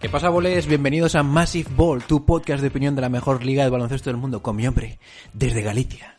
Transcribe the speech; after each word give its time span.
¿Qué 0.00 0.08
pasa, 0.08 0.30
boles? 0.30 0.66
Bienvenidos 0.66 1.14
a 1.14 1.22
Massive 1.22 1.68
Ball, 1.76 2.02
tu 2.02 2.24
podcast 2.24 2.62
de 2.62 2.68
opinión 2.68 2.94
de 2.94 3.02
la 3.02 3.10
mejor 3.10 3.44
liga 3.44 3.64
de 3.64 3.70
baloncesto 3.70 4.08
del 4.08 4.16
mundo, 4.16 4.40
con 4.40 4.56
mi 4.56 4.66
hombre, 4.66 4.98
desde 5.34 5.60
Galicia, 5.60 6.18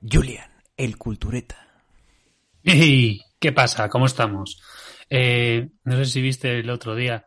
Julian, 0.00 0.48
el 0.76 0.96
cultureta. 0.96 1.56
¡Hey! 2.62 3.20
¿Qué 3.40 3.50
pasa? 3.50 3.88
¿Cómo 3.88 4.06
estamos? 4.06 4.62
Eh, 5.10 5.70
no 5.82 5.96
sé 5.96 6.04
si 6.04 6.22
viste 6.22 6.60
el 6.60 6.70
otro 6.70 6.94
día 6.94 7.26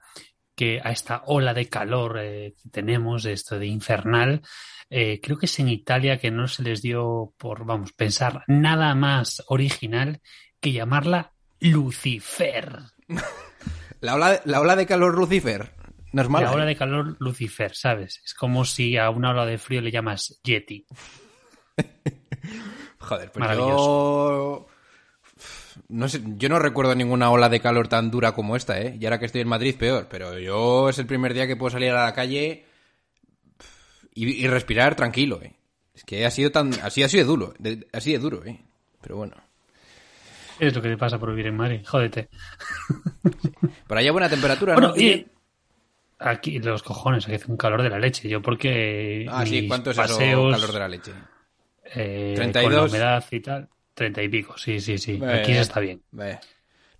que 0.56 0.80
a 0.82 0.92
esta 0.92 1.24
ola 1.26 1.54
de 1.54 1.68
calor 1.68 2.18
eh, 2.18 2.54
que 2.64 2.70
tenemos, 2.70 3.26
esto 3.26 3.60
de 3.60 3.68
infernal, 3.68 4.42
eh, 4.90 5.20
creo 5.22 5.38
que 5.38 5.48
es 5.48 5.60
en 5.60 5.68
Italia 5.68 6.18
que 6.18 6.32
no 6.32 6.48
se 6.48 6.64
les 6.64 6.82
dio 6.82 7.34
por, 7.38 7.66
vamos, 7.66 7.92
pensar 7.92 8.46
nada 8.48 8.96
más 8.96 9.44
original 9.48 10.22
que 10.62 10.72
llamarla 10.72 11.34
Lucifer. 11.60 12.84
La 14.02 14.16
ola, 14.16 14.40
la 14.46 14.62
ola 14.62 14.78
de 14.78 14.86
calor 14.86 15.14
Lucifer. 15.18 15.74
No 16.12 16.22
es 16.22 16.30
mala. 16.30 16.48
La 16.48 16.54
ola 16.54 16.66
de 16.66 16.76
calor 16.76 17.16
Lucifer, 17.20 17.76
¿sabes? 17.76 18.22
Es 18.26 18.34
como 18.34 18.66
si 18.66 18.98
a 18.98 19.10
una 19.10 19.32
ola 19.32 19.46
de 19.46 19.58
frío 19.58 19.82
le 19.82 19.92
llamas 19.92 20.40
Yeti. 20.44 20.86
Joder, 23.00 23.32
pues 23.32 23.40
Maravilloso. 23.40 24.68
yo... 24.68 24.68
No 25.88 26.10
sé, 26.10 26.22
yo 26.36 26.50
no 26.50 26.60
recuerdo 26.60 26.94
ninguna 26.96 27.32
ola 27.32 27.48
de 27.50 27.62
calor 27.62 27.88
tan 27.88 28.12
dura 28.12 28.34
como 28.34 28.56
esta, 28.56 28.80
¿eh? 28.82 28.98
Y 29.00 29.06
ahora 29.06 29.18
que 29.20 29.26
estoy 29.26 29.42
en 29.42 29.48
Madrid, 29.48 29.76
peor. 29.78 30.08
Pero 30.10 30.38
yo 30.38 30.90
es 30.90 31.00
el 31.00 31.06
primer 31.08 31.34
día 31.34 31.48
que 31.48 31.56
puedo 31.56 31.70
salir 31.72 31.92
a 31.92 32.04
la 32.06 32.14
calle 32.14 32.66
y, 34.14 34.30
y 34.44 34.48
respirar 34.48 34.96
tranquilo, 34.96 35.42
¿eh? 35.42 35.56
Es 35.94 36.04
que 36.04 36.26
ha 36.26 36.32
sido 36.32 36.52
tan... 36.52 36.74
Así 36.82 37.02
ha 37.04 37.10
sido 37.10 37.26
duro, 37.26 37.54
de- 37.60 37.88
así 37.94 38.12
de 38.12 38.20
duro, 38.20 38.44
¿eh? 38.46 38.60
Pero 39.02 39.16
bueno. 39.18 39.36
Es 40.60 40.76
lo 40.76 40.82
que 40.82 40.90
te 40.90 40.98
pasa 40.98 41.18
por 41.18 41.30
vivir 41.30 41.48
en 41.48 41.56
Madrid, 41.56 41.82
jódete. 41.86 42.30
Por 43.88 43.98
allá 43.98 44.12
buena 44.12 44.30
temperatura, 44.30 44.74
Bueno, 44.74 44.90
¿no? 44.90 44.98
y 44.98 45.26
aquí 46.20 46.60
los 46.60 46.84
cojones, 46.84 47.26
aquí 47.26 47.36
hace 47.36 47.52
un 47.52 47.58
calor 47.58 47.82
de 47.82 47.90
la 47.90 48.00
leche. 48.00 48.30
Yo 48.30 48.42
porque 48.42 49.26
Ah, 49.32 49.46
sí, 49.46 49.68
¿cuánto 49.68 49.92
es 49.92 49.98
paseos, 49.98 50.54
eso, 50.54 50.62
calor 50.62 50.74
de 50.74 50.80
la 50.80 50.88
leche? 50.88 51.14
eh, 51.84 52.36
32. 52.36 52.64
con 52.64 52.76
la 52.76 52.84
humedad 52.86 53.26
y 53.32 53.40
tal, 53.40 53.70
30 53.94 54.22
y 54.24 54.30
pico, 54.30 54.58
sí, 54.58 54.80
sí, 54.80 54.98
sí. 54.98 55.20
Aquí 55.26 55.54
se 55.54 55.62
está 55.62 55.80
bien. 55.80 56.02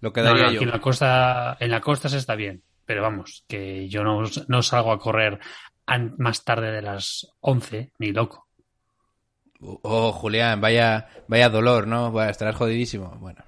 Lo 0.02 0.14
que 0.14 0.22
No, 0.22 0.30
daría 0.30 0.44
no, 0.44 0.48
aquí 0.48 0.56
yo. 0.56 0.62
en 0.64 0.70
la 0.70 0.82
costa, 0.82 1.58
en 1.60 1.72
la 1.72 1.82
costa 1.82 2.10
se 2.10 2.18
está 2.18 2.36
bien, 2.36 2.64
pero 2.86 3.02
vamos, 3.02 3.44
que 3.48 3.88
yo 3.90 4.04
no, 4.04 4.24
no 4.48 4.62
salgo 4.64 4.92
a 4.92 5.00
correr 5.00 5.40
más 6.18 6.44
tarde 6.44 6.72
de 6.72 6.82
las 6.82 7.28
11, 7.42 7.92
ni 8.00 8.12
loco. 8.12 8.48
Oh, 9.62 10.12
Julián, 10.12 10.62
vaya, 10.62 11.10
vaya 11.28 11.50
dolor, 11.50 11.88
¿no? 11.88 12.22
Estarás 12.24 12.56
jodidísimo. 12.56 13.18
Bueno. 13.20 13.44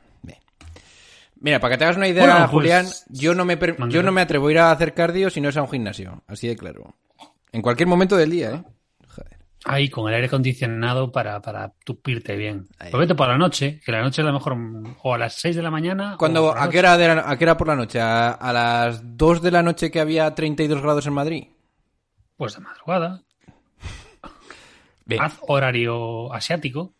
Mira, 1.42 1.60
para 1.60 1.74
que 1.74 1.78
te 1.80 1.84
hagas 1.86 1.98
una 1.98 2.08
idea, 2.08 2.24
Bueno, 2.24 2.40
pues, 2.42 2.52
Julián, 2.52 2.86
yo 3.10 3.34
no, 3.36 3.46
me 3.46 3.58
per- 3.58 3.76
yo 3.90 4.04
no 4.04 4.12
me 4.12 4.22
atrevo 4.22 4.48
a 4.48 4.52
ir 4.52 4.60
a 4.60 4.72
hacer 4.72 4.94
cardio 4.94 5.30
si 5.30 5.42
no 5.42 5.50
es 5.50 5.58
a 5.58 5.64
un 5.64 5.70
gimnasio. 5.70 6.24
Así 6.28 6.48
de 6.48 6.56
claro. 6.56 6.96
En 7.52 7.62
cualquier 7.64 7.88
momento 7.88 8.16
del 8.16 8.30
día, 8.30 8.52
¿eh? 8.52 8.64
Joder. 9.08 9.38
Ahí 9.66 9.90
con 9.90 10.08
el 10.08 10.16
aire 10.16 10.28
acondicionado 10.28 11.12
para, 11.12 11.42
para 11.42 11.74
tupirte 11.84 12.36
bien. 12.36 12.68
Ahí. 12.80 12.92
Pues 12.92 13.12
por 13.14 13.28
la 13.28 13.38
noche, 13.38 13.80
que 13.84 13.92
la 13.92 14.02
noche 14.02 14.22
es 14.22 14.26
la 14.26 14.32
mejor, 14.32 14.56
o 15.02 15.14
a 15.14 15.18
las 15.18 15.34
6 15.34 15.56
de 15.56 15.62
la 15.64 15.72
mañana. 15.72 16.16
Cuando, 16.18 16.56
¿a, 16.56 16.70
qué 16.70 16.80
hora 16.80 16.96
de 16.98 17.08
la- 17.08 17.30
¿A 17.30 17.38
qué 17.38 17.46
hora 17.46 17.58
por 17.58 17.68
la 17.68 17.76
noche? 17.76 18.00
¿A, 18.00 18.32
a 18.32 18.54
las 18.54 19.02
2 19.18 19.42
de 19.42 19.52
la 19.52 19.64
noche 19.64 19.90
que 19.92 20.00
había 20.00 20.34
32 20.36 20.82
grados 20.82 21.06
en 21.08 21.14
Madrid? 21.14 21.48
Pues 22.38 22.54
de 22.54 22.60
madrugada. 22.62 23.24
Haz 25.20 25.40
horario 25.48 26.32
asiático. 26.34 26.94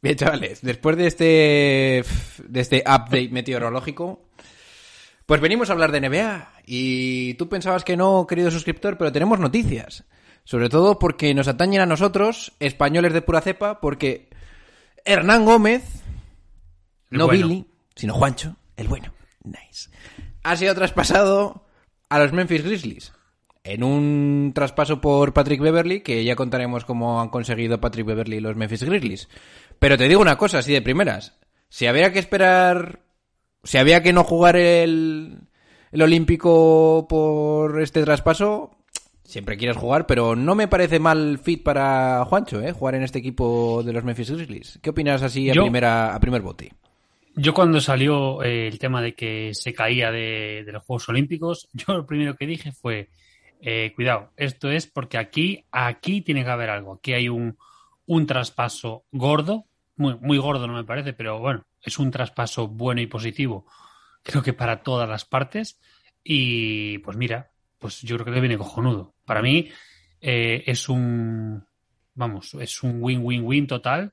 Bien. 0.00 0.16
Chavales, 0.16 0.60
después 0.62 0.96
de 0.96 1.06
este 1.06 2.04
de 2.44 2.60
este 2.60 2.78
update 2.86 3.30
meteorológico, 3.30 4.28
pues 5.26 5.40
venimos 5.40 5.68
a 5.68 5.72
hablar 5.74 5.92
de 5.92 6.00
NBA. 6.00 6.52
Y 6.66 7.34
tú 7.34 7.48
pensabas 7.48 7.84
que 7.84 7.96
no, 7.96 8.26
querido 8.26 8.50
suscriptor, 8.50 8.96
pero 8.96 9.12
tenemos 9.12 9.38
noticias. 9.38 10.04
Sobre 10.44 10.70
todo 10.70 10.98
porque 10.98 11.34
nos 11.34 11.48
atañen 11.48 11.82
a 11.82 11.86
nosotros, 11.86 12.52
españoles 12.58 13.12
de 13.12 13.20
pura 13.20 13.42
cepa, 13.42 13.80
porque 13.80 14.30
Hernán 15.04 15.44
Gómez, 15.44 15.82
no 17.10 17.26
bueno. 17.26 17.48
Billy, 17.48 17.66
sino 17.94 18.14
Juancho, 18.14 18.56
el 18.76 18.88
bueno, 18.88 19.12
nice, 19.42 19.90
ha 20.42 20.56
sido 20.56 20.74
traspasado 20.74 21.66
a 22.08 22.18
los 22.18 22.32
Memphis 22.32 22.64
Grizzlies. 22.64 23.12
En 23.64 23.84
un 23.84 24.52
traspaso 24.54 25.02
por 25.02 25.34
Patrick 25.34 25.60
Beverly, 25.60 26.00
que 26.00 26.24
ya 26.24 26.36
contaremos 26.36 26.86
cómo 26.86 27.20
han 27.20 27.28
conseguido 27.28 27.80
Patrick 27.80 28.06
Beverly 28.06 28.36
y 28.36 28.40
los 28.40 28.56
Memphis 28.56 28.84
Grizzlies. 28.84 29.28
Pero 29.78 29.96
te 29.96 30.08
digo 30.08 30.20
una 30.20 30.36
cosa, 30.38 30.58
así 30.58 30.72
de 30.72 30.82
primeras. 30.82 31.38
Si 31.68 31.86
había 31.86 32.12
que 32.12 32.18
esperar. 32.18 33.00
Si 33.64 33.76
había 33.76 34.02
que 34.02 34.12
no 34.12 34.24
jugar 34.24 34.56
el, 34.56 35.40
el 35.90 36.02
Olímpico 36.02 37.06
por 37.08 37.80
este 37.82 38.02
traspaso, 38.04 38.70
siempre 39.24 39.56
quieres 39.56 39.76
jugar, 39.76 40.06
pero 40.06 40.36
no 40.36 40.54
me 40.54 40.68
parece 40.68 41.00
mal 41.00 41.38
fit 41.38 41.62
para 41.62 42.24
Juancho, 42.24 42.62
¿eh? 42.62 42.72
Jugar 42.72 42.94
en 42.94 43.02
este 43.02 43.18
equipo 43.18 43.82
de 43.82 43.92
los 43.92 44.04
Memphis 44.04 44.30
Grizzlies. 44.30 44.78
¿Qué 44.80 44.90
opinas 44.90 45.22
así 45.22 45.50
a, 45.50 45.54
Yo- 45.54 45.62
primera, 45.62 46.14
a 46.14 46.20
primer 46.20 46.40
bote? 46.42 46.72
Yo 47.34 47.54
cuando 47.54 47.80
salió 47.80 48.42
eh, 48.42 48.66
el 48.66 48.78
tema 48.80 49.00
de 49.00 49.14
que 49.14 49.50
se 49.54 49.72
caía 49.72 50.10
de, 50.10 50.64
de 50.66 50.72
los 50.72 50.82
Juegos 50.84 51.08
Olímpicos, 51.08 51.68
yo 51.72 51.94
lo 51.94 52.06
primero 52.06 52.34
que 52.36 52.46
dije 52.46 52.72
fue, 52.72 53.10
eh, 53.60 53.92
cuidado, 53.94 54.30
esto 54.36 54.70
es 54.70 54.86
porque 54.86 55.18
aquí, 55.18 55.64
aquí 55.70 56.20
tiene 56.22 56.42
que 56.44 56.50
haber 56.50 56.70
algo. 56.70 56.94
Aquí 56.94 57.12
hay 57.12 57.28
un, 57.28 57.56
un 58.06 58.26
traspaso 58.26 59.04
gordo, 59.12 59.66
muy, 59.98 60.16
muy 60.20 60.38
gordo 60.38 60.66
no 60.66 60.74
me 60.74 60.84
parece, 60.84 61.12
pero 61.12 61.38
bueno, 61.38 61.66
es 61.82 61.98
un 61.98 62.10
traspaso 62.10 62.68
bueno 62.68 63.00
y 63.00 63.06
positivo, 63.06 63.66
creo 64.22 64.42
que 64.42 64.52
para 64.52 64.82
todas 64.82 65.08
las 65.08 65.24
partes. 65.24 65.80
Y 66.22 66.98
pues 66.98 67.16
mira, 67.16 67.50
pues 67.78 68.02
yo 68.02 68.16
creo 68.16 68.26
que 68.26 68.32
le 68.32 68.40
viene 68.40 68.58
cojonudo. 68.58 69.14
Para 69.24 69.42
mí 69.42 69.70
eh, 70.20 70.64
es 70.66 70.88
un, 70.88 71.64
vamos, 72.14 72.54
es 72.54 72.82
un 72.82 72.98
win-win-win 73.02 73.66
total 73.66 74.12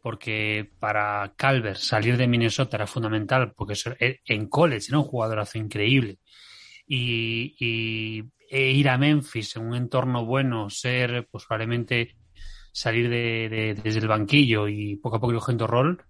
porque 0.00 0.68
para 0.80 1.32
Calvert 1.36 1.78
salir 1.78 2.16
de 2.16 2.26
Minnesota 2.26 2.76
era 2.76 2.86
fundamental, 2.88 3.52
porque 3.54 3.74
eh, 4.00 4.18
en 4.24 4.48
college 4.48 4.86
era 4.88 4.98
un 4.98 5.04
jugadorazo 5.04 5.58
increíble. 5.58 6.18
Y, 6.86 7.54
y- 7.58 8.24
e 8.50 8.70
ir 8.72 8.88
a 8.90 8.98
Memphis 8.98 9.56
en 9.56 9.62
un 9.66 9.74
entorno 9.74 10.26
bueno, 10.26 10.68
ser 10.68 11.26
pues 11.30 11.46
probablemente 11.46 12.16
salir 12.72 13.08
de, 13.10 13.48
de- 13.48 13.74
desde 13.82 14.00
el 14.00 14.08
banquillo 14.08 14.68
y 14.68 14.96
poco 14.96 15.16
a 15.16 15.20
poco 15.20 15.32
ir 15.32 15.38
cogiendo 15.38 15.66
rol, 15.66 16.02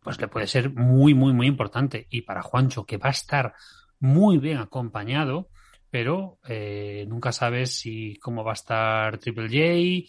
pues 0.00 0.20
le 0.20 0.28
puede 0.28 0.46
ser 0.46 0.70
muy, 0.74 1.14
muy, 1.14 1.32
muy 1.32 1.46
importante. 1.46 2.06
Y 2.10 2.22
para 2.22 2.42
Juancho, 2.42 2.84
que 2.86 2.96
va 2.98 3.08
a 3.08 3.10
estar 3.10 3.54
muy 4.00 4.38
bien 4.38 4.58
acompañado, 4.58 5.48
pero 5.90 6.38
eh, 6.48 7.04
nunca 7.08 7.32
sabes 7.32 7.76
si 7.78 8.16
cómo 8.20 8.44
va 8.44 8.52
a 8.52 8.54
estar 8.54 9.18
Triple 9.18 9.48
J 9.48 10.08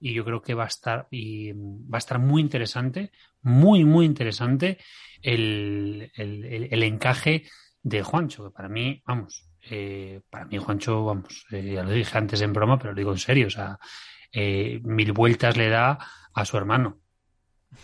y 0.00 0.14
yo 0.14 0.24
creo 0.24 0.42
que 0.42 0.54
va 0.54 0.64
a 0.64 0.68
estar 0.68 1.06
y 1.10 1.52
va 1.52 1.96
a 1.96 1.98
estar 1.98 2.18
muy 2.18 2.40
interesante, 2.42 3.10
muy 3.42 3.84
muy 3.84 4.06
interesante 4.06 4.78
el, 5.22 6.10
el- 6.14 6.44
el- 6.44 6.68
el 6.72 6.82
encaje 6.82 7.44
de 7.82 8.02
Juancho, 8.02 8.44
que 8.44 8.50
para 8.50 8.68
mí, 8.68 9.02
vamos, 9.06 9.46
eh, 9.70 10.20
para 10.30 10.44
mí 10.46 10.58
Juancho, 10.58 11.04
vamos, 11.04 11.46
eh, 11.50 11.72
ya 11.74 11.82
lo 11.82 11.90
dije 11.90 12.16
antes 12.18 12.40
en 12.42 12.52
broma, 12.52 12.78
pero 12.78 12.92
lo 12.92 12.98
digo 12.98 13.12
en 13.12 13.18
serio, 13.18 13.46
o 13.46 13.50
sea, 13.50 13.78
eh, 14.32 14.80
mil 14.84 15.12
vueltas 15.12 15.56
le 15.56 15.68
da 15.68 15.98
a 16.32 16.44
su 16.44 16.56
hermano. 16.56 16.98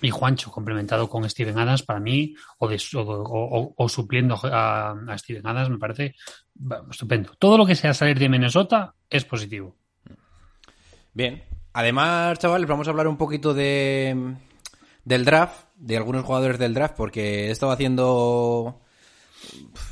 Y 0.01 0.11
Juancho, 0.11 0.51
complementado 0.51 1.09
con 1.11 1.29
Steven 1.29 1.59
Adams, 1.59 1.83
para 1.83 2.01
mí, 2.01 2.35
o, 2.59 2.69
de- 2.69 2.81
o- 2.95 3.89
supliendo 3.89 4.39
a, 4.43 4.95
Steven 5.19 5.47
Adams, 5.47 5.71
me 5.71 5.79
parece 5.79 6.15
estupendo. 6.91 7.35
Todo 7.39 7.59
lo 7.59 7.67
que 7.67 7.75
sea 7.75 7.93
salir 7.93 8.19
de 8.19 8.29
Minnesota 8.29 8.95
es 9.11 9.25
positivo. 9.25 9.77
Bien. 11.13 11.45
Además, 11.75 12.39
chavales, 12.39 12.69
vamos 12.69 12.87
a 12.87 12.91
hablar 12.91 13.09
un 13.09 13.17
poquito 13.19 13.53
de 13.53 14.37
del 15.05 15.25
draft, 15.27 15.67
de 15.77 15.97
algunos 15.99 16.25
jugadores 16.25 16.59
del 16.59 16.73
draft, 16.73 16.95
porque 16.97 17.49
he 17.49 17.51
estado 17.51 17.73
haciendo 17.73 18.81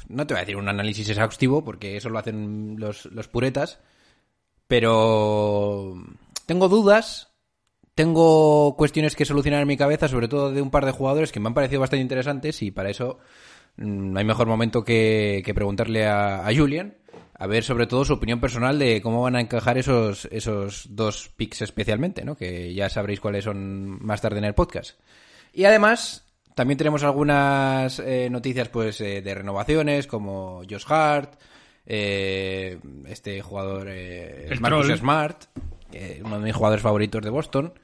no 0.09 0.27
te 0.27 0.35
voy 0.35 0.39
a 0.39 0.45
decir 0.45 0.57
un 0.57 0.69
análisis 0.69 1.09
exhaustivo, 1.09 1.65
porque 1.65 1.97
eso 1.97 2.09
lo 2.09 2.19
hacen 2.19 2.77
los, 2.79 3.07
los 3.07 3.29
puretas, 3.29 3.81
pero 4.67 5.95
tengo 6.47 6.69
dudas, 6.69 7.33
tengo 7.95 8.77
cuestiones 8.77 9.17
que 9.17 9.25
solucionar 9.25 9.63
en 9.63 9.69
mi 9.69 9.77
cabeza, 9.77 10.09
sobre 10.09 10.29
todo 10.29 10.53
de 10.53 10.63
un 10.63 10.71
par 10.71 10.87
de 10.87 10.93
jugadores 10.93 11.33
que 11.33 11.41
me 11.41 11.49
han 11.49 11.55
parecido 11.55 11.81
bastante 11.81 12.03
interesantes 12.03 12.63
y 12.63 12.71
para 12.71 12.91
eso 12.91 13.19
mm, 13.77 14.13
no 14.13 14.19
hay 14.19 14.25
mejor 14.25 14.47
momento 14.47 14.85
que, 14.85 15.43
que 15.45 15.55
preguntarle 15.55 16.07
a, 16.07 16.47
a 16.47 16.55
Julian 16.55 16.97
a 17.35 17.47
ver 17.47 17.65
sobre 17.65 17.89
todo 17.89 18.05
su 18.05 18.13
opinión 18.13 18.41
personal 18.41 18.79
de 18.79 19.03
cómo 19.03 19.23
van 19.23 19.35
a 19.35 19.41
encajar 19.41 19.77
esos, 19.77 20.29
esos 20.31 20.87
dos 20.91 21.29
picks 21.37 21.63
especialmente, 21.63 22.25
¿no? 22.25 22.37
Que 22.37 22.73
ya 22.73 22.89
sabréis 22.89 23.19
cuáles 23.19 23.45
son 23.45 24.05
más 24.05 24.21
tarde 24.21 24.39
en 24.39 24.45
el 24.45 24.55
podcast. 24.55 25.01
Y 25.53 25.65
además, 25.65 26.25
también 26.55 26.79
tenemos 26.79 27.03
algunas 27.03 27.99
eh, 27.99 28.29
noticias 28.31 28.69
pues 28.69 29.01
eh, 29.01 29.23
de 29.23 29.35
renovaciones, 29.35 30.07
como 30.07 30.63
Josh 30.71 30.85
Hart, 30.87 31.35
eh, 31.85 32.79
este 33.07 33.41
jugador 33.41 33.89
eh, 33.91 34.47
El 34.49 34.61
Marcus 34.61 34.87
troll. 34.87 34.99
Smart, 34.99 35.45
uno 36.25 36.39
de 36.39 36.45
mis 36.45 36.55
jugadores 36.55 36.83
favoritos 36.83 37.23
de 37.23 37.31
Boston. 37.31 37.75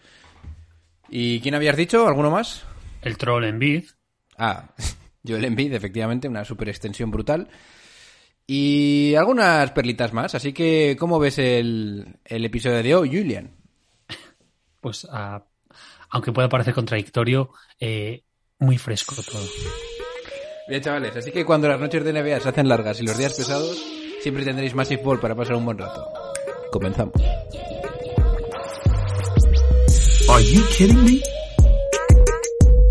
¿Y 1.08 1.40
quién 1.40 1.54
habías 1.54 1.76
dicho? 1.76 2.06
¿Alguno 2.06 2.30
más? 2.30 2.64
El 3.02 3.16
troll 3.16 3.44
en 3.44 3.58
Bid. 3.58 3.84
Ah, 4.36 4.70
Joel 5.26 5.44
Embiid, 5.44 5.74
efectivamente, 5.74 6.28
una 6.28 6.44
super 6.44 6.68
extensión 6.68 7.10
brutal. 7.10 7.48
Y 8.46 9.14
algunas 9.14 9.70
perlitas 9.72 10.12
más. 10.12 10.34
Así 10.34 10.52
que, 10.52 10.96
¿cómo 10.98 11.18
ves 11.18 11.38
el, 11.38 12.16
el 12.24 12.44
episodio 12.44 12.82
de 12.82 12.94
hoy, 12.94 13.08
Julian? 13.08 13.54
Pues, 14.80 15.06
ah, 15.10 15.44
aunque 16.10 16.32
pueda 16.32 16.48
parecer 16.48 16.72
contradictorio, 16.72 17.50
eh, 17.78 18.22
muy 18.58 18.78
fresco 18.78 19.14
todo. 19.14 19.46
Bien, 20.68 20.82
chavales, 20.82 21.16
así 21.16 21.32
que 21.32 21.44
cuando 21.44 21.68
las 21.68 21.80
noches 21.80 22.04
de 22.04 22.12
NBA 22.12 22.40
se 22.40 22.48
hacen 22.48 22.68
largas 22.68 23.00
y 23.00 23.04
los 23.04 23.16
días 23.16 23.34
pesados, 23.34 23.82
siempre 24.20 24.44
tendréis 24.44 24.74
Massive 24.74 25.02
Ball 25.02 25.20
para 25.20 25.34
pasar 25.34 25.56
un 25.56 25.64
buen 25.64 25.78
rato. 25.78 26.06
Comenzamos. 26.70 27.14
Are 30.28 30.40
you 30.40 30.62
kidding 30.66 31.04
me? 31.04 31.22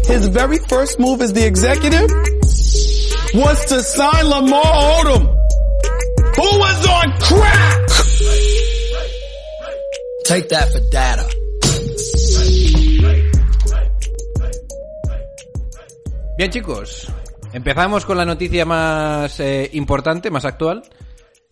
His 0.05 0.27
very 0.27 0.57
first 0.57 0.99
move 0.99 1.21
as 1.21 1.33
the 1.33 1.45
executive 1.45 2.09
was 3.33 3.65
to 3.65 3.83
sign 3.83 4.25
Lamar 4.25 4.63
Odom, 4.63 5.21
who 6.35 6.59
was 6.59 6.87
on 6.87 7.11
crack. 7.19 7.87
Take 10.25 10.49
that 10.49 10.71
for 10.71 10.79
data. 10.89 11.29
Bien, 16.37 16.51
chicos, 16.51 17.07
empezamos 17.53 18.05
con 18.05 18.17
la 18.17 18.25
noticia 18.25 18.65
más 18.65 19.39
eh, 19.39 19.69
importante, 19.73 20.31
más 20.31 20.45
actual. 20.45 20.83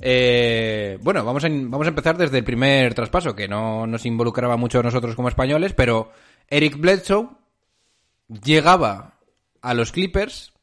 Eh, 0.01 0.97
bueno, 1.01 1.23
vamos 1.23 1.43
a, 1.45 1.49
vamos 1.49 1.85
a 1.85 1.89
empezar 1.89 2.17
desde 2.17 2.37
el 2.37 2.43
primer 2.43 2.93
traspaso, 2.93 3.35
que 3.35 3.47
no 3.47 3.87
nos 3.87 4.05
involucraba 4.05 4.57
mucho 4.57 4.79
a 4.79 4.83
nosotros 4.83 5.15
como 5.15 5.29
españoles, 5.29 5.73
pero 5.73 6.11
Eric 6.49 6.77
Bledsoe 6.77 7.29
llegaba 8.27 9.19
a 9.61 9.73
los 9.73 9.91
Clippers 9.91 10.53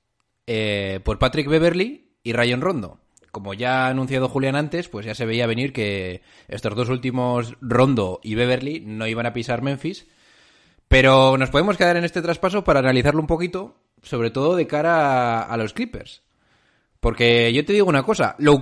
eh, 0.47 1.01
por 1.05 1.19
Patrick 1.19 1.49
Beverly 1.49 2.13
y 2.23 2.33
Rayon 2.33 2.61
Rondo. 2.61 2.99
Como 3.31 3.55
ya 3.55 3.87
ha 3.87 3.89
anunciado 3.89 4.29
Julián 4.29 4.57
antes, 4.57 4.89
pues 4.89 5.07
ya 5.07 5.15
se 5.15 5.25
veía 5.25 5.47
venir 5.47 5.73
que 5.73 6.23
estos 6.49 6.75
dos 6.75 6.91
últimos, 6.91 7.57
Rondo 7.63 8.21
y 8.23 8.35
Beverly, 8.35 8.81
no 8.81 9.07
iban 9.07 9.25
a 9.25 9.33
pisar 9.33 9.63
Memphis. 9.63 10.07
Pero 10.89 11.39
nos 11.39 11.49
podemos 11.49 11.79
quedar 11.79 11.97
en 11.97 12.05
este 12.05 12.21
traspaso 12.21 12.65
para 12.65 12.81
analizarlo 12.81 13.21
un 13.21 13.27
poquito, 13.27 13.77
sobre 14.03 14.31
todo 14.31 14.55
de 14.55 14.67
cara 14.67 15.43
a, 15.43 15.57
los 15.57 15.73
Clippers. 15.73 16.23
Porque 17.01 17.51
yo 17.55 17.65
te 17.65 17.73
digo 17.73 17.89
una 17.89 18.03
cosa, 18.03 18.37
low. 18.39 18.61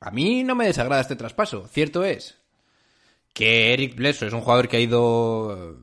A 0.00 0.10
mí 0.10 0.42
no 0.44 0.54
me 0.54 0.66
desagrada 0.66 1.02
este 1.02 1.16
traspaso. 1.16 1.66
Cierto 1.68 2.04
es 2.04 2.38
que 3.32 3.72
Eric 3.74 3.94
Bledsoe 3.96 4.28
es 4.28 4.34
un 4.34 4.40
jugador 4.40 4.68
que 4.68 4.76
ha 4.78 4.80
ido 4.80 5.76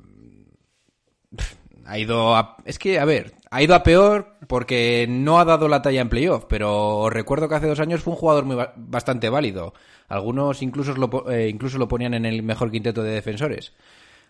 ha 1.85 1.97
ido 1.99 2.35
a... 2.35 2.57
Es 2.65 2.79
que, 2.79 2.99
a 2.99 3.05
ver, 3.05 3.35
ha 3.49 3.61
ido 3.61 3.73
a 3.73 3.83
peor 3.83 4.35
porque 4.47 5.05
no 5.07 5.39
ha 5.39 5.45
dado 5.45 5.69
la 5.69 5.81
talla 5.81 6.01
en 6.01 6.09
playoff, 6.09 6.45
pero 6.49 6.97
os 6.97 7.13
recuerdo 7.13 7.47
que 7.47 7.55
hace 7.55 7.67
dos 7.67 7.79
años 7.79 8.01
fue 8.01 8.11
un 8.13 8.19
jugador 8.19 8.43
muy, 8.43 8.55
ba- 8.57 8.73
bastante 8.75 9.29
válido. 9.29 9.73
Algunos 10.09 10.61
incluso 10.61 10.93
lo, 10.95 11.31
eh, 11.31 11.47
incluso 11.47 11.77
lo 11.77 11.87
ponían 11.87 12.13
en 12.13 12.25
el 12.25 12.43
mejor 12.43 12.71
quinteto 12.71 13.03
de 13.03 13.11
defensores. 13.11 13.71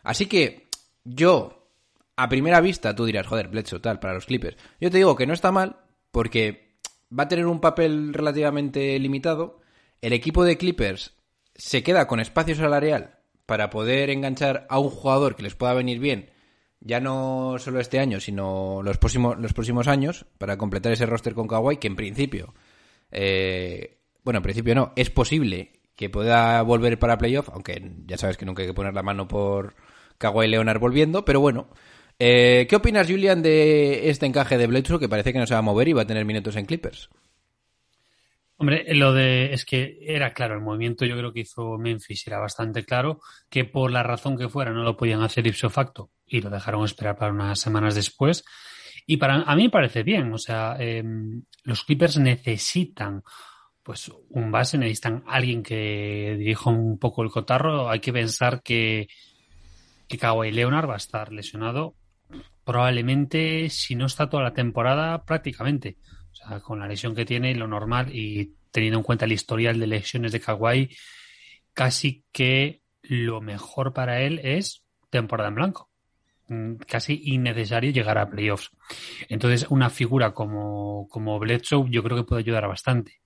Así 0.04 0.28
que 0.28 0.68
yo, 1.04 1.68
a 2.16 2.30
primera 2.30 2.62
vista, 2.62 2.94
tú 2.96 3.06
dirás, 3.06 3.26
joder, 3.26 3.48
Bledsoe, 3.48 3.80
tal, 3.80 4.00
para 4.00 4.14
los 4.14 4.28
Clippers. 4.28 4.58
Yo 4.80 4.92
te 4.92 4.98
digo 4.98 5.16
que 5.16 5.26
no 5.26 5.34
está 5.34 5.52
mal 5.52 5.78
porque 6.12 6.78
va 7.18 7.24
a 7.24 7.28
tener 7.28 7.48
un 7.48 7.60
papel 7.60 8.14
relativamente 8.14 9.00
limitado. 9.00 9.62
El 10.02 10.14
equipo 10.14 10.44
de 10.44 10.58
Clippers 10.58 11.16
se 11.56 11.84
queda 11.84 12.08
con 12.08 12.20
espacio 12.20 12.56
salarial 12.56 13.20
para 13.46 13.70
poder 13.70 14.10
enganchar 14.10 14.68
a 14.70 14.80
un 14.80 14.90
jugador 14.90 15.36
que 15.36 15.44
les 15.44 15.56
pueda 15.56 15.74
venir 15.74 16.00
bien, 16.00 16.30
ya 16.80 17.00
no 17.00 17.56
solo 17.60 17.80
este 17.80 18.00
año, 18.00 18.20
sino 18.20 18.82
los 18.84 18.98
próximos, 18.98 19.38
los 19.40 19.54
próximos 19.54 19.88
años, 19.88 20.26
para 20.38 20.58
completar 20.58 20.92
ese 20.92 21.06
roster 21.06 21.34
con 21.34 21.48
Kawhi, 21.48 21.78
que 21.78 21.88
en 21.88 21.96
principio, 21.96 22.54
eh, 23.12 23.98
bueno, 24.24 24.38
en 24.38 24.44
principio 24.44 24.76
no, 24.76 24.94
es 24.96 25.10
posible 25.10 25.72
que 25.96 26.10
pueda 26.10 26.62
volver 26.62 27.00
para 27.00 27.18
playoff, 27.18 27.50
aunque 27.50 27.82
ya 28.06 28.18
sabes 28.18 28.38
que 28.38 28.46
nunca 28.46 28.62
hay 28.62 28.68
que 28.68 28.74
poner 28.74 28.94
la 28.94 29.02
mano 29.02 29.28
por 29.28 29.76
Kawhi 30.20 30.48
Leonard 30.48 30.80
volviendo, 30.80 31.26
pero 31.26 31.40
bueno. 31.40 31.70
Eh, 32.20 32.66
¿Qué 32.70 32.76
opinas, 32.76 33.08
Julian, 33.08 33.42
de 33.42 34.10
este 34.10 34.26
encaje 34.26 34.58
de 34.58 34.68
Bledsoe 34.68 35.00
que 35.00 35.10
parece 35.10 35.34
que 35.34 35.40
no 35.40 35.48
se 35.48 35.54
va 35.54 35.60
a 35.60 35.64
mover 35.64 35.88
y 35.88 35.94
va 35.94 36.02
a 36.04 36.08
tener 36.08 36.26
minutos 36.26 36.56
en 36.56 36.66
Clippers? 36.66 37.10
Hombre, 38.60 38.86
lo 38.96 39.14
de 39.14 39.54
es 39.54 39.66
que 39.66 40.00
era 40.02 40.34
claro, 40.34 40.56
el 40.56 40.62
movimiento 40.62 41.06
yo 41.06 41.16
creo 41.16 41.32
que 41.32 41.42
hizo 41.42 41.78
Memphis 41.78 42.26
era 42.26 42.40
bastante 42.40 42.84
claro 42.84 43.20
que 43.50 43.66
por 43.66 43.92
la 43.92 44.02
razón 44.02 44.36
que 44.36 44.50
fuera 44.50 44.72
no 44.72 44.84
lo 44.84 44.98
podían 44.98 45.22
hacer 45.22 45.46
ipso 45.46 45.70
facto 45.70 46.10
y 46.26 46.42
lo 46.42 46.50
dejaron 46.50 46.84
esperar 46.84 47.18
para 47.18 47.32
unas 47.32 47.60
semanas 47.60 47.94
después. 47.94 48.44
Y 49.06 49.18
para 49.18 49.44
a 49.44 49.56
mí 49.56 49.64
me 49.64 49.70
parece 49.70 50.02
bien, 50.02 50.34
o 50.34 50.40
sea, 50.40 50.76
eh, 50.80 51.04
los 51.64 51.84
Clippers 51.84 52.18
necesitan 52.18 53.22
pues 53.84 54.12
un 54.30 54.52
base, 54.52 54.78
necesitan 54.78 55.24
alguien 55.28 55.64
que 55.64 56.36
dirija 56.38 56.70
un 56.70 57.00
poco 57.00 57.24
el 57.24 57.30
cotarro. 57.30 57.90
Hay 57.90 58.02
que 58.02 58.12
pensar 58.12 58.62
que, 58.62 59.08
que 60.10 60.18
Kawhi 60.18 60.52
Leonard 60.52 60.90
va 60.90 60.96
a 60.96 60.98
estar 60.98 61.32
lesionado 61.32 61.96
probablemente, 62.66 63.70
si 63.70 63.96
no 63.96 64.08
está 64.08 64.30
toda 64.30 64.44
la 64.44 64.54
temporada, 64.54 65.24
prácticamente. 65.24 65.96
O 66.44 66.48
sea, 66.48 66.60
con 66.60 66.80
la 66.80 66.88
lesión 66.88 67.16
que 67.16 67.26
tiene, 67.26 67.56
lo 67.56 67.68
normal 67.68 68.16
y 68.16 68.54
teniendo 68.72 69.00
en 69.00 69.04
cuenta 69.04 69.26
el 69.26 69.32
historial 69.32 69.80
de 69.80 69.88
lesiones 69.88 70.32
de 70.32 70.40
Kawhi, 70.40 70.90
casi 71.74 72.24
que 72.32 72.82
lo 73.02 73.42
mejor 73.42 73.94
para 73.94 74.22
él 74.22 74.40
es 74.44 74.84
temporada 75.10 75.50
en 75.50 75.56
blanco. 75.56 75.90
Mm, 76.48 76.76
Casi 76.88 77.22
innecesario 77.26 77.92
llegar 77.92 78.18
a 78.18 78.30
playoffs. 78.30 78.72
Entonces, 79.30 79.68
una 79.70 79.90
figura 79.90 80.34
como, 80.34 81.08
como 81.10 81.40
Bledsoe 81.40 81.90
yo 81.90 82.04
creo 82.04 82.18
que 82.18 82.24
puede 82.24 82.42
ayudar 82.42 82.68
bastante. 82.68 83.22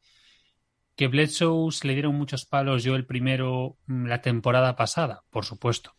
Que 0.95 1.07
Bledsoe 1.07 1.69
le 1.83 1.93
dieron 1.93 2.15
muchos 2.15 2.45
palos 2.45 2.83
yo 2.83 2.95
el 2.95 3.05
primero 3.05 3.77
mm, 3.87 4.05
la 4.05 4.21
temporada 4.21 4.75
pasada, 4.75 5.23
por 5.29 5.45
supuesto. 5.45 5.93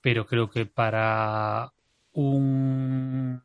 Pero 0.00 0.26
creo 0.26 0.48
que 0.48 0.66
para 0.66 1.72
un 2.12 3.42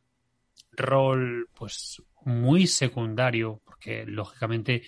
rol 0.71 1.49
pues 1.53 2.01
muy 2.25 2.67
secundario, 2.67 3.61
porque 3.65 4.05
lógicamente 4.05 4.83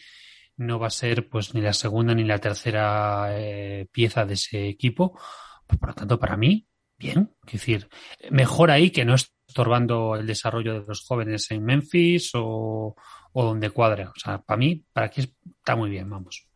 no 0.57 0.79
va 0.79 0.87
a 0.87 0.91
ser 0.91 1.27
pues 1.29 1.53
ni 1.53 1.61
la 1.61 1.73
segunda 1.73 2.13
ni 2.13 2.23
la 2.23 2.39
tercera 2.39 3.27
eh, 3.31 3.87
pieza 3.91 4.25
de 4.25 4.35
ese 4.35 4.67
equipo. 4.67 5.19
Pues, 5.67 5.79
por 5.79 5.89
lo 5.89 5.95
tanto, 5.95 6.19
para 6.19 6.37
mí, 6.37 6.67
bien. 6.97 7.31
Es 7.45 7.53
decir, 7.53 7.89
mejor 8.31 8.71
ahí 8.71 8.91
que 8.91 9.05
no 9.05 9.15
estorbando 9.15 10.15
el 10.15 10.27
desarrollo 10.27 10.81
de 10.81 10.87
los 10.87 11.01
jóvenes 11.01 11.49
en 11.51 11.63
Memphis 11.63 12.31
o, 12.35 12.95
o 13.33 13.43
donde 13.43 13.69
cuadre. 13.69 14.07
O 14.07 14.13
sea, 14.15 14.41
para 14.41 14.57
mí, 14.57 14.83
para 14.93 15.07
aquí 15.07 15.21
está 15.59 15.75
muy 15.75 15.89
bien, 15.89 16.09
vamos. 16.09 16.47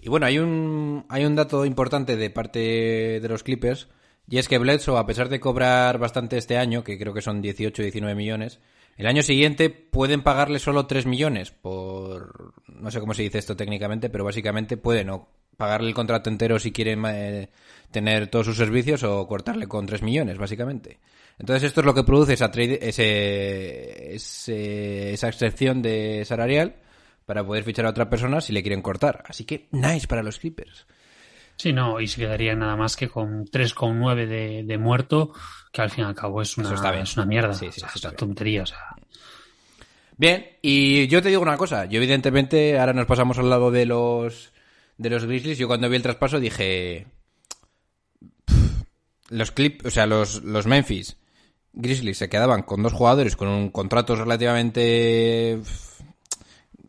Y 0.00 0.08
bueno, 0.08 0.26
hay 0.26 0.38
un, 0.38 1.04
hay 1.08 1.24
un 1.24 1.34
dato 1.34 1.64
importante 1.64 2.16
de 2.16 2.30
parte 2.30 2.60
de 3.20 3.28
los 3.28 3.42
Clippers, 3.42 3.88
y 4.28 4.38
es 4.38 4.48
que 4.48 4.58
Bledsoe, 4.58 4.98
a 4.98 5.06
pesar 5.06 5.28
de 5.28 5.40
cobrar 5.40 5.98
bastante 5.98 6.36
este 6.36 6.58
año, 6.58 6.84
que 6.84 6.98
creo 6.98 7.12
que 7.14 7.22
son 7.22 7.42
18 7.42 7.82
o 7.82 7.84
19 7.84 8.14
millones, 8.14 8.60
el 8.96 9.06
año 9.06 9.22
siguiente 9.22 9.70
pueden 9.70 10.22
pagarle 10.22 10.58
solo 10.58 10.86
3 10.86 11.06
millones 11.06 11.50
por... 11.50 12.54
No 12.66 12.90
sé 12.90 13.00
cómo 13.00 13.14
se 13.14 13.22
dice 13.22 13.38
esto 13.38 13.56
técnicamente, 13.56 14.10
pero 14.10 14.24
básicamente 14.24 14.76
pueden 14.76 15.10
o 15.10 15.28
pagarle 15.56 15.88
el 15.88 15.94
contrato 15.94 16.28
entero 16.30 16.58
si 16.58 16.72
quieren 16.72 17.02
eh, 17.06 17.48
tener 17.90 18.28
todos 18.28 18.46
sus 18.46 18.56
servicios 18.56 19.02
o 19.04 19.26
cortarle 19.26 19.66
con 19.66 19.86
3 19.86 20.02
millones, 20.02 20.36
básicamente. 20.38 20.98
Entonces 21.38 21.64
esto 21.64 21.80
es 21.80 21.86
lo 21.86 21.94
que 21.94 22.04
produce 22.04 22.34
esa, 22.34 22.50
trade, 22.50 22.78
ese, 22.82 24.14
ese- 24.14 25.12
esa 25.12 25.28
excepción 25.28 25.82
de 25.82 26.24
salarial 26.24 26.76
para 27.24 27.44
poder 27.44 27.64
fichar 27.64 27.86
a 27.86 27.90
otra 27.90 28.08
persona 28.08 28.40
si 28.40 28.52
le 28.52 28.62
quieren 28.62 28.82
cortar. 28.82 29.24
Así 29.26 29.44
que 29.44 29.68
nice 29.72 30.06
para 30.06 30.22
los 30.22 30.38
Clippers. 30.38 30.86
Sí, 31.56 31.72
no, 31.72 32.00
y 32.00 32.06
se 32.06 32.20
quedaría 32.20 32.54
nada 32.54 32.76
más 32.76 32.96
que 32.96 33.08
con 33.08 33.46
3,9 33.46 34.26
de, 34.26 34.62
de 34.64 34.78
muerto, 34.78 35.32
que 35.72 35.80
al 35.82 35.90
fin 35.90 36.04
y 36.04 36.06
al 36.06 36.14
cabo 36.14 36.42
es 36.42 36.56
una, 36.58 36.68
Eso 36.68 36.74
está 36.76 36.90
bien. 36.90 37.02
es 37.04 37.16
una 37.16 37.26
mierda. 37.26 37.54
Sí, 37.54 37.66
sí, 37.66 37.68
O 37.68 37.72
sea, 37.80 37.88
eso 37.88 37.98
es 37.98 38.04
una 38.04 38.10
bien. 38.10 38.18
tontería. 38.18 38.62
O 38.62 38.66
sea, 38.66 38.78
Bien, 40.18 40.46
y 40.62 41.06
yo 41.08 41.20
te 41.22 41.28
digo 41.28 41.42
una 41.42 41.56
cosa, 41.58 41.84
yo 41.86 41.98
evidentemente 41.98 42.78
ahora 42.78 42.92
nos 42.94 43.06
pasamos 43.06 43.38
al 43.38 43.50
lado 43.50 43.70
de 43.70 43.84
los 43.86 44.52
de 44.96 45.10
los 45.10 45.26
Grizzlies, 45.26 45.58
yo 45.58 45.66
cuando 45.66 45.90
vi 45.90 45.96
el 45.96 46.02
traspaso 46.02 46.40
dije 46.40 47.06
"Pff, 48.46 48.82
los 49.28 49.50
clip, 49.50 49.84
o 49.84 49.90
sea, 49.90 50.06
los, 50.06 50.42
los 50.42 50.66
Memphis 50.66 51.18
Grizzlies 51.74 52.16
se 52.16 52.30
quedaban 52.30 52.62
con 52.62 52.82
dos 52.82 52.94
jugadores 52.94 53.36
con 53.36 53.48
un 53.48 53.68
contratos 53.70 54.18
relativamente 54.18 55.58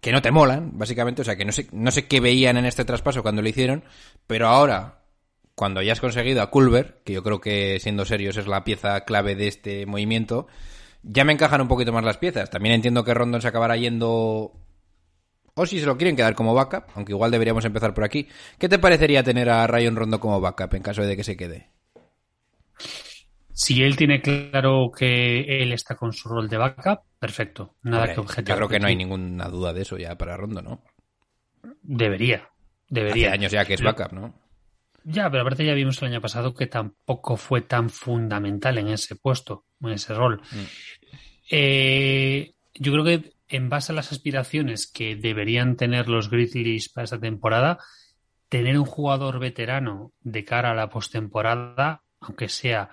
que 0.02 0.12
no 0.12 0.22
te 0.22 0.32
molan, 0.32 0.78
básicamente, 0.78 1.22
o 1.22 1.26
sea, 1.26 1.36
que 1.36 1.46
no 1.46 1.52
sé, 1.52 1.68
no 1.72 1.92
sé 1.92 2.08
qué 2.08 2.20
veían 2.20 2.58
en 2.58 2.66
este 2.66 2.86
traspaso 2.86 3.24
cuando 3.24 3.42
lo 3.42 3.50
hicieron, 3.50 3.84
pero 4.28 4.48
ahora, 4.48 5.04
cuando 5.56 5.82
ya 5.82 5.94
has 5.94 6.02
conseguido 6.02 6.42
a 6.42 6.52
Culver, 6.52 7.02
que 7.04 7.14
yo 7.14 7.24
creo 7.24 7.42
que 7.42 7.80
siendo 7.80 8.06
serios 8.06 8.38
es 8.38 8.48
la 8.48 8.64
pieza 8.64 9.02
clave 9.02 9.36
de 9.36 9.48
este 9.48 9.86
movimiento, 9.86 10.48
ya 11.04 11.24
me 11.24 11.34
encajan 11.34 11.62
un 11.62 11.68
poquito 11.68 11.92
más 11.92 12.04
las 12.04 12.18
piezas. 12.18 12.50
También 12.50 12.76
entiendo 12.76 13.04
que 13.04 13.14
Rondon 13.14 13.42
se 13.42 13.48
acabará 13.48 13.78
yendo 13.78 14.54
o 15.58 15.66
si 15.66 15.80
se 15.80 15.88
lo 15.88 15.98
quieren 15.98 16.16
quedar 16.16 16.36
como 16.36 16.54
backup, 16.54 16.92
aunque 16.94 17.14
igual 17.14 17.32
deberíamos 17.32 17.66
empezar 17.66 17.96
por 17.96 18.04
aquí. 18.04 18.28
¿Qué 18.60 18.70
te 18.70 18.78
parecería 18.78 19.24
tener 19.24 19.50
a 19.50 19.66
Rayon 19.66 19.96
Rondo 19.96 20.20
como 20.20 20.40
backup 20.40 20.76
en 20.76 20.84
caso 20.84 21.02
de 21.02 21.18
que 21.18 21.24
se 21.24 21.36
quede? 21.36 21.72
Si 23.54 23.82
él 23.82 23.98
tiene 23.98 24.22
claro 24.22 24.92
que 24.96 25.64
él 25.64 25.74
está 25.74 25.96
con 25.96 26.14
su 26.14 26.30
rol 26.30 26.48
de 26.48 26.58
backup, 26.58 27.00
perfecto. 27.20 27.76
Nada 27.84 28.04
Hombre, 28.04 28.14
que 28.14 28.20
objetar. 28.20 28.46
Yo 28.46 28.56
creo 28.56 28.70
que 28.70 28.80
no 28.80 28.88
hay 28.88 28.96
ninguna 28.96 29.48
duda 29.50 29.74
de 29.74 29.82
eso 29.82 29.98
ya 29.98 30.18
para 30.18 30.38
Rondo, 30.38 30.62
¿no? 30.62 30.84
Debería. 31.82 32.50
Debería. 32.90 33.28
Hace 33.28 33.34
años 33.34 33.52
ya 33.52 33.66
que 33.66 33.74
es 33.74 33.82
backup, 33.82 34.14
¿no? 34.14 34.48
Ya, 35.04 35.30
pero 35.30 35.44
aparte 35.44 35.66
ya 35.66 35.74
vimos 35.74 36.02
el 36.02 36.10
año 36.10 36.22
pasado 36.22 36.54
que 36.54 36.68
tampoco 36.68 37.38
fue 37.38 37.62
tan 37.62 37.90
fundamental 37.90 38.78
en 38.78 38.90
ese 38.90 39.16
puesto, 39.16 39.66
en 39.80 39.92
ese 39.92 40.14
rol. 40.14 40.42
Eh, 41.50 42.54
yo 42.74 42.92
creo 42.92 43.06
que 43.06 43.34
en 43.48 43.70
base 43.70 43.94
a 43.94 43.96
las 43.96 44.12
aspiraciones 44.12 44.86
que 44.86 45.16
deberían 45.16 45.78
tener 45.78 46.10
los 46.10 46.30
Grizzlies 46.30 46.90
para 46.90 47.06
esta 47.06 47.20
temporada, 47.20 47.78
tener 48.50 48.78
un 48.78 48.86
jugador 48.86 49.40
veterano 49.40 50.12
de 50.20 50.44
cara 50.44 50.72
a 50.72 50.76
la 50.76 50.90
postemporada, 50.90 52.04
aunque 52.20 52.50
sea 52.50 52.90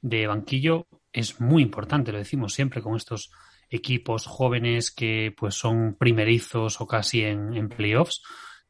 de 0.00 0.26
banquillo, 0.28 0.86
es 1.12 1.40
muy 1.40 1.62
importante, 1.62 2.12
lo 2.12 2.18
decimos 2.18 2.54
siempre 2.54 2.80
con 2.80 2.94
estos 2.94 3.32
equipos 3.70 4.26
jóvenes 4.26 4.90
que 4.90 5.34
pues 5.36 5.54
son 5.54 5.94
primerizos 5.98 6.80
o 6.80 6.86
casi 6.86 7.24
en, 7.24 7.68
playoffs, 7.68 8.22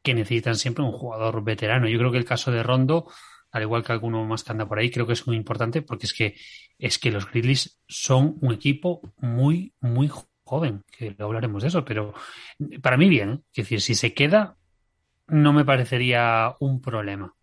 que 0.02 0.14
necesitan 0.14 0.56
siempre 0.56 0.84
un 0.84 0.92
jugador 0.92 1.42
veterano. 1.44 1.88
Yo 1.88 1.98
creo 1.98 2.12
que 2.12 2.18
el 2.18 2.24
caso 2.24 2.50
de 2.50 2.62
Rondo, 2.62 3.10
al 3.50 3.62
igual 3.62 3.84
que 3.84 3.92
alguno 3.92 4.24
más 4.24 4.44
que 4.44 4.52
anda 4.52 4.68
por 4.68 4.78
ahí, 4.78 4.90
creo 4.90 5.06
que 5.06 5.14
es 5.14 5.26
muy 5.26 5.36
importante 5.36 5.82
porque 5.82 6.06
es 6.06 6.12
que 6.12 6.36
es 6.78 6.98
que 6.98 7.10
los 7.10 7.30
Grizzlies 7.30 7.80
son 7.88 8.36
un 8.40 8.52
equipo 8.52 9.00
muy, 9.18 9.72
muy 9.80 10.10
joven, 10.44 10.84
que 10.90 11.06
luego 11.06 11.24
hablaremos 11.24 11.62
de 11.62 11.68
eso, 11.68 11.84
pero 11.84 12.14
para 12.82 12.96
mí 12.96 13.08
bien, 13.08 13.44
es 13.50 13.64
decir, 13.64 13.80
si 13.80 13.94
se 13.94 14.14
queda, 14.14 14.56
no 15.26 15.52
me 15.52 15.64
parecería 15.64 16.54
un 16.60 16.80
problema. 16.80 17.34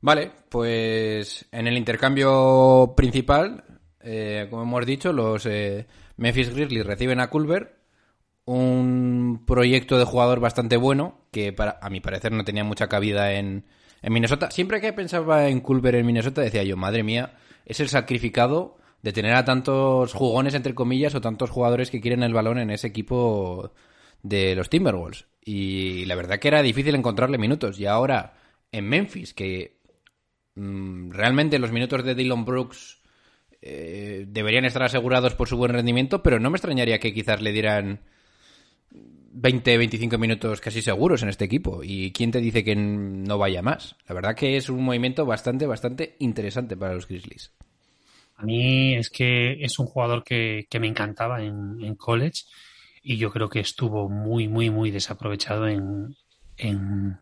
Vale, 0.00 0.30
pues 0.48 1.46
en 1.52 1.66
el 1.66 1.78
intercambio 1.78 2.94
principal, 2.96 3.73
eh, 4.04 4.46
como 4.50 4.62
hemos 4.62 4.86
dicho, 4.86 5.12
los 5.12 5.46
eh, 5.46 5.86
Memphis 6.16 6.54
Grizzlies 6.54 6.86
reciben 6.86 7.20
a 7.20 7.30
Culver, 7.30 7.76
un 8.44 9.44
proyecto 9.46 9.98
de 9.98 10.04
jugador 10.04 10.40
bastante 10.40 10.76
bueno, 10.76 11.18
que 11.30 11.52
para, 11.52 11.78
a 11.80 11.90
mi 11.90 12.00
parecer 12.00 12.32
no 12.32 12.44
tenía 12.44 12.64
mucha 12.64 12.88
cabida 12.88 13.32
en, 13.32 13.64
en 14.02 14.12
Minnesota. 14.12 14.50
Siempre 14.50 14.80
que 14.80 14.92
pensaba 14.92 15.48
en 15.48 15.60
Culver 15.60 15.94
en 15.94 16.06
Minnesota 16.06 16.42
decía 16.42 16.62
yo, 16.62 16.76
madre 16.76 17.02
mía, 17.02 17.38
es 17.64 17.80
el 17.80 17.88
sacrificado 17.88 18.76
de 19.02 19.12
tener 19.12 19.34
a 19.34 19.44
tantos 19.44 20.12
jugones, 20.14 20.54
entre 20.54 20.74
comillas, 20.74 21.14
o 21.14 21.20
tantos 21.20 21.50
jugadores 21.50 21.90
que 21.90 22.00
quieren 22.00 22.22
el 22.22 22.32
balón 22.32 22.58
en 22.58 22.70
ese 22.70 22.86
equipo 22.86 23.72
de 24.22 24.54
los 24.54 24.70
Timberwolves. 24.70 25.26
Y 25.44 26.06
la 26.06 26.14
verdad 26.14 26.38
que 26.38 26.48
era 26.48 26.62
difícil 26.62 26.94
encontrarle 26.94 27.36
minutos. 27.36 27.78
Y 27.78 27.86
ahora 27.86 28.34
en 28.72 28.88
Memphis, 28.88 29.34
que 29.34 29.78
mmm, 30.54 31.10
realmente 31.10 31.58
los 31.58 31.70
minutos 31.70 32.02
de 32.02 32.14
Dylan 32.14 32.46
Brooks 32.46 33.02
eh, 33.66 34.26
deberían 34.28 34.66
estar 34.66 34.82
asegurados 34.82 35.34
por 35.34 35.48
su 35.48 35.56
buen 35.56 35.72
rendimiento, 35.72 36.22
pero 36.22 36.38
no 36.38 36.50
me 36.50 36.56
extrañaría 36.56 36.98
que 36.98 37.14
quizás 37.14 37.40
le 37.40 37.50
dieran 37.50 38.00
20, 38.90 39.78
25 39.78 40.18
minutos 40.18 40.60
casi 40.60 40.82
seguros 40.82 41.22
en 41.22 41.30
este 41.30 41.46
equipo. 41.46 41.80
¿Y 41.82 42.12
quién 42.12 42.30
te 42.30 42.42
dice 42.42 42.62
que 42.62 42.76
no 42.76 43.38
vaya 43.38 43.62
más? 43.62 43.96
La 44.06 44.14
verdad 44.14 44.36
que 44.36 44.58
es 44.58 44.68
un 44.68 44.84
movimiento 44.84 45.24
bastante, 45.24 45.66
bastante 45.66 46.14
interesante 46.18 46.76
para 46.76 46.92
los 46.92 47.08
Grizzlies. 47.08 47.54
A 48.36 48.44
mí 48.44 48.96
es 48.96 49.08
que 49.08 49.54
es 49.64 49.78
un 49.78 49.86
jugador 49.86 50.24
que, 50.24 50.66
me 50.78 50.88
encantaba 50.88 51.42
en, 51.42 51.94
college 51.94 52.42
y 53.02 53.16
yo 53.16 53.30
creo 53.30 53.48
que 53.48 53.60
estuvo 53.60 54.10
muy, 54.10 54.46
muy, 54.46 54.68
muy 54.68 54.90
desaprovechado 54.90 55.68
en, 55.68 56.14
en, 56.58 57.18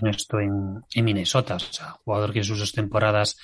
en 0.00 0.06
esto, 0.08 0.40
en, 0.40 0.80
en, 0.94 1.04
Minnesota. 1.04 1.56
O 1.56 1.58
sea, 1.58 1.90
jugador 1.90 2.32
que 2.32 2.38
en 2.38 2.44
sus 2.46 2.58
dos 2.58 2.72
temporadas 2.72 3.36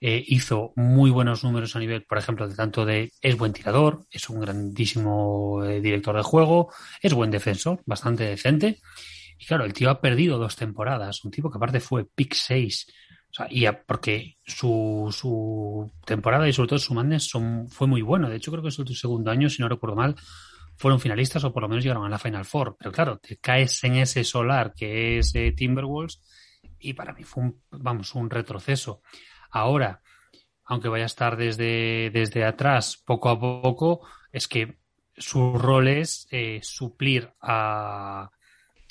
eh, 0.00 0.24
hizo 0.28 0.72
muy 0.76 1.10
buenos 1.10 1.44
números 1.44 1.76
a 1.76 1.78
nivel, 1.78 2.04
por 2.04 2.16
ejemplo, 2.16 2.48
de 2.48 2.54
tanto 2.54 2.86
de 2.86 3.12
es 3.20 3.36
buen 3.36 3.52
tirador, 3.52 4.06
es 4.10 4.30
un 4.30 4.40
grandísimo 4.40 5.62
eh, 5.64 5.80
director 5.80 6.16
de 6.16 6.22
juego, 6.22 6.72
es 7.02 7.12
buen 7.12 7.30
defensor, 7.30 7.82
bastante 7.84 8.24
decente. 8.24 8.80
Y 9.38 9.44
claro, 9.44 9.64
el 9.64 9.72
tío 9.72 9.90
ha 9.90 10.00
perdido 10.00 10.38
dos 10.38 10.56
temporadas, 10.56 11.24
un 11.24 11.30
tipo 11.30 11.50
que 11.50 11.58
aparte 11.58 11.80
fue 11.80 12.06
pick 12.06 12.34
6. 12.34 12.86
O 13.30 13.34
sea, 13.34 13.46
y 13.50 13.66
a, 13.66 13.82
porque 13.82 14.38
su, 14.44 15.14
su 15.16 15.92
temporada 16.04 16.48
y 16.48 16.52
sobre 16.52 16.68
todo 16.68 16.78
su 16.78 16.94
madness 16.94 17.28
son, 17.28 17.68
fue 17.68 17.86
muy 17.86 18.02
bueno. 18.02 18.28
De 18.28 18.36
hecho, 18.36 18.50
creo 18.50 18.62
que 18.62 18.70
es 18.70 18.74
su 18.74 18.84
segundo 18.86 19.30
año, 19.30 19.48
si 19.48 19.62
no 19.62 19.68
recuerdo 19.68 19.96
mal, 19.96 20.16
fueron 20.76 20.98
finalistas 20.98 21.44
o 21.44 21.52
por 21.52 21.62
lo 21.62 21.68
menos 21.68 21.84
llegaron 21.84 22.06
a 22.06 22.08
la 22.08 22.18
Final 22.18 22.46
Four. 22.46 22.76
Pero 22.78 22.90
claro, 22.90 23.18
te 23.18 23.36
caes 23.36 23.84
en 23.84 23.96
ese 23.96 24.24
solar 24.24 24.72
que 24.74 25.18
es 25.18 25.34
eh, 25.34 25.52
Timberwolves 25.52 26.22
y 26.78 26.94
para 26.94 27.12
mí 27.12 27.22
fue 27.22 27.44
un, 27.44 27.62
vamos, 27.70 28.14
un 28.14 28.30
retroceso. 28.30 29.02
Ahora, 29.50 30.02
aunque 30.64 30.88
vaya 30.88 31.04
a 31.04 31.06
estar 31.06 31.36
desde, 31.36 32.10
desde 32.10 32.44
atrás 32.44 33.02
poco 33.04 33.28
a 33.28 33.40
poco, 33.40 34.06
es 34.32 34.46
que 34.46 34.78
su 35.16 35.58
rol 35.58 35.88
es 35.88 36.28
eh, 36.30 36.60
suplir 36.62 37.32
a, 37.40 38.30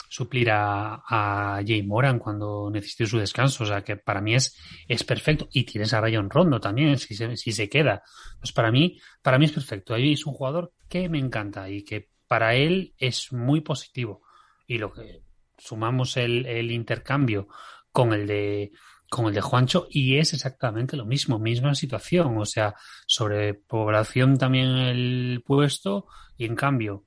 suplir 0.10 0.50
a, 0.50 1.04
a 1.08 1.62
Jay 1.66 1.84
Moran 1.84 2.20
cuando 2.20 2.70
necesite 2.72 3.06
su 3.06 3.20
descanso. 3.20 3.64
O 3.64 3.68
sea, 3.68 3.84
que 3.84 3.96
para 3.96 4.20
mí 4.20 4.36
es, 4.36 4.58
es 4.88 5.04
perfecto. 5.04 5.48
Y 5.52 5.64
tienes 5.64 5.94
a 5.94 6.02
Rayon 6.02 6.30
Rondo 6.30 6.60
también, 6.60 6.98
si 6.98 7.16
se, 7.16 7.38
si 7.38 7.52
se 7.52 7.70
queda. 7.70 8.04
Pues 8.40 8.52
para 8.52 8.72
mí, 8.72 9.00
para 9.22 9.38
mí 9.38 9.46
es 9.46 9.52
perfecto. 9.52 9.94
Ahí 9.94 10.14
es 10.14 10.26
un 10.26 10.34
jugador 10.34 10.74
que 10.90 11.08
me 11.08 11.20
encanta 11.20 11.70
y 11.70 11.84
que 11.84 12.10
para 12.28 12.56
él 12.56 12.94
es 12.98 13.32
muy 13.32 13.62
positivo. 13.62 14.24
Y 14.68 14.80
lo 14.80 14.92
que 14.92 15.22
sumamos 15.58 16.18
el, 16.18 16.46
el 16.46 16.72
intercambio 16.72 17.48
con 17.92 18.14
el 18.14 18.28
de 18.28 18.72
con 19.10 19.26
el 19.26 19.34
de 19.34 19.42
Juancho 19.42 19.88
y 19.90 20.18
es 20.18 20.34
exactamente 20.34 20.96
lo 20.96 21.06
mismo, 21.06 21.40
misma 21.40 21.74
situación, 21.76 22.38
o 22.38 22.46
sea, 22.46 22.76
sobre 23.08 23.54
población 23.56 24.38
también 24.38 24.68
el 24.68 25.44
puesto 25.46 26.08
y 26.38 26.46
en 26.46 26.56
cambio 26.56 27.06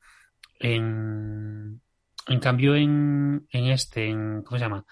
en 0.59 1.81
en 2.29 2.41
cambio, 2.41 2.75
en, 2.75 3.47
en 3.51 3.67
este, 3.67 4.09
en, 4.09 4.43
¿cómo 4.43 4.59
se 4.59 4.65
llama? 4.65 4.87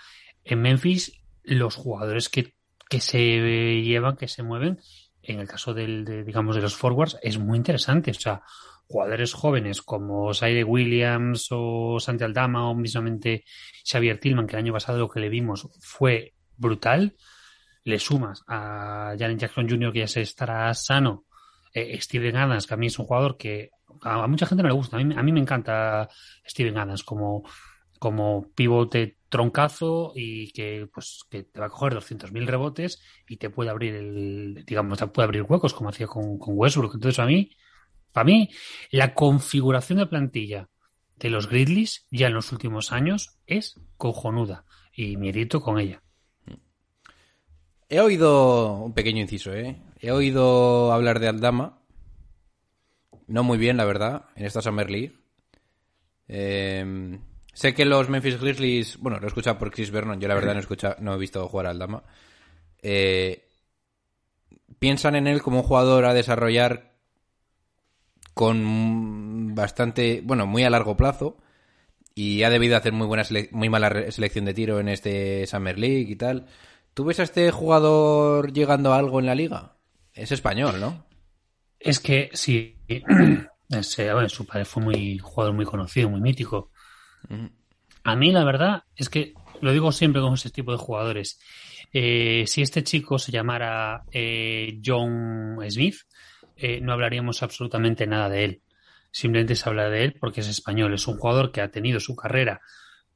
En 0.44 0.60
Memphis, 0.60 1.22
los 1.44 1.76
jugadores 1.76 2.28
que, 2.28 2.54
que 2.88 3.00
se 3.00 3.82
llevan, 3.82 4.16
que 4.16 4.28
se 4.28 4.42
mueven, 4.42 4.80
en 5.22 5.40
el 5.40 5.46
caso 5.48 5.74
del, 5.74 6.04
de, 6.04 6.24
digamos, 6.24 6.56
de 6.56 6.62
los 6.62 6.74
forwards, 6.74 7.18
es 7.22 7.38
muy 7.38 7.56
interesante. 7.56 8.10
O 8.10 8.14
sea, 8.14 8.42
jugadores 8.88 9.32
jóvenes 9.32 9.82
como 9.82 10.34
Saide 10.34 10.64
Williams 10.64 11.48
o 11.50 12.00
Santi 12.00 12.24
Aldama 12.24 12.68
o 12.68 12.74
mismamente 12.74 13.44
Xavier 13.84 14.18
Tillman, 14.18 14.46
que 14.46 14.56
el 14.56 14.64
año 14.64 14.72
pasado 14.72 14.98
lo 14.98 15.08
que 15.08 15.20
le 15.20 15.28
vimos 15.28 15.68
fue 15.80 16.34
brutal. 16.60 17.16
Le 17.82 17.98
sumas 17.98 18.44
a 18.46 19.14
Janet 19.18 19.38
Jackson 19.38 19.68
Jr., 19.68 19.92
que 19.92 20.00
ya 20.00 20.06
se 20.06 20.20
estará 20.20 20.72
sano. 20.74 21.24
Eh, 21.72 22.00
Steven 22.00 22.36
Adams, 22.36 22.66
que 22.66 22.74
a 22.74 22.76
mí 22.76 22.86
es 22.88 22.98
un 22.98 23.06
jugador 23.06 23.36
que 23.36 23.70
a, 24.02 24.26
mucha 24.26 24.46
gente 24.46 24.62
no 24.62 24.68
le 24.68 24.74
gusta. 24.74 24.96
A 24.96 25.02
mí, 25.02 25.14
a 25.16 25.22
mí 25.22 25.32
me 25.32 25.40
encanta 25.40 26.08
Steven 26.46 26.76
Adams 26.76 27.02
como, 27.02 27.44
como 27.98 28.48
pivote 28.54 29.18
troncazo 29.28 30.12
y 30.14 30.50
que 30.52 30.88
pues 30.92 31.24
que 31.30 31.44
te 31.44 31.60
va 31.60 31.66
a 31.66 31.70
coger 31.70 31.94
200.000 31.94 32.46
rebotes 32.46 33.00
y 33.28 33.36
te 33.36 33.48
puede 33.48 33.70
abrir 33.70 33.94
el 33.94 34.64
digamos 34.66 34.98
te 34.98 35.06
puede 35.06 35.24
abrir 35.26 35.42
huecos 35.42 35.72
como 35.72 35.90
hacía 35.90 36.08
con, 36.08 36.36
con 36.36 36.54
Westbrook 36.56 36.94
entonces 36.94 37.20
a 37.20 37.26
mí 37.26 37.50
para 38.10 38.24
mí 38.24 38.50
la 38.90 39.14
configuración 39.14 40.00
de 40.00 40.06
plantilla 40.06 40.68
de 41.14 41.30
los 41.30 41.48
Grizzlies 41.48 42.08
ya 42.10 42.26
en 42.26 42.34
los 42.34 42.50
últimos 42.50 42.90
años 42.90 43.38
es 43.46 43.80
cojonuda 43.96 44.64
y 44.92 45.16
miedito 45.16 45.60
con 45.60 45.78
ella 45.78 46.02
he 47.90 48.00
oído 48.00 48.74
un 48.76 48.94
pequeño 48.94 49.20
inciso 49.20 49.52
eh 49.52 49.76
he 50.00 50.12
oído 50.12 50.92
hablar 50.92 51.20
de 51.20 51.28
Aldama 51.28 51.80
no 53.30 53.44
muy 53.44 53.58
bien, 53.58 53.76
la 53.76 53.84
verdad, 53.84 54.24
en 54.34 54.44
esta 54.44 54.60
Summer 54.60 54.90
League. 54.90 55.12
Eh, 56.26 57.16
sé 57.54 57.74
que 57.74 57.84
los 57.84 58.08
Memphis 58.08 58.40
Grizzlies, 58.40 58.98
bueno, 58.98 59.18
lo 59.18 59.24
he 59.24 59.28
escuchado 59.28 59.56
por 59.56 59.70
Chris 59.70 59.92
Vernon, 59.92 60.20
yo 60.20 60.26
la 60.26 60.34
verdad 60.34 60.54
no 60.54 60.60
he, 60.60 61.00
no 61.00 61.14
he 61.14 61.18
visto 61.18 61.48
jugar 61.48 61.66
al 61.66 61.78
Dama. 61.78 62.02
Eh, 62.82 63.48
piensan 64.80 65.14
en 65.14 65.28
él 65.28 65.42
como 65.42 65.58
un 65.58 65.62
jugador 65.62 66.06
a 66.06 66.14
desarrollar 66.14 66.94
con 68.34 69.54
bastante, 69.54 70.22
bueno, 70.24 70.46
muy 70.46 70.64
a 70.64 70.70
largo 70.70 70.96
plazo 70.96 71.36
y 72.16 72.42
ha 72.42 72.50
debido 72.50 72.76
hacer 72.76 72.92
muy 72.92 73.06
buena 73.06 73.22
muy 73.52 73.68
mala 73.68 74.10
selección 74.10 74.44
de 74.44 74.54
tiro 74.54 74.80
en 74.80 74.88
este 74.88 75.46
Summer 75.46 75.78
League 75.78 76.10
y 76.10 76.16
tal. 76.16 76.46
¿Tú 77.00 77.06
ves 77.06 77.18
a 77.18 77.22
este 77.22 77.50
jugador 77.50 78.52
llegando 78.52 78.92
a 78.92 78.98
algo 78.98 79.20
en 79.20 79.24
la 79.24 79.34
liga? 79.34 79.74
es 80.12 80.32
español, 80.32 80.78
¿no? 80.78 81.06
Es 81.78 81.98
que 81.98 82.28
sí, 82.34 82.76
es, 82.88 83.96
bueno, 83.96 84.28
su 84.28 84.44
padre 84.44 84.66
fue 84.66 84.82
muy 84.82 85.16
jugador 85.16 85.54
muy 85.54 85.64
conocido, 85.64 86.10
muy 86.10 86.20
mítico. 86.20 86.70
A 88.04 88.16
mí 88.16 88.32
la 88.32 88.44
verdad 88.44 88.82
es 88.94 89.08
que 89.08 89.32
lo 89.62 89.72
digo 89.72 89.92
siempre 89.92 90.20
con 90.20 90.34
ese 90.34 90.50
tipo 90.50 90.72
de 90.72 90.76
jugadores. 90.76 91.40
Eh, 91.90 92.44
si 92.46 92.60
este 92.60 92.84
chico 92.84 93.18
se 93.18 93.32
llamara 93.32 94.04
eh, 94.12 94.78
John 94.84 95.56
Smith, 95.70 96.00
eh, 96.54 96.82
no 96.82 96.92
hablaríamos 96.92 97.42
absolutamente 97.42 98.06
nada 98.06 98.28
de 98.28 98.44
él. 98.44 98.62
Simplemente 99.10 99.56
se 99.56 99.66
habla 99.66 99.88
de 99.88 100.04
él 100.04 100.16
porque 100.20 100.42
es 100.42 100.48
español. 100.48 100.92
Es 100.92 101.08
un 101.08 101.16
jugador 101.16 101.50
que 101.50 101.62
ha 101.62 101.70
tenido 101.70 101.98
su 101.98 102.14
carrera 102.14 102.60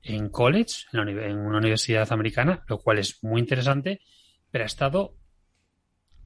en 0.04 0.28
college, 0.28 0.84
en, 0.92 1.38
una 1.38 1.58
universidad 1.58 2.10
americana, 2.12 2.62
lo 2.68 2.78
cual 2.78 2.98
es 2.98 3.22
muy 3.22 3.40
interesante, 3.40 4.00
pero 4.50 4.64
ha 4.64 4.66
estado 4.66 5.16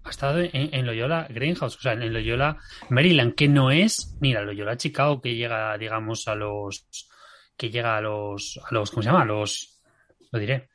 ha 0.04 0.10
estado 0.10 0.40
en, 0.40 0.86
Loyola 0.86 1.26
Greenhouse, 1.28 1.76
o 1.76 1.80
sea, 1.80 1.92
en 1.92 2.12
Loyola 2.12 2.56
Maryland, 2.88 3.34
que 3.34 3.46
no 3.46 3.70
es, 3.70 4.16
mira, 4.20 4.42
Loyola 4.42 4.76
Chicago, 4.76 5.20
que 5.20 5.34
llega, 5.34 5.76
digamos, 5.76 6.26
a 6.28 6.34
los, 6.34 6.86
que 7.56 7.68
llega 7.68 7.96
a 7.96 8.00
los, 8.00 8.58
a 8.64 8.72
los, 8.72 8.90
¿cómo 8.90 9.02
se 9.02 9.08
llama? 9.08 9.22
A 9.22 9.26
los, 9.26 9.82
lo 10.30 10.38
diré, 10.38 10.70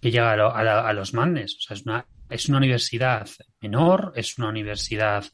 que 0.00 0.10
llega 0.10 0.32
a, 0.32 0.92
los 0.94 1.12
mandes, 1.12 1.56
o 1.56 1.60
sea, 1.60 1.76
es 1.76 1.82
una, 1.82 2.06
es 2.30 2.48
una 2.48 2.58
universidad 2.58 3.28
menor, 3.60 4.12
es 4.16 4.38
una 4.38 4.48
universidad 4.48 5.24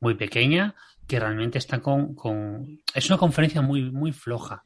muy 0.00 0.14
pequeña, 0.14 0.74
que 1.06 1.20
realmente 1.20 1.58
está 1.58 1.80
con, 1.80 2.14
con 2.14 2.80
es 2.94 3.10
una 3.10 3.18
conferencia 3.18 3.60
muy, 3.62 3.90
muy 3.90 4.12
floja. 4.12 4.64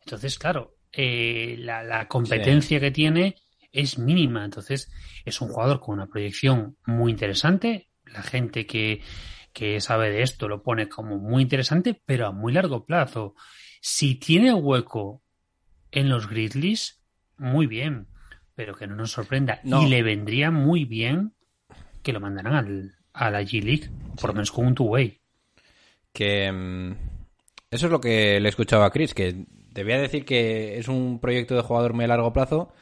Entonces, 0.00 0.38
claro, 0.38 0.76
eh, 0.92 1.56
la, 1.58 2.08
competencia 2.08 2.80
que 2.80 2.90
tiene 2.90 3.36
es 3.72 3.98
mínima. 3.98 4.44
Entonces, 4.44 4.90
es 5.24 5.40
un 5.40 5.48
jugador 5.48 5.80
con 5.80 5.94
una 5.94 6.06
proyección 6.06 6.76
muy 6.86 7.12
interesante. 7.12 7.88
La 8.04 8.22
gente 8.22 8.66
que, 8.66 9.02
que 9.52 9.80
sabe 9.80 10.10
de 10.10 10.22
esto 10.22 10.48
lo 10.48 10.62
pone 10.62 10.88
como 10.88 11.18
muy 11.18 11.42
interesante, 11.42 12.00
pero 12.04 12.26
a 12.26 12.32
muy 12.32 12.52
largo 12.52 12.84
plazo. 12.84 13.34
Si 13.80 14.16
tiene 14.16 14.52
hueco 14.52 15.22
en 15.90 16.08
los 16.08 16.28
Grizzlies, 16.28 17.02
muy 17.36 17.66
bien, 17.66 18.08
pero 18.54 18.74
que 18.74 18.86
no 18.86 18.96
nos 18.96 19.12
sorprenda. 19.12 19.60
Y 19.64 19.88
le 19.88 20.02
vendría 20.02 20.50
muy 20.50 20.84
bien 20.84 21.34
que 22.02 22.12
lo 22.12 22.20
mandaran 22.20 22.54
al, 22.54 22.94
a 23.12 23.30
la 23.30 23.42
G 23.42 23.62
League, 23.62 23.90
por 24.20 24.30
lo 24.30 24.34
menos 24.34 24.50
con 24.50 24.66
un 24.66 24.74
two-way. 24.74 25.20
Que 26.12 26.50
mm, 26.50 26.92
eso 27.70 27.86
es 27.86 27.92
lo 27.92 28.00
que 28.00 28.40
le 28.40 28.48
escuchaba 28.48 28.86
a 28.86 28.90
Chris, 28.90 29.14
que 29.14 29.46
te 29.72 29.84
voy 29.84 29.92
a 29.92 30.00
decir 30.00 30.24
que 30.24 30.78
es 30.78 30.88
un 30.88 31.20
proyecto 31.20 31.54
de 31.54 31.62
jugador 31.62 31.92
muy 31.94 32.04
a 32.04 32.08
largo 32.08 32.32
plazo 32.32 32.72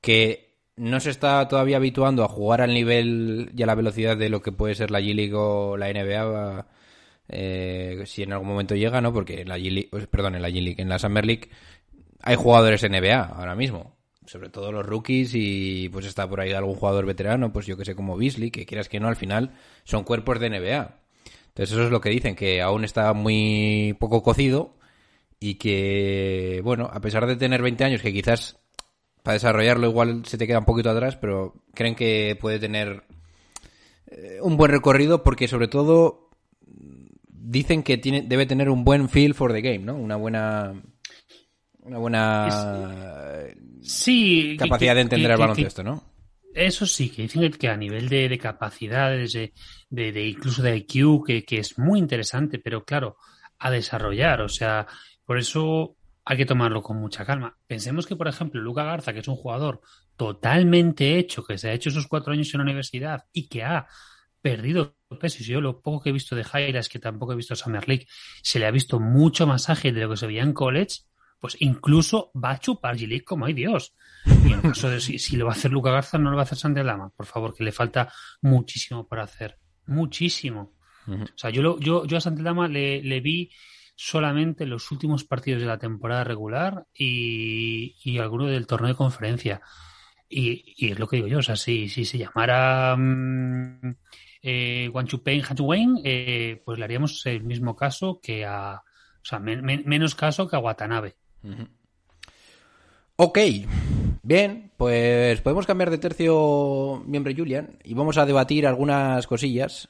que 0.00 0.48
no 0.76 1.00
se 1.00 1.10
está 1.10 1.46
todavía 1.48 1.76
habituando 1.76 2.24
a 2.24 2.28
jugar 2.28 2.60
al 2.60 2.72
nivel 2.72 3.50
y 3.56 3.62
a 3.62 3.66
la 3.66 3.74
velocidad 3.74 4.16
de 4.16 4.28
lo 4.28 4.42
que 4.42 4.52
puede 4.52 4.74
ser 4.74 4.90
la 4.90 5.00
G-League 5.00 5.34
o 5.34 5.76
la 5.76 5.92
NBA, 5.92 6.66
eh, 7.28 8.02
si 8.06 8.22
en 8.22 8.32
algún 8.32 8.48
momento 8.48 8.74
llega, 8.76 9.00
¿no? 9.00 9.12
Porque 9.12 9.40
en 9.42 9.48
la 9.48 9.58
G-League, 9.58 9.88
pues, 9.90 10.06
perdón, 10.06 10.36
en 10.36 10.42
la 10.42 10.50
G-League, 10.50 10.80
en 10.80 10.88
la 10.88 10.98
Summer 10.98 11.26
League 11.26 11.50
hay 12.20 12.36
jugadores 12.36 12.82
NBA 12.82 13.22
ahora 13.22 13.54
mismo, 13.54 13.96
sobre 14.26 14.50
todo 14.50 14.72
los 14.72 14.86
rookies 14.86 15.32
y 15.34 15.88
pues 15.88 16.06
está 16.06 16.28
por 16.28 16.40
ahí 16.40 16.52
algún 16.52 16.74
jugador 16.74 17.06
veterano, 17.06 17.52
pues 17.52 17.66
yo 17.66 17.76
que 17.76 17.84
sé, 17.84 17.94
como 17.94 18.16
Beasley, 18.16 18.50
que 18.50 18.66
quieras 18.66 18.88
que 18.88 19.00
no, 19.00 19.08
al 19.08 19.16
final 19.16 19.52
son 19.84 20.04
cuerpos 20.04 20.40
de 20.40 20.50
NBA. 20.50 21.00
Entonces 21.48 21.72
eso 21.72 21.84
es 21.84 21.90
lo 21.90 22.00
que 22.00 22.10
dicen, 22.10 22.36
que 22.36 22.62
aún 22.62 22.84
está 22.84 23.12
muy 23.14 23.96
poco 23.98 24.22
cocido 24.22 24.77
y 25.40 25.54
que, 25.54 26.60
bueno, 26.64 26.88
a 26.92 27.00
pesar 27.00 27.26
de 27.26 27.36
tener 27.36 27.62
20 27.62 27.84
años, 27.84 28.02
que 28.02 28.12
quizás 28.12 28.58
para 29.22 29.34
desarrollarlo 29.34 29.88
igual 29.88 30.24
se 30.24 30.38
te 30.38 30.46
queda 30.46 30.58
un 30.58 30.64
poquito 30.64 30.90
atrás, 30.90 31.16
pero 31.16 31.64
creen 31.74 31.94
que 31.94 32.36
puede 32.40 32.58
tener 32.58 33.04
eh, 34.06 34.38
un 34.42 34.56
buen 34.56 34.70
recorrido 34.70 35.22
porque 35.22 35.48
sobre 35.48 35.68
todo 35.68 36.30
dicen 37.26 37.82
que 37.82 37.98
tiene, 37.98 38.22
debe 38.22 38.46
tener 38.46 38.68
un 38.68 38.84
buen 38.84 39.08
feel 39.08 39.34
for 39.34 39.52
the 39.52 39.60
game, 39.60 39.80
¿no? 39.80 39.94
Una 39.94 40.16
buena 40.16 40.82
una 41.80 41.98
buena 41.98 43.44
sí, 43.80 44.56
capacidad 44.58 44.94
de 44.94 45.00
entender 45.02 45.30
el 45.30 45.38
baloncesto, 45.38 45.82
¿no? 45.82 46.02
Eso 46.54 46.86
sí, 46.86 47.10
que 47.10 47.22
dicen 47.22 47.50
que 47.52 47.68
a 47.68 47.76
nivel 47.76 48.08
de, 48.08 48.28
de 48.28 48.38
capacidades, 48.38 49.32
de, 49.32 49.52
de, 49.90 50.26
incluso 50.26 50.62
de 50.62 50.76
IQ, 50.76 51.24
que, 51.24 51.44
que 51.44 51.58
es 51.58 51.78
muy 51.78 51.98
interesante, 51.98 52.58
pero 52.58 52.84
claro, 52.84 53.16
a 53.58 53.70
desarrollar. 53.70 54.40
O 54.40 54.48
sea, 54.48 54.86
por 55.28 55.36
eso 55.36 55.94
hay 56.24 56.38
que 56.38 56.46
tomarlo 56.46 56.82
con 56.82 56.96
mucha 56.96 57.26
calma. 57.26 57.54
Pensemos 57.66 58.06
que, 58.06 58.16
por 58.16 58.28
ejemplo, 58.28 58.62
Luca 58.62 58.82
Garza, 58.84 59.12
que 59.12 59.18
es 59.18 59.28
un 59.28 59.36
jugador 59.36 59.82
totalmente 60.16 61.18
hecho, 61.18 61.44
que 61.44 61.58
se 61.58 61.68
ha 61.68 61.74
hecho 61.74 61.90
esos 61.90 62.06
cuatro 62.06 62.32
años 62.32 62.48
en 62.54 62.58
la 62.60 62.64
universidad 62.64 63.26
y 63.30 63.46
que 63.46 63.62
ha 63.62 63.86
perdido 64.40 64.96
peso. 65.20 65.42
Y 65.42 65.44
yo 65.44 65.60
lo 65.60 65.82
poco 65.82 66.00
que 66.00 66.08
he 66.08 66.12
visto 66.14 66.34
de 66.34 66.44
Jairas, 66.44 66.88
que 66.88 66.98
tampoco 66.98 67.34
he 67.34 67.36
visto 67.36 67.54
Summer 67.54 67.86
League, 67.86 68.06
se 68.42 68.58
le 68.58 68.64
ha 68.64 68.70
visto 68.70 69.00
mucho 69.00 69.46
más 69.46 69.68
ágil 69.68 69.94
de 69.94 70.00
lo 70.00 70.08
que 70.08 70.16
se 70.16 70.26
veía 70.26 70.42
en 70.42 70.54
college, 70.54 71.00
pues 71.38 71.58
incluso 71.60 72.32
va 72.34 72.52
a 72.52 72.58
chupar 72.58 72.96
G-League 72.96 73.24
como 73.24 73.44
hay 73.44 73.52
Dios. 73.52 73.94
Y 74.24 74.54
en 74.54 74.62
caso 74.62 74.88
de 74.88 75.02
si, 75.02 75.36
lo 75.36 75.44
va 75.44 75.52
a 75.52 75.56
hacer 75.56 75.70
Luca 75.72 75.90
Garza, 75.90 76.16
no 76.16 76.30
lo 76.30 76.36
va 76.36 76.44
a 76.44 76.46
hacer 76.46 76.56
Sandy 76.56 76.82
Lama, 76.82 77.10
por 77.14 77.26
favor, 77.26 77.54
que 77.54 77.64
le 77.64 77.72
falta 77.72 78.10
muchísimo 78.40 79.06
por 79.06 79.20
hacer. 79.20 79.58
Muchísimo. 79.84 80.72
O 81.06 81.36
sea, 81.36 81.50
yo, 81.50 81.60
lo, 81.60 81.78
yo, 81.80 82.06
yo 82.06 82.16
a 82.16 82.30
Lama 82.30 82.66
le, 82.66 83.02
le 83.02 83.20
vi 83.20 83.50
solamente 84.00 84.64
los 84.64 84.92
últimos 84.92 85.24
partidos 85.24 85.60
de 85.60 85.66
la 85.66 85.76
temporada 85.76 86.22
regular 86.22 86.86
y, 86.94 87.96
y 88.04 88.18
alguno 88.18 88.46
del 88.46 88.68
torneo 88.68 88.90
de 88.90 88.94
conferencia. 88.94 89.60
Y, 90.28 90.62
y, 90.76 90.92
es 90.92 91.00
lo 91.00 91.08
que 91.08 91.16
digo 91.16 91.26
yo, 91.26 91.38
o 91.38 91.42
sea, 91.42 91.56
si, 91.56 91.88
si 91.88 92.04
se 92.04 92.16
llamara 92.16 92.94
um, 92.94 93.96
eh, 94.40 94.92
Chupen 95.04 95.42
eh, 96.04 96.62
pues 96.64 96.78
le 96.78 96.84
haríamos 96.84 97.26
el 97.26 97.42
mismo 97.42 97.74
caso 97.74 98.20
que 98.22 98.46
a. 98.46 98.84
O 99.20 99.24
sea, 99.24 99.40
menos 99.40 100.14
caso 100.14 100.48
que 100.48 100.54
a 100.54 100.60
Watanabe. 100.60 101.16
Ok, 103.16 103.38
bien, 104.22 104.70
pues 104.76 105.40
podemos 105.40 105.66
cambiar 105.66 105.90
de 105.90 105.98
tercio, 105.98 107.02
miembro 107.04 107.32
Julian, 107.36 107.78
y 107.82 107.94
vamos 107.94 108.16
a 108.16 108.26
debatir 108.26 108.64
algunas 108.64 109.26
cosillas. 109.26 109.88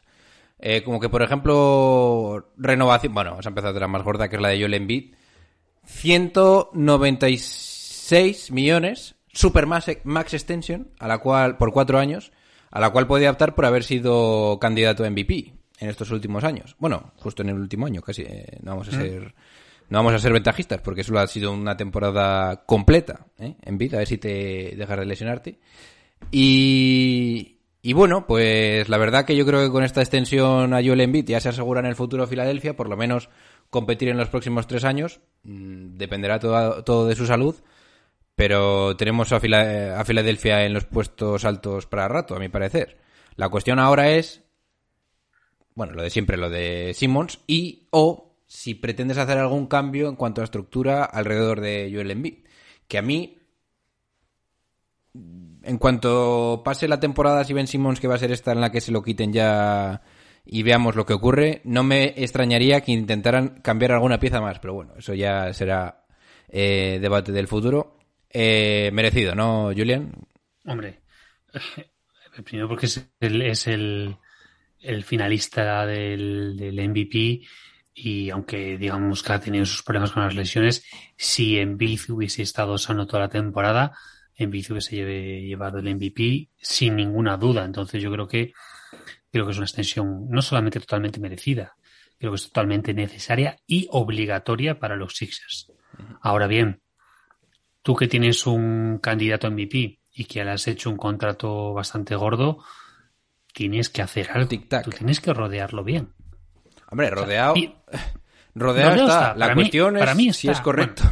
Eh, 0.59 0.83
como 0.83 0.99
que, 0.99 1.09
por 1.09 1.23
ejemplo, 1.23 2.51
renovación. 2.57 3.15
Bueno, 3.15 3.31
vamos 3.31 3.47
a 3.47 3.51
empezar 3.51 3.73
de 3.73 3.79
la 3.81 3.89
más 3.89 4.03
gorda, 4.03 4.29
que 4.29 4.37
es 4.37 4.43
la 4.43 4.49
de 4.49 4.59
Joel 4.59 4.75
Embiid. 4.75 5.15
196 5.85 8.51
millones, 8.51 9.15
Super 9.33 9.65
Max, 9.67 9.89
Extension, 10.35 10.91
a 10.99 11.09
la 11.09 11.17
cual, 11.19 11.57
por 11.57 11.73
cuatro 11.73 11.99
años, 11.99 12.33
a 12.71 12.81
la 12.81 12.91
cual 12.91 13.07
puede 13.07 13.27
optar 13.29 13.55
por 13.55 13.65
haber 13.65 13.85
sido 13.85 14.59
candidato 14.61 15.05
a 15.05 15.11
MVP 15.11 15.55
en 15.81 15.89
estos 15.89 16.11
últimos 16.11 16.45
años. 16.45 16.77
Bueno, 16.79 17.13
justo 17.17 17.43
en 17.43 17.49
el 17.51 17.59
último 17.59 17.87
año, 17.87 18.03
casi. 18.03 18.23
Eh, 18.23 18.59
no 18.63 18.73
vamos 18.73 18.89
a 18.89 18.97
mm. 18.97 19.01
ser. 19.01 19.35
No 19.89 20.01
vamos 20.01 20.13
a 20.13 20.19
ser 20.19 20.35
ventajistas 20.35 20.83
porque 20.83 21.03
solo 21.03 21.21
ha 21.21 21.27
sido 21.27 21.51
una 21.51 21.75
temporada 21.75 22.67
completa 22.67 23.25
¿eh? 23.39 23.55
en 23.63 23.79
vida, 23.79 23.97
a 23.97 24.01
ver 24.01 24.09
si 24.09 24.19
te 24.19 24.75
dejas 24.77 24.99
de 24.99 25.07
lesionarte. 25.07 25.59
Y, 26.31 27.58
y 27.81 27.93
bueno, 27.93 28.27
pues 28.27 28.89
la 28.89 28.99
verdad 28.99 29.25
que 29.25 29.37
yo 29.37 29.47
creo 29.47 29.65
que 29.65 29.71
con 29.71 29.85
esta 29.85 30.01
extensión 30.01 30.75
a 30.75 30.83
Joel 30.83 31.01
Embiid 31.01 31.27
ya 31.27 31.41
se 31.41 31.51
asegura 31.51 31.81
en 31.81 31.87
el 31.87 31.95
futuro 31.95 32.27
Filadelfia, 32.27 32.75
por 32.75 32.89
lo 32.89 32.97
menos 32.97 33.29
competir 33.71 34.09
en 34.09 34.17
los 34.17 34.29
próximos 34.29 34.67
tres 34.67 34.85
años. 34.85 35.21
Mm, 35.45 35.97
dependerá 35.97 36.41
todo, 36.41 37.07
de 37.07 37.15
su 37.15 37.27
salud. 37.27 37.55
Pero 38.35 38.97
tenemos 38.97 39.33
a, 39.33 39.41
Filadelfia 39.41 40.65
en 40.65 40.73
los 40.73 40.85
puestos 40.85 41.45
altos 41.45 41.87
para 41.87 42.09
rato, 42.09 42.37
a 42.37 42.39
mi 42.39 42.49
parecer. 42.49 42.99
La 43.37 43.49
cuestión 43.49 43.79
ahora 43.79 44.11
es, 44.11 44.43
bueno, 45.75 45.95
lo 45.95 46.03
de 46.03 46.11
siempre, 46.11 46.37
lo 46.37 46.49
de 46.51 46.93
Simmons, 46.95 47.41
y 47.47 47.89
o 47.91 48.37
si 48.47 48.75
pretendes 48.75 49.19
hacer 49.19 49.39
algún 49.39 49.67
cambio 49.67 50.09
en 50.09 50.17
cuanto 50.17 50.41
a 50.41 50.45
estructura 50.45 51.05
alrededor 51.05 51.61
de 51.61 51.91
Joel 51.93 52.11
Embiid. 52.11 52.45
Que 52.87 52.99
a 52.99 53.03
mí 53.03 53.38
en 55.15 55.79
cuanto 55.79 56.63
pase 56.65 56.89
la 56.89 57.01
temporada, 57.01 57.45
si 57.45 57.53
Ben 57.53 57.67
Simmons, 57.67 58.01
que 58.01 58.09
va 58.09 58.15
a 58.15 58.19
ser 58.19 58.33
esta 58.33 58.53
en 58.53 58.61
la 58.61 58.71
que 58.71 58.81
se 58.81 58.93
lo 58.93 59.03
quiten 59.03 59.33
ya 59.33 60.03
y 60.45 60.63
veamos 60.63 60.97
lo 60.97 61.05
que 61.05 61.13
ocurre, 61.13 61.61
no 61.65 61.83
me 61.83 62.15
extrañaría 62.17 62.81
que 62.81 62.93
intentaran 62.93 63.61
cambiar 63.61 63.93
alguna 63.93 64.19
pieza 64.19 64.41
más, 64.41 64.59
pero 64.61 64.75
bueno, 64.75 64.95
eso 64.97 65.13
ya 65.15 65.53
será 65.53 66.07
eh, 66.49 66.99
debate 67.01 67.33
del 67.33 67.49
futuro. 67.49 67.99
Eh, 68.31 68.91
merecido, 68.93 69.35
¿no, 69.35 69.73
Julian? 69.77 70.13
Hombre, 70.65 71.01
primero 72.45 72.69
porque 72.69 72.87
es 72.87 73.11
el, 73.21 73.43
es 73.43 73.67
el, 73.67 74.17
finalista 75.05 75.87
del, 75.87 76.57
del, 76.57 76.89
MVP 76.89 77.41
y 77.95 78.31
aunque 78.31 78.79
digamos 78.79 79.23
que 79.23 79.33
ha 79.33 79.41
tenido 79.41 79.67
sus 79.67 79.83
problemas 79.83 80.13
con 80.13 80.23
las 80.23 80.35
lesiones, 80.35 80.85
si 81.17 81.59
en 81.59 81.77
Bill 81.77 82.01
hubiese 82.09 82.43
estado 82.43 82.79
sano 82.79 83.07
toda 83.07 83.21
la 83.21 83.29
temporada, 83.29 83.93
en 84.39 84.51
que 84.77 84.81
se 84.81 84.97
lleve 84.97 85.43
llevado 85.43 85.79
el 85.79 85.95
MVP 85.95 86.49
sin 86.57 86.97
ninguna 86.97 87.37
duda. 87.37 87.65
Entonces 87.65 88.03
yo 88.03 88.11
creo 88.13 88.27
que 88.29 88.53
creo 89.31 89.45
que 89.45 89.51
es 89.51 89.59
una 89.59 89.67
extensión 89.67 90.31
no 90.31 90.41
solamente 90.41 90.81
totalmente 90.81 91.21
merecida, 91.21 91.75
creo 92.19 92.33
que 92.33 92.37
es 92.37 92.45
totalmente 92.45 92.95
necesaria 92.95 93.59
y 93.67 93.87
obligatoria 93.91 94.79
para 94.79 94.97
los 94.97 95.15
Sixers. 95.17 95.71
Ahora 96.23 96.47
bien, 96.47 96.81
tú 97.83 97.95
que 97.97 98.07
tienes 98.09 98.47
un 98.47 98.99
candidato 99.03 99.51
MVP 99.51 99.99
y 100.15 100.25
que 100.25 100.45
le 100.45 100.53
has 100.53 100.67
hecho 100.69 100.89
un 100.91 100.97
contrato 100.97 101.75
bastante 101.75 102.15
gordo, 102.17 102.65
tienes 103.53 103.89
que 103.91 104.03
hacer 104.03 104.31
algo. 104.31 104.49
Tú 104.49 104.91
tienes 104.91 105.21
que 105.21 105.33
rodearlo 105.35 105.83
bien. 105.85 106.13
Hombre, 106.91 107.11
rodeado. 107.11 107.55
y- 107.57 107.75
rodeado, 108.55 108.91
rodeado 108.95 108.95
está. 108.95 109.05
está. 109.21 109.29
La 109.35 109.45
Para 109.47 109.55
mí- 109.57 109.63
cuestión 109.63 109.97
es 109.97 110.01
para 110.01 110.15
mí 110.15 110.33
si 110.33 110.49
es 110.49 110.61
correcto. 110.61 111.03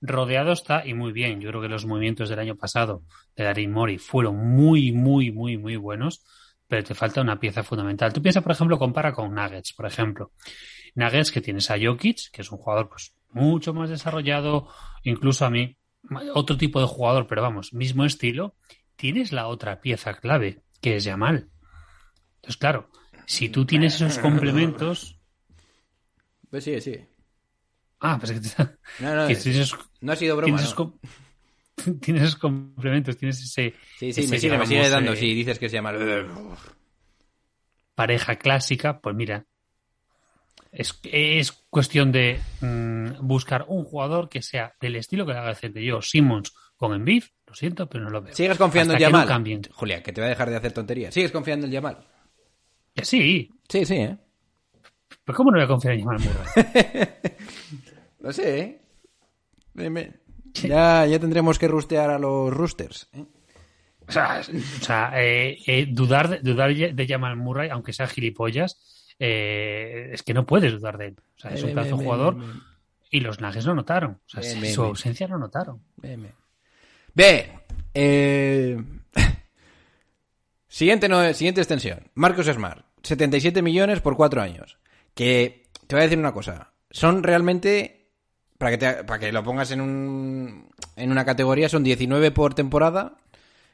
Rodeado 0.00 0.52
está 0.52 0.86
y 0.86 0.94
muy 0.94 1.12
bien. 1.12 1.40
Yo 1.40 1.50
creo 1.50 1.62
que 1.62 1.68
los 1.68 1.86
movimientos 1.86 2.28
del 2.28 2.38
año 2.38 2.56
pasado 2.56 3.02
de 3.34 3.44
Darin 3.44 3.72
Mori 3.72 3.98
fueron 3.98 4.36
muy, 4.36 4.92
muy, 4.92 5.32
muy, 5.32 5.56
muy 5.56 5.76
buenos, 5.76 6.24
pero 6.66 6.84
te 6.84 6.94
falta 6.94 7.20
una 7.20 7.40
pieza 7.40 7.62
fundamental. 7.62 8.12
Tú 8.12 8.22
piensas, 8.22 8.42
por 8.42 8.52
ejemplo, 8.52 8.78
compara 8.78 9.12
con 9.12 9.34
Nuggets, 9.34 9.72
por 9.72 9.86
ejemplo. 9.86 10.32
Nuggets 10.94 11.30
que 11.30 11.40
tienes 11.40 11.70
a 11.70 11.76
Jokic, 11.80 12.30
que 12.30 12.42
es 12.42 12.50
un 12.50 12.58
jugador 12.58 12.88
pues 12.88 13.14
mucho 13.30 13.74
más 13.74 13.90
desarrollado, 13.90 14.68
incluso 15.02 15.44
a 15.44 15.50
mí, 15.50 15.76
otro 16.34 16.56
tipo 16.56 16.80
de 16.80 16.86
jugador, 16.86 17.26
pero 17.26 17.42
vamos, 17.42 17.72
mismo 17.72 18.04
estilo. 18.04 18.54
Tienes 18.96 19.32
la 19.32 19.48
otra 19.48 19.80
pieza 19.80 20.14
clave, 20.14 20.62
que 20.80 20.96
es 20.96 21.04
Yamal. 21.04 21.50
Entonces, 22.36 22.56
claro, 22.56 22.90
si 23.26 23.48
tú 23.48 23.66
tienes 23.66 23.96
esos 23.96 24.18
complementos. 24.18 25.18
Pues 26.50 26.64
sí, 26.64 26.80
sí. 26.80 26.96
Ah, 28.00 28.18
pues 28.20 28.32
que, 28.32 28.40
te- 28.40 28.78
No, 29.00 29.14
no, 29.14 29.26
que 29.26 29.32
es- 29.34 29.42
tienes 29.42 29.74
no 30.00 30.12
ha 30.12 30.16
sido 30.16 30.36
broma. 30.36 30.56
tienes, 30.58 30.62
esos 30.72 30.78
¿no? 30.78 30.98
com- 31.86 32.00
tienes 32.00 32.22
esos 32.22 32.36
complementos, 32.36 33.16
tienes 33.16 33.40
ese, 33.42 33.74
Sí, 33.98 34.12
sí, 34.12 34.20
ese, 34.22 34.30
me 34.30 34.38
sigue, 34.38 34.58
me 34.58 34.64
digamos, 34.64 34.68
sigue 34.68 34.88
dando. 34.90 35.12
eh, 35.12 35.16
Si 35.16 35.34
dices 35.34 35.58
que 35.58 35.68
se 35.68 35.76
llama. 35.76 35.92
pareja 37.94 38.36
clásica, 38.36 39.00
pues 39.00 39.14
mira, 39.16 39.46
es, 40.72 40.98
es 41.04 41.52
cuestión 41.70 42.12
de 42.12 42.38
mm, 42.60 43.26
buscar 43.26 43.64
un 43.68 43.84
jugador 43.84 44.28
que 44.28 44.42
sea 44.42 44.74
del 44.80 44.96
estilo 44.96 45.24
que 45.24 45.32
le 45.32 45.38
haga 45.38 45.48
decente. 45.48 45.82
Yo, 45.82 46.02
Simmons 46.02 46.52
con 46.76 46.92
Embiid, 46.94 47.24
lo 47.46 47.54
siento, 47.54 47.88
pero 47.88 48.04
no 48.04 48.10
lo 48.10 48.20
veo. 48.20 48.34
¿Sigues 48.34 48.58
confiando 48.58 48.92
Hasta 48.92 49.06
en 49.06 49.10
Yamal? 49.12 49.26
cambien. 49.28 49.62
Julia, 49.72 50.02
que 50.02 50.12
te 50.12 50.20
va 50.20 50.26
a 50.26 50.30
dejar 50.30 50.50
de 50.50 50.56
hacer 50.56 50.72
tonterías. 50.72 51.14
¿Sigues 51.14 51.32
confiando 51.32 51.64
en 51.66 51.72
Yamal? 51.72 51.98
Que 52.94 53.04
sí, 53.04 53.50
Sí, 53.68 53.84
sí, 53.86 53.94
¿eh? 53.96 54.16
pero 55.24 55.36
¿cómo 55.36 55.50
no 55.50 55.56
voy 55.56 55.64
a 55.64 55.68
confiar 55.68 55.94
en 55.94 56.00
Jamal 56.04 56.20
Murray? 56.20 56.46
Lo 58.26 58.32
sé, 58.32 58.58
¿eh? 58.58 58.80
Ven, 59.74 59.94
ven. 59.94 60.20
Ya, 60.54 61.06
ya 61.06 61.20
tendremos 61.20 61.60
que 61.60 61.68
rustear 61.68 62.10
a 62.10 62.18
los 62.18 62.52
roosters. 62.52 63.08
¿eh? 63.12 63.24
O 64.08 64.10
sea, 64.10 64.40
o 64.40 64.84
sea, 64.84 65.12
eh, 65.14 65.58
eh, 65.64 65.86
dudar, 65.88 66.28
de, 66.28 66.38
dudar 66.40 66.74
de 66.74 67.06
Jamal 67.06 67.36
Murray, 67.36 67.68
aunque 67.70 67.92
sea 67.92 68.08
gilipollas, 68.08 69.14
eh, 69.20 70.10
es 70.12 70.24
que 70.24 70.34
no 70.34 70.44
puedes 70.44 70.72
dudar 70.72 70.98
de 70.98 71.06
él. 71.06 71.16
O 71.36 71.40
sea, 71.40 71.52
es 71.52 71.62
un 71.62 71.70
pedazo 71.70 71.98
jugador 71.98 72.36
y 73.12 73.20
los 73.20 73.40
Nuggets 73.40 73.64
lo 73.64 73.76
notaron. 73.76 74.18
O 74.26 74.28
sea, 74.28 74.40
Ven, 74.60 74.74
su 74.74 74.82
ausencia 74.82 75.28
lo 75.28 75.38
notaron. 75.38 75.80
Ve. 77.14 77.52
eh, 77.94 78.82
Siguiente, 80.66 81.08
no, 81.08 81.32
siguiente 81.32 81.60
extensión. 81.60 82.10
Marcos 82.14 82.46
Smart. 82.46 82.84
77 83.04 83.62
millones 83.62 84.00
por 84.00 84.16
cuatro 84.16 84.42
años. 84.42 84.78
Que 85.14 85.68
te 85.86 85.94
voy 85.94 86.00
a 86.00 86.06
decir 86.06 86.18
una 86.18 86.32
cosa. 86.32 86.72
Son 86.90 87.22
realmente, 87.22 87.95
para 88.58 88.70
que, 88.72 88.78
te- 88.78 89.04
para 89.04 89.18
que 89.18 89.32
lo 89.32 89.42
pongas 89.42 89.70
en, 89.70 89.80
un, 89.80 90.68
en 90.96 91.10
una 91.10 91.24
categoría, 91.24 91.68
son 91.68 91.82
19 91.84 92.30
por 92.30 92.54
temporada. 92.54 93.16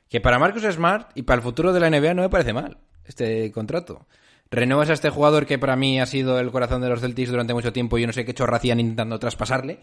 Que 0.09 0.21
para 0.21 0.39
Marcos 0.39 0.63
Smart 0.65 1.11
y 1.15 1.23
para 1.23 1.37
el 1.37 1.43
futuro 1.43 1.73
de 1.73 1.81
la 1.81 1.89
NBA 1.89 2.13
no 2.15 2.23
me 2.23 2.29
parece 2.29 2.53
mal 2.53 2.77
este 3.07 3.51
contrato. 3.51 4.07
Renuevas 4.51 4.91
a 4.91 4.93
este 4.93 5.09
jugador 5.09 5.47
que 5.47 5.59
para 5.59 5.75
mí 5.77 5.99
ha 5.99 6.05
sido 6.07 6.39
el 6.39 6.51
corazón 6.51 6.83
de 6.83 6.91
los 6.91 7.01
Celtics 7.01 7.31
durante 7.31 7.55
mucho 7.55 7.73
tiempo 7.73 7.97
y 7.97 8.03
yo 8.03 8.07
no 8.07 8.13
sé 8.13 8.27
qué 8.27 8.35
chorra 8.35 8.59
hacían 8.59 8.79
intentando 8.81 9.19
traspasarle 9.19 9.81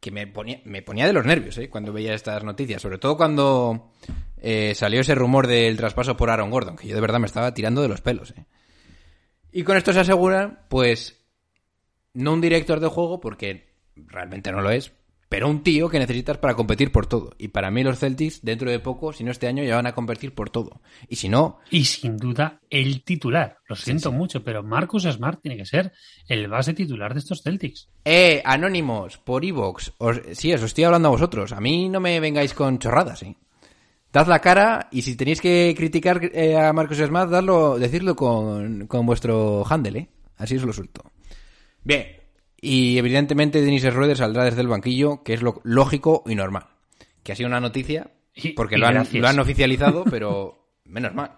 que 0.00 0.10
me 0.10 0.26
ponía, 0.26 0.62
me 0.64 0.80
ponía 0.80 1.06
de 1.06 1.12
los 1.12 1.26
nervios 1.26 1.58
¿eh? 1.58 1.68
cuando 1.68 1.92
veía 1.92 2.14
estas 2.14 2.44
noticias. 2.44 2.80
Sobre 2.80 2.96
todo 2.96 3.18
cuando 3.18 3.90
eh, 4.38 4.74
salió 4.74 5.02
ese 5.02 5.14
rumor 5.14 5.46
del 5.46 5.76
traspaso 5.76 6.16
por 6.16 6.30
Aaron 6.30 6.50
Gordon, 6.50 6.76
que 6.76 6.88
yo 6.88 6.94
de 6.94 7.00
verdad 7.02 7.18
me 7.20 7.26
estaba 7.26 7.52
tirando 7.52 7.82
de 7.82 7.88
los 7.88 8.00
pelos. 8.00 8.30
¿eh? 8.38 8.46
Y 9.52 9.64
con 9.64 9.76
esto 9.76 9.92
se 9.92 10.00
asegura, 10.00 10.64
pues, 10.68 11.20
no 12.14 12.32
un 12.32 12.40
director 12.40 12.80
de 12.80 12.88
juego, 12.88 13.20
porque 13.20 13.67
realmente 14.06 14.52
no 14.52 14.60
lo 14.60 14.70
es, 14.70 14.92
pero 15.28 15.48
un 15.48 15.62
tío 15.62 15.90
que 15.90 15.98
necesitas 15.98 16.38
para 16.38 16.54
competir 16.54 16.90
por 16.90 17.06
todo. 17.06 17.32
Y 17.36 17.48
para 17.48 17.70
mí 17.70 17.82
los 17.82 17.98
Celtics, 17.98 18.40
dentro 18.42 18.70
de 18.70 18.78
poco, 18.80 19.12
si 19.12 19.24
no 19.24 19.30
este 19.30 19.46
año, 19.46 19.62
ya 19.62 19.76
van 19.76 19.86
a 19.86 19.94
competir 19.94 20.34
por 20.34 20.48
todo. 20.48 20.80
Y 21.08 21.16
si 21.16 21.28
no, 21.28 21.58
Y 21.70 21.84
sin 21.84 22.16
duda 22.16 22.60
el 22.70 23.02
titular. 23.04 23.58
Lo 23.68 23.76
siento 23.76 24.10
mucho, 24.10 24.42
pero 24.42 24.62
Marcus 24.62 25.02
Smart 25.04 25.42
tiene 25.42 25.58
que 25.58 25.66
ser 25.66 25.92
el 26.28 26.48
base 26.48 26.72
titular 26.72 27.12
de 27.12 27.20
estos 27.20 27.42
Celtics. 27.42 27.90
eh, 28.06 28.40
anónimos, 28.44 29.18
por 29.18 29.44
Evox, 29.44 29.92
os- 29.98 30.22
sí, 30.32 30.52
os 30.54 30.62
estoy 30.62 30.84
hablando 30.84 31.08
a 31.08 31.12
vosotros. 31.12 31.52
A 31.52 31.60
mí 31.60 31.90
no 31.90 32.00
me 32.00 32.20
vengáis 32.20 32.54
con 32.54 32.78
chorradas, 32.78 33.22
¿eh? 33.22 33.36
Dad 34.10 34.26
la 34.28 34.38
cara 34.40 34.88
y 34.90 35.02
si 35.02 35.14
tenéis 35.14 35.42
que 35.42 35.74
criticar 35.76 36.18
eh, 36.32 36.56
a 36.56 36.72
Marcos 36.72 36.96
Smart, 36.96 37.30
dadlo, 37.30 37.78
decirlo 37.78 38.16
con, 38.16 38.86
con 38.86 39.04
vuestro 39.04 39.62
handle, 39.68 39.98
¿eh? 39.98 40.08
Así 40.38 40.56
os 40.56 40.62
lo 40.62 40.72
suelto. 40.72 41.02
Bien. 41.84 42.06
Y 42.60 42.98
evidentemente 42.98 43.60
Denis 43.62 43.82
Schroeder 43.82 44.16
saldrá 44.16 44.44
desde 44.44 44.60
el 44.62 44.68
banquillo, 44.68 45.22
que 45.22 45.34
es 45.34 45.42
lo 45.42 45.60
lógico 45.64 46.22
y 46.26 46.34
normal. 46.34 46.64
Que 47.22 47.32
ha 47.32 47.36
sido 47.36 47.48
una 47.48 47.60
noticia, 47.60 48.10
porque 48.56 48.76
y 48.76 48.78
lo, 48.78 48.86
han, 48.88 49.06
lo 49.12 49.28
han 49.28 49.38
oficializado, 49.38 50.04
pero 50.10 50.66
menos 50.84 51.14
mal. 51.14 51.32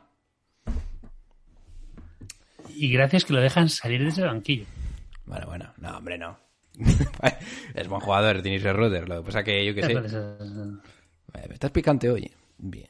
Y 2.75 2.91
gracias 2.91 3.25
que 3.25 3.33
lo 3.35 3.41
dejan 3.41 3.69
salir 3.69 4.03
desde 4.03 4.23
el 4.23 4.29
banquillo. 4.29 4.65
Bueno, 5.27 5.47
bueno, 5.47 5.73
no, 5.79 5.97
hombre, 5.99 6.17
no. 6.19 6.39
es 7.75 7.89
buen 7.89 8.01
jugador, 8.01 8.41
Denis 8.43 8.63
Schroeder. 8.63 9.09
Lo 9.09 9.17
que 9.21 9.27
pasa 9.27 9.43
que 9.45 9.65
yo 9.67 9.75
que 9.75 9.83
sé. 9.83 9.93
Eh, 9.93 11.49
Estás 11.51 11.71
picante 11.71 12.09
hoy. 12.11 12.31
Bien. 12.59 12.89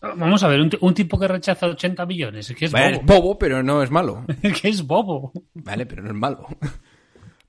Vamos 0.00 0.42
a 0.42 0.48
ver, 0.48 0.60
un, 0.60 0.68
ti- 0.70 0.78
un 0.82 0.92
tipo 0.94 1.18
que 1.18 1.26
rechaza 1.26 1.66
80 1.66 2.04
millones, 2.06 2.50
es 2.50 2.56
que 2.56 2.66
es 2.66 2.72
Vale, 2.72 2.96
es 2.96 3.04
bobo. 3.04 3.20
bobo, 3.22 3.38
pero 3.38 3.62
no 3.62 3.82
es 3.82 3.90
malo. 3.90 4.24
Que 4.62 4.68
es 4.68 4.86
bobo. 4.86 5.32
Vale, 5.54 5.86
pero 5.86 6.02
no 6.02 6.10
es 6.10 6.14
malo. 6.16 6.46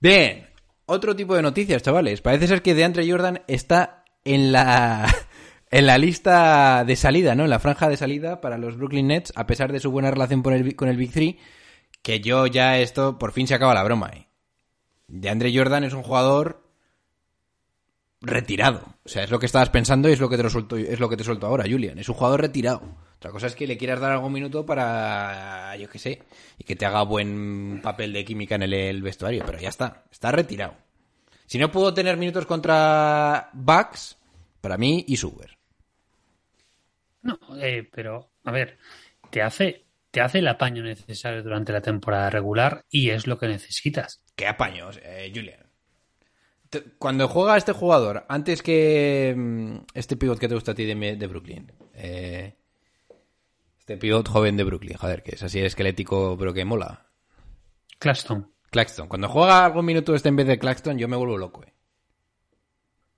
Bien. 0.06 0.46
Otro 0.86 1.15
tipo 1.15 1.36
de 1.36 1.41
noticias, 1.41 1.82
chavales. 1.82 2.22
Parece 2.22 2.46
ser 2.46 2.62
que 2.62 2.76
DeAndre 2.76 3.10
Jordan 3.10 3.41
está 3.48 4.06
en 4.24 4.52
la 4.52 5.12
en 5.72 5.88
la 5.88 5.98
lista 5.98 6.84
de 6.86 6.96
salida, 6.96 7.34
¿no? 7.34 7.46
En 7.46 7.50
la 7.50 7.58
franja 7.58 7.89
de 7.89 7.98
salida 7.98 8.39
para 8.39 8.60
los 8.60 8.78
Brooklyn 8.78 9.08
Nets, 9.08 9.34
a 9.36 9.48
pesar 9.48 9.72
de 9.72 9.80
su 9.80 9.89
buena 9.89 10.12
relación 10.12 10.44
con 10.44 10.54
el, 10.54 10.76
con 10.76 10.89
el 10.89 10.98
Big 10.98 11.12
Three, 11.12 11.39
que 12.04 12.20
yo 12.20 12.46
ya 12.46 12.78
esto, 12.78 13.18
por 13.18 13.32
fin 13.32 13.48
se 13.48 13.56
acaba 13.56 13.74
la 13.74 13.84
broma, 13.84 14.12
¿eh? 14.13 14.28
DeAndre 15.08 15.52
Jordan 15.58 15.84
es 15.84 15.94
un 15.94 16.04
jugador 16.04 16.64
retirado. 18.26 18.84
O 19.04 19.10
sea, 19.10 19.24
es 19.24 19.32
lo 19.32 19.40
que 19.40 19.46
estabas 19.46 19.70
pensando 19.70 20.10
y 20.10 20.14
es 20.14 20.20
lo 20.20 20.30
que 20.30 20.38
te 20.38 20.44
lo 20.44 20.50
suelto, 20.50 20.78
es 20.78 21.00
lo 21.00 21.10
que 21.10 21.18
te 21.18 21.24
suelto 21.24 21.48
ahora, 21.48 21.66
Julian. 21.70 21.98
Es 22.00 22.10
un 22.10 22.16
jugador 22.16 22.42
retirado. 22.42 22.82
Otra 23.18 23.32
cosa 23.32 23.48
es 23.48 23.56
que 23.56 23.68
le 23.68 23.78
quieras 23.78 24.00
dar 24.00 24.12
algún 24.12 24.34
minuto 24.34 24.66
para, 24.66 25.76
yo 25.78 25.90
qué 25.90 26.00
sé, 26.00 26.22
y 26.58 26.64
que 26.64 26.76
te 26.76 26.86
haga 26.86 27.04
buen 27.04 27.80
papel 27.82 28.14
de 28.14 28.26
química 28.26 28.56
en 28.56 28.64
el, 28.64 28.74
el 28.74 29.02
vestuario, 29.02 29.44
pero 29.46 29.60
ya 29.60 29.70
está, 29.70 30.04
está 30.12 30.32
retirado. 30.32 30.76
Si 31.46 31.58
no 31.58 31.72
pudo 31.72 31.94
tener 31.94 32.18
minutos 32.18 32.46
contra 32.46 33.50
Bucks, 33.54 34.18
para 34.62 34.78
mí, 34.78 35.06
y 35.08 35.18
Suber. 35.18 35.58
No, 37.22 37.40
eh, 37.60 37.88
pero, 37.92 38.32
a 38.44 38.52
ver, 38.52 38.78
te 39.30 39.42
hace, 39.42 39.86
te 40.12 40.22
hace 40.22 40.40
el 40.40 40.48
apaño 40.48 40.84
necesario 40.84 41.44
durante 41.44 41.74
la 41.74 41.82
temporada 41.82 42.30
regular 42.30 42.86
y 42.90 43.10
es 43.10 43.28
lo 43.28 43.38
que 43.38 43.48
necesitas. 43.48 44.22
Qué 44.36 44.48
apaños, 44.48 45.00
eh, 45.04 45.32
Julian. 45.34 45.64
Cuando 46.99 47.28
juega 47.28 47.58
este 47.58 47.71
jugador, 47.71 48.25
antes 48.28 48.62
que 48.62 49.34
mm, 49.38 49.75
este 49.93 50.17
pivot 50.17 50.38
que 50.39 50.47
te 50.47 50.56
gusta 50.56 50.71
a 50.71 50.75
ti 50.75 50.86
de, 50.86 51.28
Brooklyn, 51.28 51.71
eh, 51.93 52.56
este 53.80 53.97
pivot 53.97 54.28
joven 54.28 54.58
de 54.58 54.63
Brooklyn, 54.63 54.97
joder, 54.97 55.23
que 55.23 55.36
es 55.36 55.43
así 55.43 55.60
esquelético, 55.60 56.36
pero 56.38 56.54
que 56.54 56.65
mola. 56.65 57.08
Claxton. 57.99 58.51
Claxton. 58.71 59.08
Cuando 59.08 59.30
juega 59.30 59.65
algún 59.65 59.86
minuto 59.86 60.13
este 60.15 60.30
en 60.30 60.36
vez 60.36 60.47
de 60.47 60.60
Claxton, 60.60 60.97
yo 60.97 61.08
me 61.08 61.15
vuelvo 61.15 61.38
loco, 61.38 61.63
eh. 61.63 61.73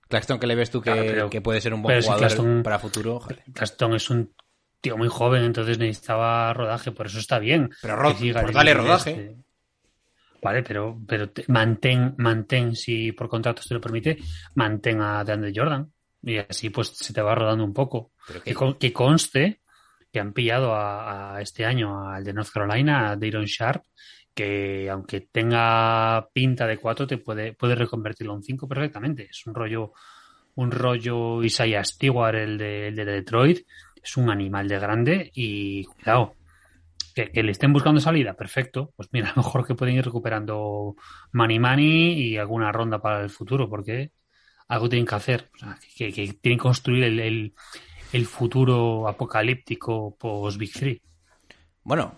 Claxton, 0.08 0.38
que 0.38 0.46
le 0.46 0.54
ves 0.54 0.70
tú 0.70 0.80
que, 0.80 0.90
Claro, 0.92 1.06
pero- 1.06 1.30
que 1.30 1.40
puede 1.40 1.60
ser 1.60 1.74
un 1.74 1.82
buen 1.82 2.00
si 2.00 2.06
jugador 2.08 2.28
Claxton- 2.30 2.62
para 2.62 2.78
futuro, 2.78 3.20
joder. 3.20 3.42
Claxton 3.52 3.94
es 3.94 4.08
un 4.08 4.32
tío 4.80 4.96
muy 4.96 5.08
joven, 5.08 5.42
entonces 5.44 5.78
necesitaba 5.78 6.52
rodaje, 6.54 6.92
por 6.92 7.06
eso 7.06 7.18
está 7.18 7.38
bien. 7.38 7.70
Pero 7.82 7.96
ro- 7.96 8.14
dale 8.52 8.74
rodaje. 8.74 9.10
este. 9.10 9.36
Vale, 10.42 10.62
pero, 10.62 10.98
pero 11.06 11.30
te- 11.30 11.44
mantén, 11.48 12.14
mantén, 12.18 12.74
si 12.76 13.12
por 13.12 13.28
contrato 13.28 13.62
te 13.66 13.74
lo 13.74 13.80
permite, 13.80 14.18
mantén 14.54 15.00
a 15.00 15.24
DeAndre 15.24 15.52
Jordan. 15.54 15.90
Y 16.22 16.36
así 16.38 16.70
pues 16.70 16.88
se 16.88 17.12
te 17.12 17.22
va 17.22 17.34
rodando 17.34 17.64
un 17.64 17.72
poco. 17.72 18.12
Pero 18.26 18.40
que- 18.42 18.50
Que, 18.50 18.54
con- 18.54 18.74
que 18.74 18.92
conste 18.92 19.60
que 20.12 20.20
han 20.20 20.32
pillado 20.32 20.74
a, 20.74 21.36
a 21.36 21.40
este 21.42 21.64
año 21.66 22.08
al 22.08 22.24
de 22.24 22.32
North 22.32 22.50
Carolina, 22.52 23.10
a 23.10 23.16
Dayron 23.16 23.44
Sharp, 23.44 23.82
que 24.34 24.88
aunque 24.90 25.22
tenga 25.30 26.28
pinta 26.32 26.66
de 26.66 26.78
4, 26.78 27.06
te 27.06 27.18
puede, 27.18 27.52
puede 27.54 27.74
reconvertirlo 27.74 28.34
en 28.34 28.42
5 28.42 28.66
perfectamente. 28.68 29.26
Es 29.30 29.44
un 29.46 29.54
rollo, 29.54 29.92
un 30.54 30.70
rollo 30.70 31.42
Isaiah 31.42 31.84
Stewart, 31.84 32.36
el 32.36 32.56
de, 32.58 32.88
el 32.88 32.94
de 32.96 33.04
Detroit. 33.04 33.66
Es 34.02 34.16
un 34.16 34.30
animal 34.30 34.68
de 34.68 34.78
grande 34.78 35.30
y 35.34 35.84
cuidado. 35.84 36.34
Que, 37.18 37.32
que 37.32 37.42
le 37.42 37.50
estén 37.50 37.72
buscando 37.72 38.00
salida, 38.00 38.34
perfecto. 38.34 38.92
Pues 38.94 39.08
mira, 39.10 39.30
a 39.30 39.36
lo 39.36 39.42
mejor 39.42 39.66
que 39.66 39.74
pueden 39.74 39.96
ir 39.96 40.04
recuperando 40.04 40.94
money 41.32 41.58
money 41.58 42.12
y 42.12 42.36
alguna 42.36 42.70
ronda 42.70 43.00
para 43.00 43.24
el 43.24 43.30
futuro, 43.30 43.68
porque 43.68 44.12
algo 44.68 44.88
tienen 44.88 45.06
que 45.06 45.16
hacer. 45.16 45.50
O 45.56 45.58
sea, 45.58 45.78
que, 45.96 46.12
que 46.12 46.32
tienen 46.34 46.58
que 46.58 46.62
construir 46.62 47.02
el, 47.02 47.18
el, 47.18 47.54
el 48.12 48.26
futuro 48.26 49.08
apocalíptico 49.08 50.16
post 50.16 50.58
Big 50.58 50.72
Three. 50.72 51.02
Bueno, 51.82 52.14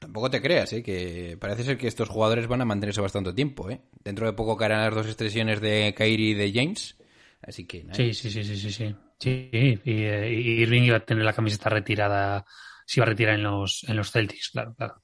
tampoco 0.00 0.30
te 0.30 0.42
creas, 0.42 0.72
¿eh? 0.72 0.82
que 0.82 1.36
parece 1.40 1.62
ser 1.62 1.78
que 1.78 1.86
estos 1.86 2.08
jugadores 2.08 2.48
van 2.48 2.62
a 2.62 2.64
mantenerse 2.64 3.00
bastante 3.00 3.32
tiempo. 3.32 3.70
¿eh? 3.70 3.80
Dentro 4.02 4.26
de 4.26 4.32
poco 4.32 4.56
caerán 4.56 4.82
las 4.82 4.94
dos 4.96 5.06
extensiones 5.06 5.60
de 5.60 5.94
Kyrie 5.96 6.30
y 6.30 6.34
de 6.34 6.52
James. 6.52 6.96
Así 7.40 7.66
que. 7.66 7.86
Sí, 7.92 8.14
sí, 8.14 8.30
sí, 8.30 8.42
sí, 8.42 8.56
sí, 8.56 8.72
sí. 8.72 8.96
Sí, 9.20 9.50
y, 9.52 9.90
y 9.92 10.62
Irving 10.62 10.82
iba 10.82 10.96
a 10.96 11.04
tener 11.04 11.24
la 11.24 11.34
camiseta 11.34 11.68
retirada, 11.68 12.46
se 12.90 12.98
iba 13.00 13.04
a 13.06 13.10
retirar 13.10 13.34
en 13.36 13.44
los, 13.44 13.84
en 13.88 13.96
los 13.96 14.10
Celtics, 14.10 14.50
claro, 14.50 14.74
claro. 14.76 15.00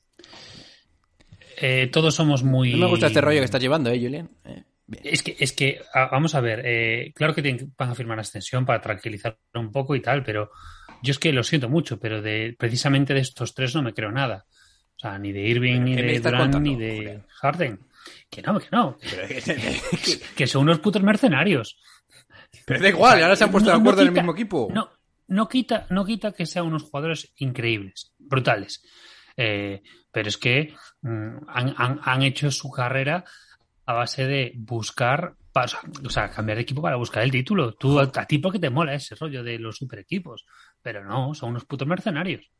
Eh, 1.60 1.88
todos 1.92 2.14
somos 2.14 2.42
muy... 2.42 2.72
No 2.72 2.78
me 2.78 2.86
gusta 2.86 3.06
este 3.06 3.20
rollo 3.20 3.38
que 3.40 3.44
estás 3.44 3.60
llevando, 3.60 3.90
¿eh, 3.90 4.00
Julian? 4.00 4.28
Eh. 4.44 4.64
Es 5.02 5.22
que, 5.22 5.36
es 5.38 5.52
que 5.52 5.80
a- 5.94 6.06
vamos 6.06 6.34
a 6.34 6.40
ver, 6.40 6.62
eh, 6.64 7.12
claro 7.14 7.34
que 7.34 7.68
van 7.76 7.90
a 7.90 7.94
firmar 7.94 8.16
la 8.18 8.22
extensión 8.22 8.64
para 8.66 8.80
tranquilizar 8.80 9.38
un 9.54 9.70
poco 9.72 9.94
y 9.96 10.00
tal, 10.00 10.22
pero 10.22 10.50
yo 11.02 11.10
es 11.12 11.18
que 11.18 11.32
lo 11.32 11.42
siento 11.42 11.68
mucho, 11.68 11.98
pero 11.98 12.22
de 12.22 12.54
precisamente 12.58 13.14
de 13.14 13.20
estos 13.20 13.54
tres 13.54 13.74
no 13.74 13.82
me 13.82 13.94
creo 13.94 14.10
nada. 14.12 14.46
O 14.96 14.98
sea, 14.98 15.18
ni 15.18 15.32
de 15.32 15.42
Irving, 15.42 15.80
ni 15.82 15.96
¿Qué 15.96 16.02
me 16.02 16.12
de 16.12 16.20
Durant, 16.20 16.42
contando, 16.52 16.70
ni 16.70 16.76
de 16.76 16.96
Julián? 16.96 17.26
Harden. 17.28 17.80
Que 18.30 18.42
no, 18.42 18.58
que 18.60 18.66
no, 18.72 18.96
que- 20.36 20.46
son 20.46 20.62
unos 20.62 20.78
putos 20.80 21.02
mercenarios. 21.02 21.78
pero 22.64 22.80
da 22.80 22.88
igual, 22.88 23.22
ahora 23.22 23.34
se 23.36 23.44
han 23.44 23.50
puesto 23.50 23.70
No- 23.70 23.76
de 23.76 23.78
no 23.78 23.82
acuerdo 23.90 24.02
en 24.02 24.08
el 24.08 24.14
mismo 24.14 24.32
equipo. 24.32 24.68
No, 24.72 24.90
no 25.28 25.48
quita, 25.48 25.86
no 25.90 26.04
quita 26.04 26.32
que 26.32 26.46
sean 26.46 26.66
unos 26.66 26.82
jugadores 26.84 27.32
increíbles, 27.36 28.12
brutales. 28.18 28.82
Eh, 29.36 29.82
pero 30.10 30.28
es 30.28 30.38
que 30.38 30.74
mm, 31.02 31.36
han, 31.48 31.74
han- 31.76 32.00
han 32.02 32.22
hecho 32.22 32.50
su 32.50 32.70
carrera 32.70 33.24
a 33.84 33.92
base 33.92 34.26
de 34.26 34.52
buscar, 34.56 35.34
pa- 35.52 35.66
o 36.04 36.10
sea, 36.10 36.30
cambiar 36.30 36.56
de 36.56 36.62
equipo 36.62 36.80
para 36.82 36.96
buscar 36.96 37.22
el 37.22 37.30
título. 37.30 37.74
Tú, 37.74 38.00
a, 38.00 38.04
a 38.14 38.26
ti 38.26 38.38
porque 38.38 38.58
te 38.58 38.70
mola 38.70 38.94
ese 38.94 39.14
rollo 39.14 39.42
de 39.44 39.58
los 39.58 39.76
super 39.76 39.98
equipos, 39.98 40.44
pero 40.82 41.04
no, 41.04 41.34
son 41.34 41.50
unos 41.50 41.64
putos 41.66 41.86
mercenarios. 41.86 42.50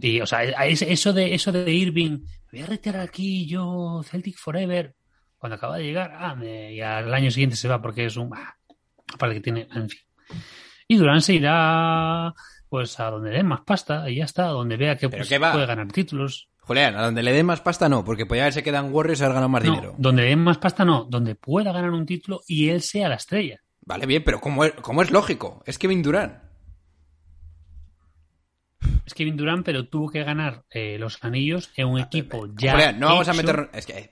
Y, 0.00 0.20
o 0.20 0.26
sea, 0.26 0.42
es- 0.64 0.82
eso 0.82 1.12
de, 1.12 1.34
eso 1.34 1.52
de 1.52 1.72
Irving, 1.72 2.18
me 2.52 2.58
voy 2.58 2.60
a 2.62 2.66
retirar 2.66 3.02
aquí 3.02 3.46
yo, 3.46 4.02
Celtic 4.04 4.36
Forever, 4.38 4.94
cuando 5.38 5.56
acaba 5.56 5.76
de 5.78 5.84
llegar, 5.84 6.12
ah, 6.18 6.34
me- 6.34 6.72
y 6.74 6.80
al 6.80 7.12
año 7.14 7.30
siguiente 7.30 7.56
se 7.56 7.68
va 7.68 7.80
porque 7.80 8.06
es 8.06 8.16
un, 8.16 8.30
ah, 8.34 8.56
aparte 9.14 9.36
que 9.36 9.40
tiene, 9.42 9.68
en 9.74 9.88
fin. 9.88 10.00
Y 10.88 10.96
Durán 10.96 11.20
se 11.20 11.34
irá 11.34 12.34
pues 12.68 12.98
a 13.00 13.10
donde 13.10 13.30
den 13.30 13.46
más 13.46 13.60
pasta 13.62 14.08
y 14.10 14.16
ya 14.16 14.24
está, 14.24 14.46
donde 14.46 14.76
vea 14.76 14.96
que 14.96 15.08
¿Pero 15.08 15.24
pues, 15.26 15.38
puede 15.52 15.66
ganar 15.66 15.88
títulos. 15.92 16.48
Julián, 16.60 16.96
a 16.96 17.04
donde 17.04 17.22
le 17.22 17.32
den 17.32 17.46
más 17.46 17.60
pasta 17.60 17.88
no, 17.88 18.04
porque 18.04 18.26
pues 18.26 18.38
ya 18.40 18.50
se 18.50 18.62
quedan 18.62 18.92
Warriors 18.92 19.20
y 19.20 19.22
haber 19.22 19.34
ganado 19.34 19.48
más 19.48 19.64
No, 19.64 19.70
dinero. 19.70 19.94
donde 19.98 20.24
den 20.24 20.40
más 20.40 20.58
pasta 20.58 20.84
no, 20.84 21.04
donde 21.04 21.36
pueda 21.36 21.72
ganar 21.72 21.90
un 21.90 22.04
título 22.06 22.40
y 22.48 22.68
él 22.70 22.82
sea 22.82 23.08
la 23.08 23.14
estrella. 23.14 23.60
Vale, 23.82 24.04
bien, 24.06 24.24
pero 24.24 24.40
¿cómo 24.40 24.64
es, 24.64 24.72
cómo 24.82 25.00
es 25.02 25.12
lógico? 25.12 25.62
Es 25.64 25.78
Kevin 25.78 26.02
Durant. 26.02 26.42
Es 29.04 29.14
Kevin 29.14 29.36
Durán, 29.36 29.62
pero 29.62 29.88
tuvo 29.88 30.08
que 30.10 30.24
ganar 30.24 30.64
eh, 30.70 30.98
los 30.98 31.22
anillos 31.22 31.70
en 31.76 31.86
un 31.86 32.00
equipo 32.00 32.48
ya. 32.56 32.72
Julián, 32.72 32.98
no 32.98 33.06
vamos 33.06 33.28
a 33.28 33.32
meter... 33.32 33.70
Es 33.72 33.86
que... 33.86 33.92
eh, 33.98 34.10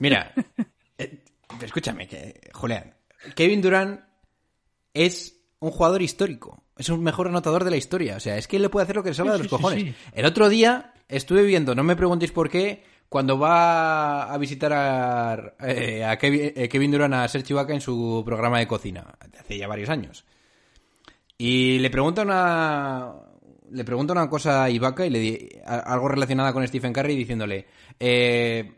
Mira, 0.00 0.32
eh, 0.98 1.22
escúchame, 1.62 2.08
que, 2.08 2.40
Julián. 2.52 2.94
Kevin 3.36 3.62
Durant 3.62 4.00
es 4.92 5.33
un 5.64 5.70
jugador 5.72 6.02
histórico. 6.02 6.62
Es 6.76 6.88
un 6.88 7.02
mejor 7.02 7.28
anotador 7.28 7.64
de 7.64 7.70
la 7.70 7.76
historia. 7.76 8.16
O 8.16 8.20
sea, 8.20 8.36
es 8.36 8.46
que 8.48 8.56
él 8.56 8.62
le 8.62 8.68
puede 8.68 8.84
hacer 8.84 8.96
lo 8.96 9.02
que 9.02 9.10
le 9.10 9.14
salga 9.14 9.32
Sí, 9.32 9.38
de 9.38 9.44
los 9.44 9.50
sí, 9.50 9.56
cojones. 9.56 9.82
sí. 9.82 9.94
El 10.12 10.24
otro 10.26 10.48
día 10.48 10.92
estuve 11.08 11.42
viendo, 11.42 11.74
no 11.74 11.82
me 11.84 11.96
preguntéis 11.96 12.32
por 12.32 12.48
qué, 12.50 12.82
cuando 13.08 13.38
va 13.38 14.32
a 14.32 14.38
visitar 14.38 14.72
a, 14.72 15.54
eh, 15.60 16.04
a 16.04 16.16
Kevin, 16.18 16.52
eh, 16.56 16.68
Kevin 16.68 16.90
Durant 16.90 17.14
a 17.14 17.28
Sergio 17.28 17.54
Ibaka 17.54 17.74
en 17.74 17.80
su 17.80 18.22
programa 18.24 18.58
de 18.58 18.66
cocina, 18.66 19.14
hace 19.38 19.56
ya 19.58 19.68
varios 19.68 19.88
años. 19.90 20.24
Y 21.38 21.78
le 21.78 21.90
pregunta 21.90 22.22
una 22.22 23.12
le 23.70 23.84
pregunta 23.84 24.12
una 24.12 24.28
cosa 24.30 24.64
a 24.64 24.70
Ibaka 24.70 25.04
y 25.06 25.10
le 25.10 25.18
di 25.18 25.48
a- 25.64 25.80
algo 25.80 26.08
relacionada 26.08 26.52
con 26.52 26.66
Stephen 26.66 26.92
Curry 26.92 27.16
diciéndole 27.16 27.66
eh, 27.98 28.72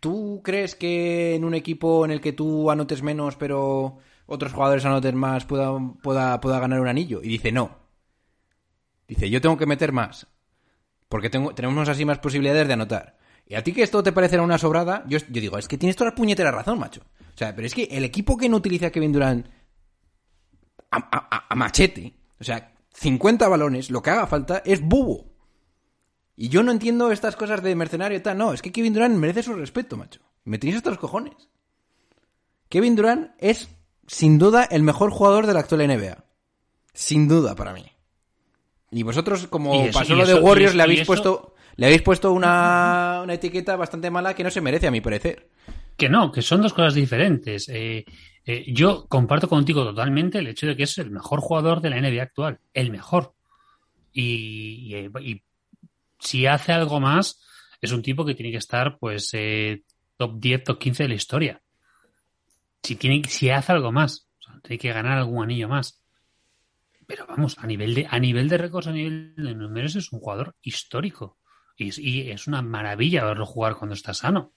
¿tú 0.00 0.40
crees 0.44 0.74
que 0.74 1.34
en 1.34 1.44
un 1.44 1.54
equipo 1.54 2.04
en 2.04 2.10
el 2.10 2.20
que 2.20 2.32
tú 2.32 2.70
anotes 2.70 3.02
menos 3.02 3.36
pero 3.36 3.98
otros 4.32 4.52
jugadores 4.52 4.84
anoten 4.84 5.16
más 5.16 5.44
pueda, 5.44 5.70
pueda, 6.02 6.40
pueda 6.40 6.60
ganar 6.60 6.80
un 6.80 6.88
anillo? 6.88 7.20
Y 7.22 7.28
dice 7.28 7.52
no. 7.52 7.78
Dice 9.06 9.30
yo 9.30 9.40
tengo 9.40 9.56
que 9.56 9.66
meter 9.66 9.92
más 9.92 10.26
porque 11.12 11.28
tengo, 11.28 11.54
tenemos 11.54 11.86
así 11.90 12.06
más 12.06 12.20
posibilidades 12.20 12.66
de 12.66 12.72
anotar. 12.72 13.18
Y 13.46 13.54
a 13.54 13.62
ti 13.62 13.74
que 13.74 13.82
esto 13.82 14.02
te 14.02 14.12
parecerá 14.12 14.42
una 14.42 14.56
sobrada, 14.56 15.04
yo, 15.06 15.18
yo 15.18 15.42
digo, 15.42 15.58
es 15.58 15.68
que 15.68 15.76
tienes 15.76 15.94
toda 15.94 16.08
la 16.08 16.16
puñetera 16.16 16.50
razón, 16.50 16.78
macho. 16.78 17.02
O 17.34 17.36
sea, 17.36 17.54
pero 17.54 17.66
es 17.66 17.74
que 17.74 17.84
el 17.84 18.02
equipo 18.02 18.38
que 18.38 18.48
no 18.48 18.56
utiliza 18.56 18.90
Kevin 18.90 19.12
Durant 19.12 19.46
a, 20.90 21.54
machete. 21.54 22.14
O 22.40 22.44
sea, 22.44 22.72
50 22.94 23.46
balones, 23.46 23.90
lo 23.90 24.02
que 24.02 24.08
haga 24.08 24.26
falta 24.26 24.62
es 24.64 24.80
bubo. 24.80 25.34
Y 26.34 26.48
yo 26.48 26.62
no 26.62 26.72
entiendo 26.72 27.12
estas 27.12 27.36
cosas 27.36 27.62
de 27.62 27.74
mercenario 27.74 28.16
y 28.16 28.22
tal. 28.22 28.38
No, 28.38 28.54
es 28.54 28.62
que 28.62 28.72
Kevin 28.72 28.94
Durant 28.94 29.14
merece 29.14 29.42
su 29.42 29.52
respeto, 29.52 29.98
macho. 29.98 30.20
Me 30.44 30.56
tenéis 30.56 30.78
hasta 30.78 30.96
cojones. 30.96 31.50
Kevin 32.70 32.96
Durant 32.96 33.32
es, 33.36 33.68
sin 34.12 34.38
duda, 34.38 34.64
el 34.70 34.82
mejor 34.82 35.10
jugador 35.10 35.46
de 35.46 35.54
la 35.54 35.60
actual 35.60 35.80
NBA. 35.88 36.22
Sin 36.92 37.28
duda, 37.28 37.54
para 37.54 37.72
mí. 37.72 37.84
Y 38.90 39.02
vosotros, 39.04 39.46
como 39.46 39.74
Y 39.74 39.88
eso- 39.88 39.98
pasó 39.98 40.12
y 40.12 40.16
lo 40.18 40.26
de 40.26 40.34
Warriors, 40.34 40.72
eso- 40.72 40.76
le 40.76 40.82
habéis 40.82 41.06
puesto, 41.06 41.54
le 41.76 41.86
habéis 41.86 42.02
puesto 42.02 42.30
una, 42.32 43.20
una 43.24 43.32
etiqueta 43.34 43.74
bastante 43.76 44.10
mala 44.10 44.34
que 44.34 44.44
no 44.44 44.50
se 44.50 44.60
merece, 44.60 44.86
a 44.86 44.90
mi 44.90 45.00
parecer. 45.00 45.48
Que 45.96 46.10
no, 46.10 46.30
que 46.30 46.42
son 46.42 46.60
dos 46.60 46.74
cosas 46.74 46.92
diferentes. 46.94 47.68
Eh, 47.70 48.04
eh, 48.44 48.64
yo 48.68 49.06
comparto 49.08 49.48
contigo 49.48 49.82
totalmente 49.82 50.38
el 50.40 50.46
hecho 50.48 50.66
de 50.66 50.76
que 50.76 50.82
es 50.82 50.98
el 50.98 51.10
mejor 51.10 51.40
jugador 51.40 51.80
de 51.80 51.88
la 51.90 51.96
NBA 51.96 52.22
actual, 52.22 52.58
el 52.74 52.90
mejor. 52.90 53.32
Y, 54.12 54.94
y- 54.94 55.30
y 55.30 55.42
si 56.18 56.46
hace 56.46 56.72
algo 56.72 57.00
más, 57.00 57.40
es 57.80 57.92
un 57.92 58.02
tipo 58.02 58.26
que 58.26 58.34
tiene 58.34 58.52
que 58.52 58.58
estar, 58.58 58.98
pues, 58.98 59.30
eh, 59.32 59.82
top 60.18 60.38
10, 60.38 60.64
top 60.64 60.78
15 60.78 61.04
de 61.04 61.08
la 61.08 61.14
historia. 61.14 61.61
Si, 62.82 62.96
tiene, 62.96 63.22
si 63.28 63.50
hace 63.50 63.72
algo 63.72 63.92
más, 63.92 64.28
o 64.40 64.42
sea, 64.42 64.60
tiene 64.62 64.78
que 64.78 64.92
ganar 64.92 65.18
algún 65.18 65.42
anillo 65.44 65.68
más. 65.68 66.02
Pero 67.06 67.26
vamos, 67.26 67.56
a 67.58 67.66
nivel 67.66 67.94
de, 67.94 68.06
a 68.08 68.18
nivel 68.18 68.48
de 68.48 68.58
récords, 68.58 68.86
a 68.86 68.92
nivel 68.92 69.34
de 69.36 69.54
números, 69.54 69.96
es 69.96 70.12
un 70.12 70.20
jugador 70.20 70.54
histórico. 70.62 71.38
Y, 71.76 71.88
es- 71.88 71.98
y 71.98 72.30
es 72.30 72.46
una 72.46 72.62
maravilla 72.62 73.24
verlo 73.24 73.46
jugar 73.46 73.76
cuando 73.76 73.94
está 73.94 74.14
sano. 74.14 74.52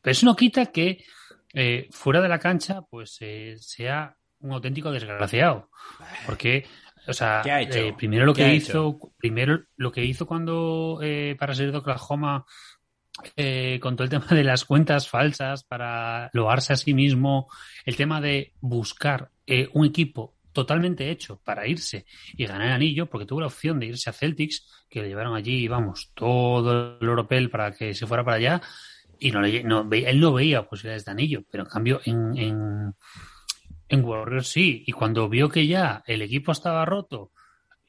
Pero 0.00 0.12
eso 0.12 0.26
no 0.26 0.36
quita 0.36 0.66
que 0.66 1.04
eh, 1.52 1.88
fuera 1.90 2.20
de 2.20 2.28
la 2.28 2.38
cancha, 2.38 2.82
pues 2.82 3.16
eh, 3.20 3.56
sea 3.58 4.16
un 4.40 4.52
auténtico 4.52 4.90
desgraciado. 4.90 5.68
Porque, 6.26 6.66
o 7.06 7.12
sea, 7.12 7.42
eh, 7.88 7.92
primero 7.96 8.24
lo 8.24 8.32
¿Qué 8.34 8.42
que 8.44 8.54
hizo, 8.54 8.98
primero 9.18 9.64
lo 9.76 9.92
que 9.92 10.04
hizo 10.04 10.26
cuando 10.26 11.00
eh, 11.02 11.36
para 11.38 11.54
salir 11.54 11.72
de 11.72 11.78
Oklahoma 11.78 12.44
eh, 13.36 13.78
con 13.80 13.96
todo 13.96 14.04
el 14.04 14.10
tema 14.10 14.26
de 14.28 14.44
las 14.44 14.64
cuentas 14.64 15.08
falsas 15.08 15.64
para 15.64 16.30
loarse 16.32 16.72
a 16.72 16.76
sí 16.76 16.94
mismo, 16.94 17.48
el 17.84 17.96
tema 17.96 18.20
de 18.20 18.54
buscar 18.60 19.30
eh, 19.46 19.68
un 19.72 19.86
equipo 19.86 20.34
totalmente 20.52 21.10
hecho 21.10 21.40
para 21.44 21.66
irse 21.66 22.06
y 22.36 22.44
ganar 22.46 22.72
anillo, 22.72 23.06
porque 23.06 23.26
tuvo 23.26 23.40
la 23.40 23.46
opción 23.46 23.78
de 23.78 23.86
irse 23.86 24.10
a 24.10 24.12
Celtics, 24.12 24.66
que 24.88 25.02
le 25.02 25.08
llevaron 25.08 25.36
allí, 25.36 25.68
vamos, 25.68 26.10
todo 26.14 26.98
el 27.00 27.08
europel 27.08 27.50
para 27.50 27.72
que 27.72 27.94
se 27.94 28.06
fuera 28.06 28.24
para 28.24 28.36
allá, 28.36 28.62
y 29.18 29.30
no, 29.30 29.44
él 29.44 30.20
no 30.20 30.32
veía 30.32 30.66
posibilidades 30.66 31.04
de 31.04 31.10
anillo, 31.12 31.44
pero 31.50 31.64
en 31.64 31.68
cambio 31.68 32.00
en, 32.04 32.94
en 33.90 34.04
Warriors 34.04 34.48
sí, 34.48 34.82
y 34.86 34.92
cuando 34.92 35.28
vio 35.28 35.48
que 35.48 35.66
ya 35.66 36.02
el 36.06 36.22
equipo 36.22 36.52
estaba 36.52 36.84
roto, 36.84 37.32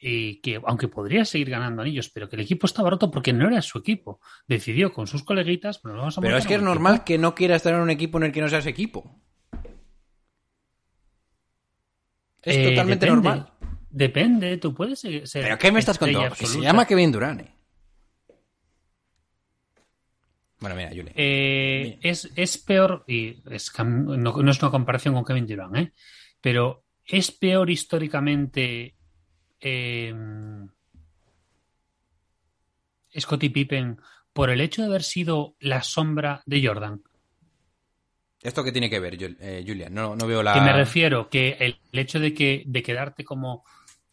y 0.04 0.42
que 0.42 0.60
aunque 0.66 0.88
podría 0.88 1.24
seguir 1.26 1.52
ganando 1.52 1.84
anillos, 1.84 2.10
pero 2.10 2.28
que 2.28 2.36
el 2.36 2.42
equipo 2.42 2.66
estaba 2.66 2.90
roto 2.90 3.12
porque 3.12 3.32
no 3.34 3.48
era 3.48 3.62
su 3.62 3.78
equipo, 3.78 4.20
decidió 4.48 4.92
con 4.92 5.06
sus 5.06 5.24
coleguitas, 5.24 5.80
bueno, 5.84 6.00
vamos 6.00 6.18
a 6.18 6.22
Pero 6.22 6.38
es 6.38 6.48
que 6.48 6.56
es 6.56 6.62
normal 6.62 6.96
equipo. 6.96 7.06
que 7.06 7.18
no 7.20 7.36
quiera 7.36 7.56
estar 7.56 7.74
en 7.74 7.82
un 7.82 7.90
equipo 7.92 8.18
en 8.18 8.24
el 8.26 8.32
que 8.32 8.42
no 8.42 8.50
seas 8.50 8.66
equipo. 8.66 9.22
Es 12.42 12.58
Eh, 12.58 12.70
totalmente 12.70 13.06
depende. 13.06 13.30
normal. 13.30 13.54
Depende, 13.92 14.58
tú 14.58 14.74
puedes 14.74 15.00
ser. 15.00 15.24
¿Pero 15.34 15.58
qué 15.60 15.72
me 15.72 15.80
estás 15.80 15.98
contando? 16.00 16.34
Que 16.36 16.48
se 16.48 16.60
llama 16.62 16.86
Kevin 16.88 17.12
Durant. 17.12 17.42
eh. 17.42 17.52
Bueno, 20.60 20.76
mira, 20.76 20.90
Julián. 20.90 21.12
Eh, 21.16 22.00
es, 22.02 22.32
es 22.36 22.58
peor, 22.60 23.04
y 23.08 23.38
es 23.52 23.72
no, 23.84 24.16
no 24.18 24.52
es 24.52 24.62
una 24.62 24.72
comparación 24.72 25.14
con 25.16 25.26
Kevin 25.26 25.48
Durant, 25.48 25.76
¿eh? 25.76 25.94
pero 26.40 26.86
es 27.06 27.32
peor 27.32 27.70
históricamente 27.70 28.96
eh, 29.62 30.13
Scottie 33.17 33.50
Pippen 33.52 34.02
por 34.34 34.50
el 34.50 34.62
hecho 34.62 34.82
de 34.82 34.88
haber 34.88 35.04
sido 35.04 35.56
la 35.60 35.84
sombra 35.84 36.41
de 36.45 36.65
Jordan. 36.65 37.02
¿Esto 38.41 38.63
qué 38.63 38.71
tiene 38.71 38.89
que 38.89 39.00
ver, 39.00 39.17
eh, 39.39 39.63
Julian? 39.65 39.93
No, 39.93 40.15
no 40.15 40.26
veo 40.26 40.41
la... 40.41 40.54
Que 40.54 40.62
me 40.62 40.74
refiero 40.74 41.30
que 41.30 41.58
el, 41.60 41.80
el 41.91 42.00
hecho 42.00 42.19
de 42.19 42.34
que 42.34 42.63
de 42.65 42.82
quedarte 42.82 43.24
como 43.24 43.63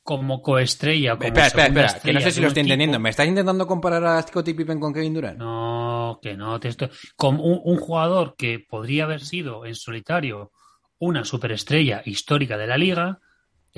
como 0.09 0.41
coestrella, 0.41 1.17
como 1.17 1.27
Espera, 1.27 1.47
espera, 1.49 1.67
espera, 1.67 2.01
que 2.03 2.13
no 2.15 2.21
sé 2.23 2.31
si 2.31 2.41
lo 2.41 2.49
estoy 2.49 2.63
entendiendo. 2.63 2.99
¿Me 2.99 3.11
estás 3.11 3.29
intentando 3.29 3.67
comparar 3.67 4.03
a 4.07 4.23
Scottie 4.23 4.55
Pippen 4.55 4.81
con 4.81 4.95
Kevin 4.95 5.13
Durant? 5.13 5.39
No, 5.39 6.19
que 6.23 6.35
no 6.35 6.59
te 6.59 6.69
estoy. 6.69 6.89
Un 7.19 7.77
jugador 7.77 8.35
que 8.35 8.59
podría 8.59 9.05
haber 9.05 9.21
sido 9.21 9.67
en 9.67 9.75
solitario 9.75 10.51
una 10.99 11.27
superestrella 11.27 12.01
histórica 12.07 12.57
de 12.57 12.67
la 12.67 12.79
liga, 12.79 13.21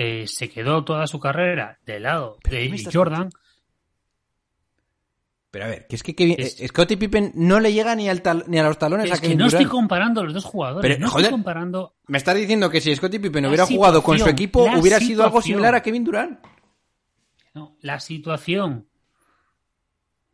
eh, 0.02 0.26
se 0.26 0.48
quedó 0.48 0.82
toda 0.84 1.06
su 1.06 1.20
carrera 1.20 1.78
del 1.84 2.04
lado 2.04 2.38
¿Pero 2.42 2.56
qué 2.56 2.68
de 2.84 2.90
Jordan. 2.92 3.28
Pero 5.50 5.64
a 5.64 5.68
ver, 5.68 5.86
que 5.88 5.96
es 5.96 6.02
que 6.02 6.14
Kevin, 6.14 6.36
Es- 6.38 6.60
eh, 6.60 6.68
Scottie 6.68 6.96
Pippen 6.96 7.32
no 7.34 7.58
le 7.58 7.72
llega 7.72 7.94
ni, 7.96 8.08
al 8.08 8.22
tal- 8.22 8.44
ni 8.46 8.58
a 8.58 8.62
los 8.62 8.78
talones 8.78 9.10
a 9.10 9.14
Es 9.14 9.20
que 9.20 9.26
Kevin 9.26 9.38
no 9.38 9.46
estoy 9.46 9.64
comparando 9.66 10.20
a 10.20 10.24
los 10.24 10.32
dos 10.32 10.44
jugadores. 10.44 10.88
Pero, 10.88 11.00
no 11.00 11.10
joder, 11.10 11.24
estoy 11.26 11.32
comparando. 11.38 11.96
Me 12.06 12.18
estás 12.18 12.36
diciendo 12.36 12.70
que 12.70 12.80
si 12.80 12.94
Scottie 12.94 13.18
Pippen 13.20 13.44
hubiera 13.46 13.66
jugado 13.66 14.02
con 14.02 14.18
su 14.18 14.28
equipo, 14.28 14.62
hubiera 14.78 14.98
sido 15.00 15.24
algo 15.24 15.42
similar 15.42 15.74
a 15.74 15.82
Kevin 15.82 16.04
Durant. 16.04 16.38
no, 17.52 17.76
la 17.80 17.98
situación. 17.98 18.86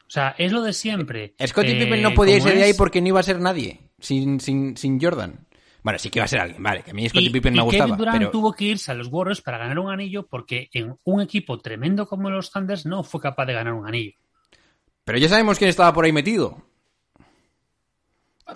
O 0.07 0.11
sea, 0.11 0.35
es 0.39 0.53
lo 0.53 0.61
de 0.63 0.73
siempre. 0.75 1.35
Scottie 1.45 1.77
Eh, 1.77 1.85
Pippen 1.85 2.03
no 2.03 2.13
podía 2.15 2.37
irse 2.37 2.55
de 2.55 2.63
ahí 2.63 2.75
porque 2.75 3.01
no 3.01 3.09
iba 3.09 3.21
a 3.21 3.25
ser 3.25 3.41
nadie 3.41 3.81
sin, 3.99 4.39
sin, 4.39 4.77
sin 4.77 5.01
Jordan. 5.01 5.46
Bueno, 5.87 6.01
sí 6.01 6.11
que 6.11 6.19
iba 6.19 6.25
a 6.25 6.29
ser 6.29 6.41
alguien, 6.41 6.61
vale, 6.61 6.83
que 6.83 6.91
a 6.91 6.95
mí 6.95 7.09
Scottie 7.09 7.31
Pippen 7.31 7.55
me 7.55 7.63
gustaba, 7.63 7.85
Kevin 7.85 7.97
Durant 7.99 8.19
pero... 8.19 8.31
tuvo 8.33 8.53
que 8.53 8.65
irse 8.65 8.91
a 8.91 8.95
los 8.95 9.07
Warriors 9.07 9.41
para 9.41 9.57
ganar 9.57 9.79
un 9.79 9.89
anillo 9.89 10.27
porque 10.27 10.69
en 10.73 10.99
un 11.05 11.21
equipo 11.21 11.61
tremendo 11.61 12.09
como 12.09 12.29
los 12.29 12.51
Thunders 12.51 12.87
no 12.87 13.05
fue 13.05 13.21
capaz 13.21 13.47
de 13.47 13.53
ganar 13.53 13.73
un 13.73 13.87
anillo. 13.87 14.15
Pero 15.05 15.17
ya 15.19 15.29
sabemos 15.29 15.59
quién 15.59 15.71
estaba 15.71 15.93
por 15.93 16.05
ahí 16.05 16.11
metido. 16.13 16.61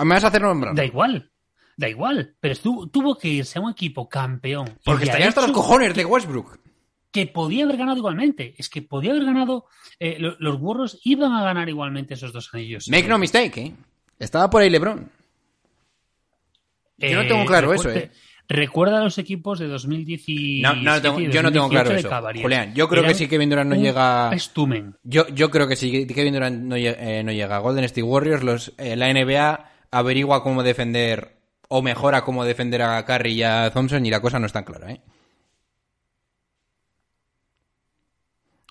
Me 0.00 0.06
vas 0.14 0.24
a 0.24 0.26
hacer 0.26 0.42
nombrar. 0.42 0.74
Da 0.74 0.84
igual, 0.84 1.30
da 1.76 1.88
igual. 1.88 2.34
Pero 2.40 2.52
estuvo- 2.52 2.88
tuvo 2.88 3.16
que 3.16 3.28
irse 3.28 3.60
a 3.60 3.62
un 3.62 3.70
equipo 3.70 4.08
campeón. 4.08 4.68
Porque 4.84 5.04
estarían 5.04 5.28
hasta 5.28 5.42
los 5.42 5.52
cojones 5.52 5.94
de 5.94 6.04
Westbrook. 6.04 6.58
Que 7.12 7.28
podía 7.28 7.62
haber 7.62 7.76
ganado 7.76 7.98
igualmente. 7.98 8.56
Es 8.58 8.68
que 8.68 8.82
podía 8.82 9.12
haber 9.12 9.24
ganado. 9.24 9.66
eh, 10.00 10.16
lo- 10.18 10.34
los 10.40 10.56
Warriors 10.60 10.98
iban 11.04 11.32
a 11.32 11.44
ganar 11.44 11.68
igualmente 11.68 12.14
esos 12.14 12.32
dos 12.32 12.50
anillos. 12.54 12.88
Make 12.88 13.06
no 13.06 13.18
mistake, 13.18 13.56
¿eh? 13.58 13.74
Estaba 14.18 14.50
por 14.50 14.62
ahí 14.62 14.70
LeBron. 14.70 15.08
Yo 17.00 17.22
no 17.22 17.26
tengo 17.28 17.44
claro 17.46 17.72
eso, 17.72 17.90
¿eh? 17.90 18.10
Recuerda 18.48 19.04
los 19.04 19.16
equipos 19.18 19.60
de 19.60 19.68
2017 19.68 20.60
No, 20.60 20.74
no 20.74 21.00
tengo- 21.00 21.20
y 21.20 21.30
yo 21.30 21.40
no 21.40 21.52
tengo 21.52 21.68
2018 21.68 22.08
claro 22.10 22.26
eso. 22.32 22.42
Julián, 22.42 22.74
yo 22.74 22.88
creo 22.88 23.02
que 23.02 23.10
Eran 23.10 23.18
sí 23.18 23.28
Kevin 23.28 23.48
Durant 23.48 23.70
no 23.70 23.76
llega- 23.76 24.32
Estumen. 24.34 24.96
Yo, 25.04 25.28
yo 25.28 25.50
creo 25.52 25.68
que 25.68 25.76
si 25.76 26.04
Kevin 26.08 26.34
Durant 26.34 26.62
no, 26.64 26.74
eh, 26.74 27.22
no 27.24 27.30
llega 27.30 27.56
a 27.56 27.60
Golden 27.60 27.84
State 27.84 28.02
Warriors, 28.02 28.42
los, 28.42 28.72
eh, 28.76 28.96
la 28.96 29.08
NBA 29.08 29.70
averigua 29.92 30.42
cómo 30.42 30.64
defender 30.64 31.36
o 31.68 31.80
mejora 31.80 32.24
cómo 32.24 32.44
defender 32.44 32.82
a 32.82 33.04
Curry 33.06 33.34
y 33.34 33.42
a 33.44 33.70
Thompson 33.70 34.04
y 34.04 34.10
la 34.10 34.20
cosa 34.20 34.40
no 34.40 34.46
es 34.46 34.52
tan 34.52 34.64
clara, 34.64 34.90
¿eh? 34.92 35.00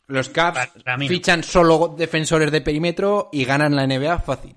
Los 0.08 0.30
no. 0.34 0.56
fichan 1.08 1.44
solo 1.44 1.96
defensores 1.98 2.52
de 2.52 2.62
perímetro 2.62 3.30
y 3.32 3.46
ganan 3.46 3.76
la 3.76 3.84
NBA 3.88 4.20
fácil. 4.20 4.56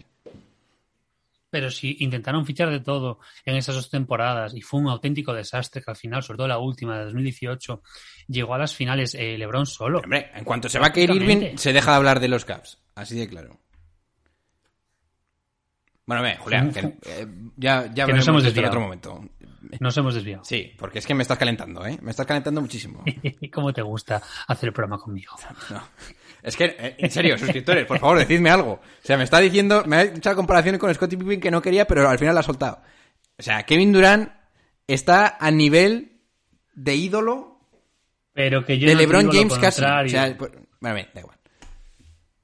Pero 1.53 1.71
si 1.71 1.99
intentaron 2.01 2.47
fichar 2.47 2.71
de 2.71 2.81
todo 2.81 3.19
en 3.45 3.57
esas 3.57 3.75
dos 3.75 3.91
temporadas 3.91 4.55
y 4.55 4.63
fue 4.63 4.81
un 4.81 4.89
auténtico 4.89 5.35
desastre 5.35 5.83
que 5.83 5.91
al 5.91 5.99
final, 5.99 6.23
sobre 6.23 6.39
todo 6.39 6.49
la 6.49 6.57
última 6.57 6.97
de 6.97 7.05
2018, 7.05 7.83
llegó 8.29 8.55
a 8.55 8.59
las 8.59 8.75
finales 8.75 9.15
eh, 9.15 9.37
LeBron 9.37 9.67
solo. 9.67 9.99
Hombre, 9.99 10.31
en 10.35 10.45
cuanto 10.45 10.71
se 10.71 10.79
va 10.79 10.91
Kyrie 10.91 11.15
Irving, 11.15 11.57
se 11.59 11.75
deja 11.75 11.91
de 11.91 11.97
hablar 11.99 12.21
de 12.21 12.29
los 12.29 12.47
Cavs. 12.47 12.81
Así 12.95 13.19
de 13.19 13.29
claro. 13.29 13.61
Bueno, 16.07 16.23
ve, 16.23 16.37
Julián, 16.39 16.73
que, 16.73 16.81
eh, 16.81 17.27
ya, 17.59 17.93
ya 17.93 18.07
que 18.07 18.15
nos 18.15 18.27
hemos 18.27 18.45
en 18.47 18.65
otro 18.65 18.81
momento. 18.81 19.23
Nos 19.81 19.97
hemos 19.97 20.15
desviado. 20.15 20.45
Sí, 20.45 20.73
porque 20.77 20.99
es 20.99 21.07
que 21.07 21.15
me 21.15 21.23
estás 21.23 21.39
calentando, 21.39 21.87
¿eh? 21.87 21.99
Me 22.03 22.11
estás 22.11 22.27
calentando 22.27 22.61
muchísimo. 22.61 23.05
¿Cómo 23.53 23.73
te 23.73 23.83
gusta 23.83 24.21
hacer 24.47 24.69
el 24.69 24.73
programa 24.73 25.03
conmigo? 25.03 25.35
No. 25.71 25.83
Es 26.43 26.57
que, 26.57 26.65
eh, 26.65 26.97
en 26.99 27.11
serio, 27.11 27.39
suscriptores, 27.39 27.87
por 27.87 27.99
favor, 27.99 28.19
decidme 28.19 28.51
algo. 28.51 28.73
O 28.73 28.81
sea, 29.07 29.17
me 29.17 29.25
está 29.25 29.39
diciendo, 29.39 29.85
me 29.87 29.97
ha 29.97 30.03
hecho 30.03 30.35
comparaciones 30.35 30.81
con 30.81 30.93
Scottie 30.93 31.17
Pippen 31.17 31.41
que 31.41 31.51
no 31.51 31.63
quería, 31.63 31.87
pero 31.87 32.09
al 32.09 32.19
final 32.19 32.35
la 32.35 32.41
ha 32.41 32.45
soltado. 32.45 32.83
O 33.39 33.43
sea, 33.43 33.63
Kevin 33.63 33.93
Durant 33.93 34.31
está 34.87 35.37
a 35.39 35.51
nivel 35.51 36.21
de 36.75 36.95
ídolo 36.97 37.61
Pero 38.33 38.65
que 38.65 38.79
yo 38.79 38.89
de 38.89 38.95
no 38.95 39.01
LeBron 39.01 39.31
James 39.31 39.59
casi. 39.59 39.83
O 39.83 40.09
sea, 40.09 40.37
pues, 40.37 40.51
bueno, 40.81 40.97
bien, 40.97 41.09
da 41.15 41.21
igual. 41.21 41.39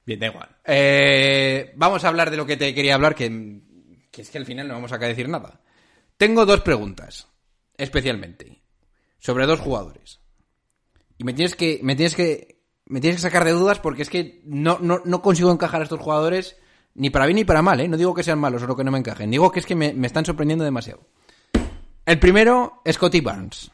Bien, 0.05 0.19
da 0.19 0.27
igual. 0.27 0.49
Eh, 0.65 1.73
vamos 1.75 2.03
a 2.03 2.07
hablar 2.07 2.31
de 2.31 2.37
lo 2.37 2.45
que 2.45 2.57
te 2.57 2.73
quería 2.73 2.95
hablar, 2.95 3.15
que, 3.15 3.59
que 4.11 4.21
es 4.21 4.29
que 4.29 4.37
al 4.37 4.45
final 4.45 4.67
no 4.67 4.75
vamos 4.75 4.91
a 4.91 4.97
decir 4.97 5.27
nada. 5.27 5.59
Tengo 6.19 6.45
dos 6.45 6.59
preguntas, 6.59 7.29
especialmente, 7.77 8.61
sobre 9.19 9.45
dos 9.45 9.61
jugadores. 9.61 10.19
Y 11.17 11.23
me 11.23 11.31
tienes 11.31 11.55
que, 11.55 11.79
me 11.81 11.95
tienes 11.95 12.13
que, 12.13 12.61
me 12.87 12.99
tienes 12.99 13.15
que 13.15 13.21
sacar 13.21 13.45
de 13.45 13.51
dudas 13.51 13.79
porque 13.79 14.01
es 14.01 14.09
que 14.09 14.41
no, 14.43 14.79
no, 14.81 15.01
no 15.05 15.21
consigo 15.21 15.49
encajar 15.49 15.79
a 15.79 15.85
estos 15.85 16.01
jugadores 16.01 16.57
ni 16.93 17.09
para 17.09 17.25
bien 17.25 17.37
ni 17.37 17.45
para 17.45 17.61
mal, 17.61 17.79
¿eh? 17.79 17.87
No 17.87 17.95
digo 17.95 18.13
que 18.13 18.23
sean 18.23 18.37
malos 18.37 18.61
o 18.63 18.75
que 18.75 18.83
no 18.83 18.91
me 18.91 18.99
encajen. 18.99 19.31
Digo 19.31 19.49
que 19.49 19.61
es 19.61 19.65
que 19.65 19.75
me, 19.75 19.93
me 19.93 20.07
están 20.07 20.25
sorprendiendo 20.25 20.65
demasiado. 20.65 21.07
El 22.05 22.19
primero, 22.19 22.81
Scotty 22.91 23.21
Barnes. 23.21 23.71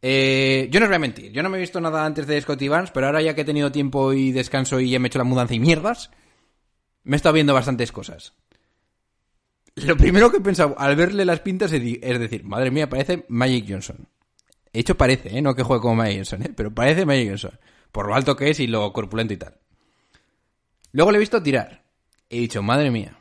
Eh, 0.00 0.68
yo 0.70 0.80
no 0.80 0.86
os 0.86 0.88
voy 0.88 0.96
a 0.96 1.00
mentir, 1.00 1.30
yo 1.30 1.42
no 1.42 1.50
me 1.50 1.58
he 1.58 1.60
visto 1.60 1.78
nada 1.78 2.06
antes 2.06 2.26
de 2.26 2.40
Scotty 2.40 2.68
Barnes, 2.68 2.90
pero 2.90 3.04
ahora 3.04 3.20
ya 3.20 3.34
que 3.34 3.42
he 3.42 3.44
tenido 3.44 3.70
tiempo 3.70 4.14
y 4.14 4.32
descanso 4.32 4.80
y 4.80 4.88
ya 4.88 4.98
me 4.98 5.08
he 5.08 5.08
hecho 5.08 5.18
la 5.18 5.24
mudanza 5.24 5.52
y 5.52 5.60
mierdas, 5.60 6.10
me 7.02 7.16
he 7.16 7.18
estado 7.18 7.34
viendo 7.34 7.52
bastantes 7.52 7.92
cosas. 7.92 8.32
Lo 9.84 9.96
primero 9.96 10.30
que 10.30 10.38
he 10.38 10.40
pensado 10.40 10.74
al 10.78 10.96
verle 10.96 11.24
las 11.24 11.40
pintas 11.40 11.72
es 11.72 12.18
decir, 12.18 12.44
madre 12.44 12.70
mía, 12.70 12.88
parece 12.88 13.24
Magic 13.28 13.66
Johnson. 13.68 14.08
De 14.72 14.80
hecho 14.80 14.96
parece, 14.96 15.36
¿eh? 15.36 15.42
no 15.42 15.54
que 15.54 15.62
juegue 15.62 15.82
como 15.82 15.96
Magic 15.96 16.18
Johnson, 16.18 16.42
¿eh? 16.42 16.52
pero 16.54 16.74
parece 16.74 17.06
Magic 17.06 17.28
Johnson. 17.28 17.58
Por 17.92 18.06
lo 18.06 18.14
alto 18.14 18.36
que 18.36 18.50
es 18.50 18.60
y 18.60 18.66
lo 18.66 18.92
corpulento 18.92 19.34
y 19.34 19.36
tal. 19.36 19.56
Luego 20.92 21.10
le 21.10 21.16
he 21.16 21.20
visto 21.20 21.42
tirar. 21.42 21.84
He 22.30 22.40
dicho, 22.40 22.62
madre 22.62 22.90
mía. 22.90 23.18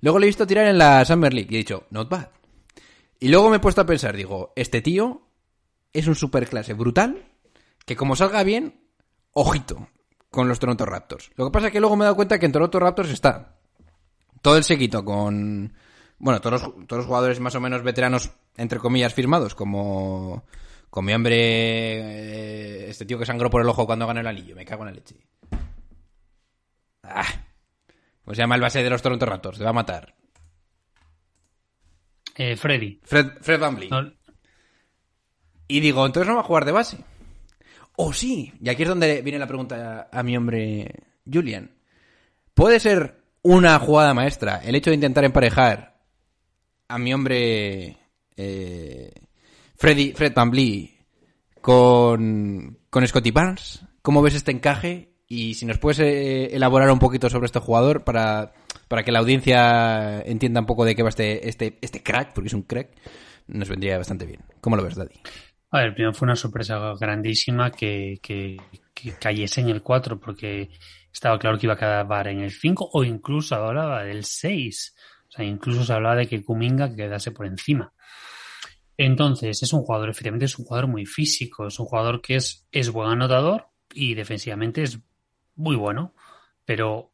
Luego 0.00 0.18
le 0.18 0.26
he 0.26 0.28
visto 0.28 0.46
tirar 0.46 0.66
en 0.66 0.78
la 0.78 1.04
Summer 1.04 1.32
League 1.32 1.48
y 1.50 1.54
he 1.56 1.58
dicho, 1.58 1.86
not 1.90 2.08
bad. 2.08 2.28
Y 3.20 3.28
luego 3.28 3.50
me 3.50 3.56
he 3.56 3.60
puesto 3.60 3.80
a 3.80 3.86
pensar, 3.86 4.16
digo, 4.16 4.52
este 4.56 4.82
tío 4.82 5.22
es 5.92 6.06
un 6.06 6.14
superclase 6.14 6.74
brutal 6.74 7.24
que 7.86 7.96
como 7.96 8.16
salga 8.16 8.42
bien, 8.42 8.80
ojito 9.32 9.88
con 10.30 10.48
los 10.48 10.58
Toronto 10.58 10.86
Raptors. 10.86 11.30
Lo 11.36 11.44
que 11.44 11.52
pasa 11.52 11.66
es 11.66 11.72
que 11.72 11.80
luego 11.80 11.96
me 11.96 12.04
he 12.04 12.06
dado 12.06 12.16
cuenta 12.16 12.38
que 12.38 12.46
en 12.46 12.52
Toronto 12.52 12.80
Raptors 12.80 13.10
está 13.10 13.58
todo 14.42 14.56
el 14.58 14.64
séquito 14.64 15.04
con 15.04 15.72
bueno, 16.18 16.40
todos 16.40 16.62
los, 16.62 16.86
todos 16.86 16.98
los 16.98 17.06
jugadores 17.06 17.40
más 17.40 17.54
o 17.54 17.60
menos 17.60 17.82
veteranos 17.82 18.30
entre 18.56 18.78
comillas 18.78 19.14
firmados 19.14 19.54
como 19.54 20.44
con 20.90 21.04
mi 21.06 21.14
hombre 21.14 21.36
eh, 21.38 22.90
este 22.90 23.06
tío 23.06 23.18
que 23.18 23.24
sangró 23.26 23.48
por 23.48 23.62
el 23.62 23.68
ojo 23.68 23.86
cuando 23.86 24.06
ganó 24.06 24.20
el 24.20 24.26
anillo, 24.26 24.54
me 24.54 24.64
cago 24.66 24.82
en 24.82 24.88
la 24.90 24.94
leche. 24.94 25.16
Ah. 27.02 27.24
¿Cómo 28.24 28.34
se 28.34 28.42
llama 28.42 28.54
el 28.56 28.60
base 28.60 28.82
de 28.82 28.90
los 28.90 29.00
Toronto 29.02 29.24
Raptors? 29.26 29.58
Te 29.58 29.64
va 29.64 29.70
a 29.70 29.72
matar. 29.74 30.14
Eh, 32.36 32.56
Freddy. 32.56 33.00
Fred, 33.02 33.32
Fred 33.40 33.60
VanVleet. 33.60 33.90
No- 33.90 34.12
Y 35.68 35.80
digo, 35.80 36.04
entonces 36.06 36.28
no 36.28 36.34
va 36.36 36.42
a 36.42 36.44
jugar 36.44 36.64
de 36.64 36.72
base. 36.72 36.98
O 37.96 38.12
sí. 38.12 38.52
Y 38.60 38.68
aquí 38.68 38.82
es 38.82 38.88
donde 38.88 39.22
viene 39.22 39.38
la 39.38 39.46
pregunta 39.46 40.08
a, 40.12 40.18
a 40.18 40.22
mi 40.22 40.36
hombre 40.36 40.94
Julian. 41.30 41.70
¿Puede 42.54 42.78
ser 42.80 43.21
una 43.42 43.78
jugada 43.78 44.14
maestra 44.14 44.60
el 44.64 44.74
hecho 44.74 44.90
de 44.90 44.96
intentar 44.96 45.24
emparejar 45.24 46.00
a 46.88 46.98
mi 46.98 47.12
hombre 47.12 47.98
eh, 48.36 49.12
Fred 49.76 50.32
VanVleet 50.34 50.90
con, 51.60 52.78
con 52.90 53.06
Scotty 53.06 53.30
Barnes? 53.30 53.84
¿Cómo 54.02 54.22
ves 54.22 54.34
este 54.34 54.50
encaje? 54.50 55.12
Y 55.26 55.54
si 55.54 55.64
nos 55.64 55.78
puedes 55.78 56.00
eh, 56.00 56.54
elaborar 56.54 56.90
un 56.90 56.98
poquito 56.98 57.30
sobre 57.30 57.46
este 57.46 57.60
jugador 57.60 58.04
para, 58.04 58.52
para 58.88 59.02
que 59.02 59.12
la 59.12 59.20
audiencia 59.20 60.20
entienda 60.20 60.60
un 60.60 60.66
poco 60.66 60.84
de 60.84 60.94
qué 60.94 61.02
va 61.02 61.08
este, 61.08 61.48
este, 61.48 61.78
este 61.80 62.02
crack, 62.02 62.34
porque 62.34 62.48
es 62.48 62.54
un 62.54 62.62
crack, 62.62 62.90
nos 63.46 63.68
vendría 63.68 63.96
bastante 63.96 64.26
bien. 64.26 64.40
¿Cómo 64.60 64.76
lo 64.76 64.84
ves, 64.84 64.96
Daddy? 64.96 65.14
A 65.70 65.80
ver, 65.80 65.94
primero 65.94 66.12
fue 66.12 66.26
una 66.26 66.36
sorpresa 66.36 66.78
grandísima 67.00 67.70
que, 67.70 68.18
que, 68.20 68.58
que 68.92 69.12
cayese 69.12 69.62
en 69.62 69.70
el 69.70 69.82
4 69.82 70.20
porque 70.20 70.68
estaba 71.12 71.38
claro 71.38 71.58
que 71.58 71.66
iba 71.66 71.74
a 71.74 71.76
acabar 71.76 72.28
en 72.28 72.40
el 72.40 72.50
5 72.50 72.90
o 72.92 73.04
incluso 73.04 73.54
hablaba 73.54 74.04
del 74.04 74.24
6. 74.24 74.94
O 75.28 75.32
sea, 75.32 75.44
incluso 75.44 75.84
se 75.84 75.92
hablaba 75.92 76.16
de 76.16 76.26
que 76.26 76.42
Kuminga 76.42 76.94
quedase 76.94 77.30
por 77.32 77.46
encima. 77.46 77.92
Entonces, 78.96 79.62
es 79.62 79.72
un 79.72 79.82
jugador, 79.82 80.10
efectivamente, 80.10 80.44
es 80.44 80.58
un 80.58 80.64
jugador 80.64 80.88
muy 80.88 81.06
físico, 81.06 81.66
es 81.66 81.78
un 81.78 81.86
jugador 81.86 82.20
que 82.20 82.36
es, 82.36 82.66
es 82.70 82.90
buen 82.90 83.10
anotador 83.10 83.68
y 83.92 84.14
defensivamente 84.14 84.82
es 84.82 85.00
muy 85.56 85.76
bueno, 85.76 86.14
pero 86.64 87.12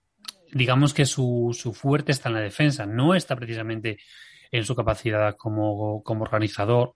digamos 0.52 0.94
que 0.94 1.06
su, 1.06 1.56
su 1.58 1.72
fuerte 1.72 2.12
está 2.12 2.28
en 2.28 2.36
la 2.36 2.40
defensa, 2.40 2.86
no 2.86 3.14
está 3.14 3.36
precisamente 3.36 3.98
en 4.50 4.64
su 4.64 4.74
capacidad 4.74 5.36
como, 5.36 6.02
como 6.02 6.24
organizador. 6.24 6.94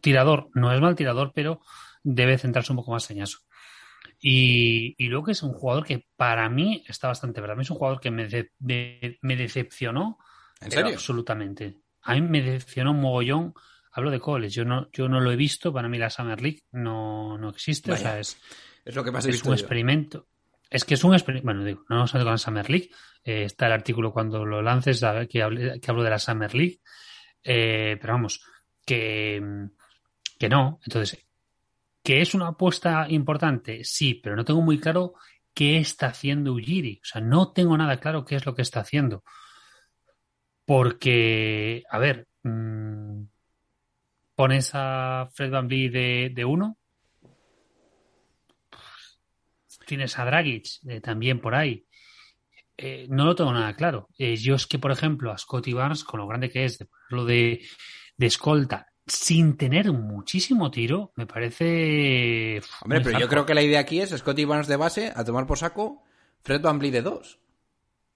Tirador, 0.00 0.50
no 0.54 0.72
es 0.72 0.80
mal 0.80 0.94
tirador, 0.94 1.32
pero 1.34 1.60
debe 2.02 2.38
centrarse 2.38 2.72
un 2.72 2.76
poco 2.76 2.92
más 2.92 3.10
en 3.10 3.22
eso. 3.22 3.38
Y, 4.20 4.94
y 5.02 5.08
luego 5.08 5.26
que 5.26 5.32
es 5.32 5.42
un 5.42 5.52
jugador 5.54 5.84
que 5.84 6.06
para 6.16 6.48
mí 6.50 6.84
está 6.86 7.08
bastante, 7.08 7.40
mí 7.56 7.62
es 7.62 7.70
un 7.70 7.78
jugador 7.78 8.00
que 8.00 8.10
me, 8.10 8.28
de- 8.28 8.52
me, 8.58 9.18
me 9.22 9.36
decepcionó 9.36 10.18
¿En 10.60 10.70
serio? 10.70 10.92
absolutamente. 10.92 11.78
A 12.02 12.14
mí 12.14 12.20
me 12.22 12.42
decepcionó 12.42 12.90
un 12.90 13.00
mogollón. 13.00 13.54
Hablo 13.92 14.10
de 14.10 14.20
college, 14.20 14.50
yo 14.54 14.64
no, 14.64 14.88
yo 14.92 15.08
no 15.08 15.20
lo 15.20 15.32
he 15.32 15.36
visto, 15.36 15.72
para 15.72 15.88
mí 15.88 15.98
la 15.98 16.10
Summer 16.10 16.40
League 16.40 16.62
no, 16.72 17.36
no 17.38 17.48
existe, 17.48 17.90
o 17.92 17.96
sea, 17.96 18.20
es, 18.20 18.38
Es 18.84 18.94
lo 18.94 19.02
que 19.02 19.10
más 19.10 19.24
he 19.26 19.30
es 19.30 19.36
visto 19.36 19.48
un 19.48 19.56
yo. 19.56 19.60
experimento. 19.60 20.28
Es 20.68 20.84
que 20.84 20.94
es 20.94 21.02
un 21.02 21.14
experimento. 21.14 21.46
Bueno, 21.46 21.64
digo, 21.64 21.84
no 21.88 21.96
vamos 21.96 22.14
a 22.14 22.18
hablar 22.18 22.26
con 22.26 22.32
la 22.34 22.38
Summer 22.38 22.70
League. 22.70 22.90
Eh, 23.24 23.42
está 23.44 23.66
el 23.66 23.72
artículo 23.72 24.12
cuando 24.12 24.44
lo 24.44 24.62
lances 24.62 25.02
a 25.02 25.12
ver, 25.12 25.28
que, 25.28 25.42
hable- 25.42 25.80
que 25.80 25.90
hablo 25.90 26.02
de 26.04 26.10
la 26.10 26.18
Summer 26.20 26.54
League. 26.54 26.80
Eh, 27.42 27.96
pero 28.00 28.12
vamos, 28.12 28.40
que, 28.86 29.42
que 30.38 30.48
no. 30.48 30.78
Entonces, 30.84 31.18
¿que 32.02 32.20
es 32.20 32.34
una 32.34 32.48
apuesta 32.48 33.06
importante? 33.08 33.84
Sí, 33.84 34.14
pero 34.14 34.36
no 34.36 34.44
tengo 34.44 34.62
muy 34.62 34.78
claro 34.78 35.14
qué 35.54 35.78
está 35.78 36.08
haciendo 36.08 36.54
Ujiri. 36.54 37.00
O 37.02 37.04
sea, 37.04 37.20
no 37.20 37.52
tengo 37.52 37.76
nada 37.76 37.98
claro 37.98 38.24
qué 38.24 38.36
es 38.36 38.46
lo 38.46 38.54
que 38.54 38.62
está 38.62 38.80
haciendo. 38.80 39.24
Porque, 40.64 41.82
a 41.90 41.98
ver, 41.98 42.28
mmm, 42.42 43.22
pones 44.34 44.70
a 44.74 45.28
Fred 45.34 45.50
Van 45.50 45.68
de, 45.68 46.30
de 46.32 46.44
uno. 46.44 46.78
Tienes 49.86 50.18
a 50.18 50.24
Dragic 50.24 50.66
eh, 50.88 51.00
también 51.00 51.40
por 51.40 51.54
ahí. 51.54 51.84
Eh, 52.76 53.06
no 53.10 53.24
lo 53.26 53.34
tengo 53.34 53.52
nada 53.52 53.74
claro. 53.74 54.08
Eh, 54.16 54.36
yo 54.36 54.54
es 54.54 54.66
que, 54.66 54.78
por 54.78 54.92
ejemplo, 54.92 55.32
a 55.32 55.36
Scotty 55.36 55.72
Barnes, 55.72 56.04
con 56.04 56.20
lo 56.20 56.26
grande 56.26 56.48
que 56.48 56.64
es 56.64 56.78
de 56.78 56.86
ponerlo 56.86 57.26
de, 57.26 57.66
de 58.16 58.26
escolta, 58.26 58.89
sin 59.10 59.56
tener 59.56 59.92
muchísimo 59.92 60.70
tiro, 60.70 61.12
me 61.16 61.26
parece. 61.26 62.60
Hombre, 62.82 63.00
pero 63.02 63.18
yo 63.18 63.28
creo 63.28 63.46
que 63.46 63.54
la 63.54 63.62
idea 63.62 63.80
aquí 63.80 64.00
es 64.00 64.10
Scotty 64.10 64.44
Barnes 64.44 64.66
de 64.68 64.76
base, 64.76 65.12
a 65.14 65.24
tomar 65.24 65.46
por 65.46 65.58
saco, 65.58 66.02
Fred 66.42 66.60
Van 66.60 66.78
de 66.78 67.02
dos. 67.02 67.38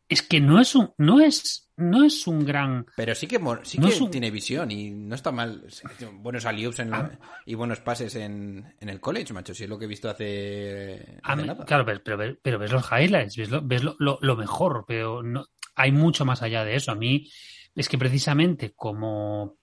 Es 0.09 0.23
que 0.23 0.41
no 0.41 0.61
es 0.61 0.75
un, 0.75 0.93
no 0.99 1.21
es, 1.21 1.71
no 1.79 2.05
es 2.05 2.27
un 2.27 2.45
gran. 2.45 2.87
Pero 2.95 3.15
sí 3.15 3.27
que, 3.27 3.39
sí 3.63 3.79
No 3.79 3.89
que 3.89 3.95
un- 4.05 4.11
tiene 4.11 4.31
visión 4.31 4.71
y 4.71 4.91
no 4.91 5.15
está 5.15 5.33
mal. 5.33 5.65
Buenos 6.13 6.45
alley 6.45 6.67
en 6.79 6.93
Ah. 6.93 7.19
y 7.47 7.55
buenos 7.55 7.81
pases 7.81 8.15
en, 8.17 8.75
en 8.81 8.89
el 8.91 9.01
college, 9.01 9.33
macho. 9.33 9.55
Si 9.55 9.65
es 9.65 9.69
lo 9.71 9.79
que 9.79 9.87
he 9.87 9.89
visto 9.89 10.11
hace, 10.11 11.19
A 11.23 11.33
hace 11.33 11.43
mí- 11.43 11.49
nada. 11.49 11.65
claro, 11.65 11.87
pero, 11.87 12.03
pero, 12.05 12.17
ves- 12.19 12.37
pero 12.43 12.59
ves 12.59 12.71
los 12.71 12.85
highlights, 12.93 13.37
ves 13.37 13.51
lo, 13.51 13.63
ves 13.63 13.83
lo, 13.83 13.97
lo- 13.99 14.19
lo 14.21 14.37
mejor, 14.37 14.85
pero 14.87 15.23
no, 15.23 15.47
hay 15.75 15.91
mucho 15.91 16.27
más 16.27 16.43
allá 16.43 16.65
de 16.65 16.77
eso. 16.77 16.93
A 16.93 16.97
mí 16.97 17.31
es 17.75 17.89
que 17.89 17.97
precisamente 17.97 18.75
como, 18.75 19.57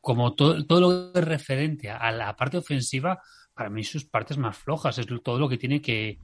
como 0.00 0.34
todo, 0.34 0.64
todo 0.66 0.80
lo 0.80 1.12
que 1.12 1.18
es 1.20 1.24
referente 1.24 1.90
a 1.90 2.10
la 2.12 2.34
parte 2.36 2.58
ofensiva, 2.58 3.20
para 3.54 3.70
mí 3.70 3.84
sus 3.84 4.04
partes 4.04 4.38
más 4.38 4.56
flojas 4.56 4.98
es 4.98 5.06
todo 5.22 5.38
lo 5.38 5.48
que 5.48 5.58
tiene 5.58 5.82
que, 5.82 6.18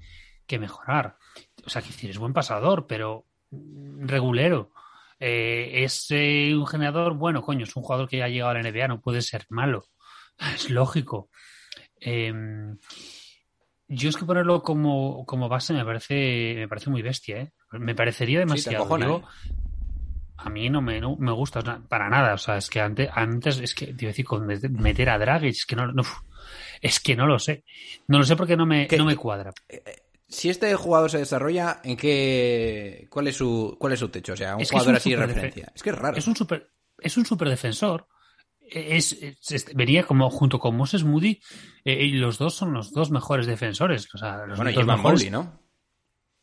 que 0.47 0.59
mejorar. 0.59 1.17
O 1.65 1.71
sea, 1.71 1.83
que 1.83 1.89
decir, 1.89 2.11
es 2.11 2.19
buen 2.19 2.33
pasador, 2.33 2.87
pero 2.87 3.27
regulero. 3.51 4.73
Eh, 5.19 5.85
es 5.85 6.07
eh, 6.11 6.55
un 6.55 6.67
generador, 6.67 7.15
bueno, 7.15 7.43
coño, 7.43 7.65
es 7.65 7.75
un 7.77 7.83
jugador 7.83 8.09
que 8.09 8.19
ya 8.19 8.27
ha 8.27 8.29
llegado 8.29 8.51
a 8.51 8.55
la 8.55 8.63
NBA, 8.63 8.89
no 8.89 9.01
puede 9.01 9.23
ser 9.23 9.47
malo. 9.49 9.87
Es 10.55 10.69
lógico. 10.69 11.31
Em, 11.99 12.77
yo 13.89 14.11
es 14.11 14.17
que 14.17 14.27
ponerlo 14.27 14.63
como, 14.63 15.25
como 15.25 15.49
base 15.49 15.73
me 15.73 15.85
parece, 15.85 16.55
me 16.57 16.69
parece 16.69 16.91
muy 16.91 17.01
bestia, 17.01 17.41
¿eh? 17.41 17.53
Me 17.73 17.95
parecería 17.95 18.41
demasiado. 18.41 18.85
acojona, 18.85 19.07
Yo-. 19.07 19.23
A 20.39 20.51
mí 20.51 20.69
no 20.71 20.81
me, 20.83 21.01
no 21.01 21.17
me 21.17 21.33
gusta 21.33 21.63
para 21.89 22.09
nada. 22.09 22.35
O 22.35 22.39
sea, 22.39 22.57
es 22.57 22.69
que 22.71 22.81
antes, 22.81 23.09
antes 23.13 23.59
es 23.61 23.75
que, 23.75 23.87
te 23.87 24.05
iba 24.05 24.09
a 24.09 24.13
decir, 24.13 24.25
con 24.25 24.47
met- 24.47 24.69
meter 24.71 25.09
a 25.11 25.19
Dragic, 25.19 25.51
es 25.51 25.67
que 25.67 25.77
no, 25.77 25.87
no, 25.93 26.03
es 26.81 27.01
que 27.01 27.17
no 27.17 27.27
lo 27.27 27.39
sé. 27.39 27.65
No 28.09 28.19
lo 28.19 28.25
sé 28.25 28.37
porque 28.37 28.57
no 28.57 28.67
me, 28.67 28.87
¿Qué- 28.87 28.97
no 28.99 29.05
me 29.05 29.17
cuadra. 29.17 29.53
Si 30.29 30.49
este 30.51 30.75
jugador 30.75 31.11
se 31.11 31.19
desarrolla, 31.19 31.81
¿en 31.85 31.97
qué 31.97 33.07
cuál 33.11 33.29
es 33.29 33.37
su 33.37 33.77
cuál 33.79 33.93
es 33.93 34.01
su 34.01 34.09
techo? 34.09 34.33
O 34.33 34.37
sea, 34.37 34.57
un 34.57 34.63
Es 34.63 34.71
jugador 34.71 34.91
un 34.91 34.97
así 34.97 35.11
de 35.11 35.17
referencia. 35.25 35.73
Es 35.75 35.83
que 35.83 35.91
es 35.91 35.97
raro. 35.99 36.17
Es 36.17 36.27
un 36.27 36.35
super, 36.37 36.69
es 36.99 37.17
un 37.17 37.25
super 37.25 37.49
defensor. 37.49 38.09
Es, 38.69 39.13
es- 39.13 39.53
es- 39.53 39.75
venía 39.75 40.03
como 40.03 40.29
junto 40.31 40.59
con 40.59 40.77
Moses 40.77 41.05
Moody, 41.05 41.41
eh, 41.85 42.05
y 42.05 42.11
los 42.15 42.39
dos 42.39 42.55
son 42.57 42.73
los 42.73 42.93
dos 42.93 43.13
mejores 43.13 43.47
defensores. 43.47 44.13
O 44.15 44.19
sea, 44.19 44.45
los 44.47 44.57
bueno, 44.59 44.73
dos 44.73 44.85
mejores, 44.87 45.03
Mobley, 45.23 45.31
¿no? 45.31 45.61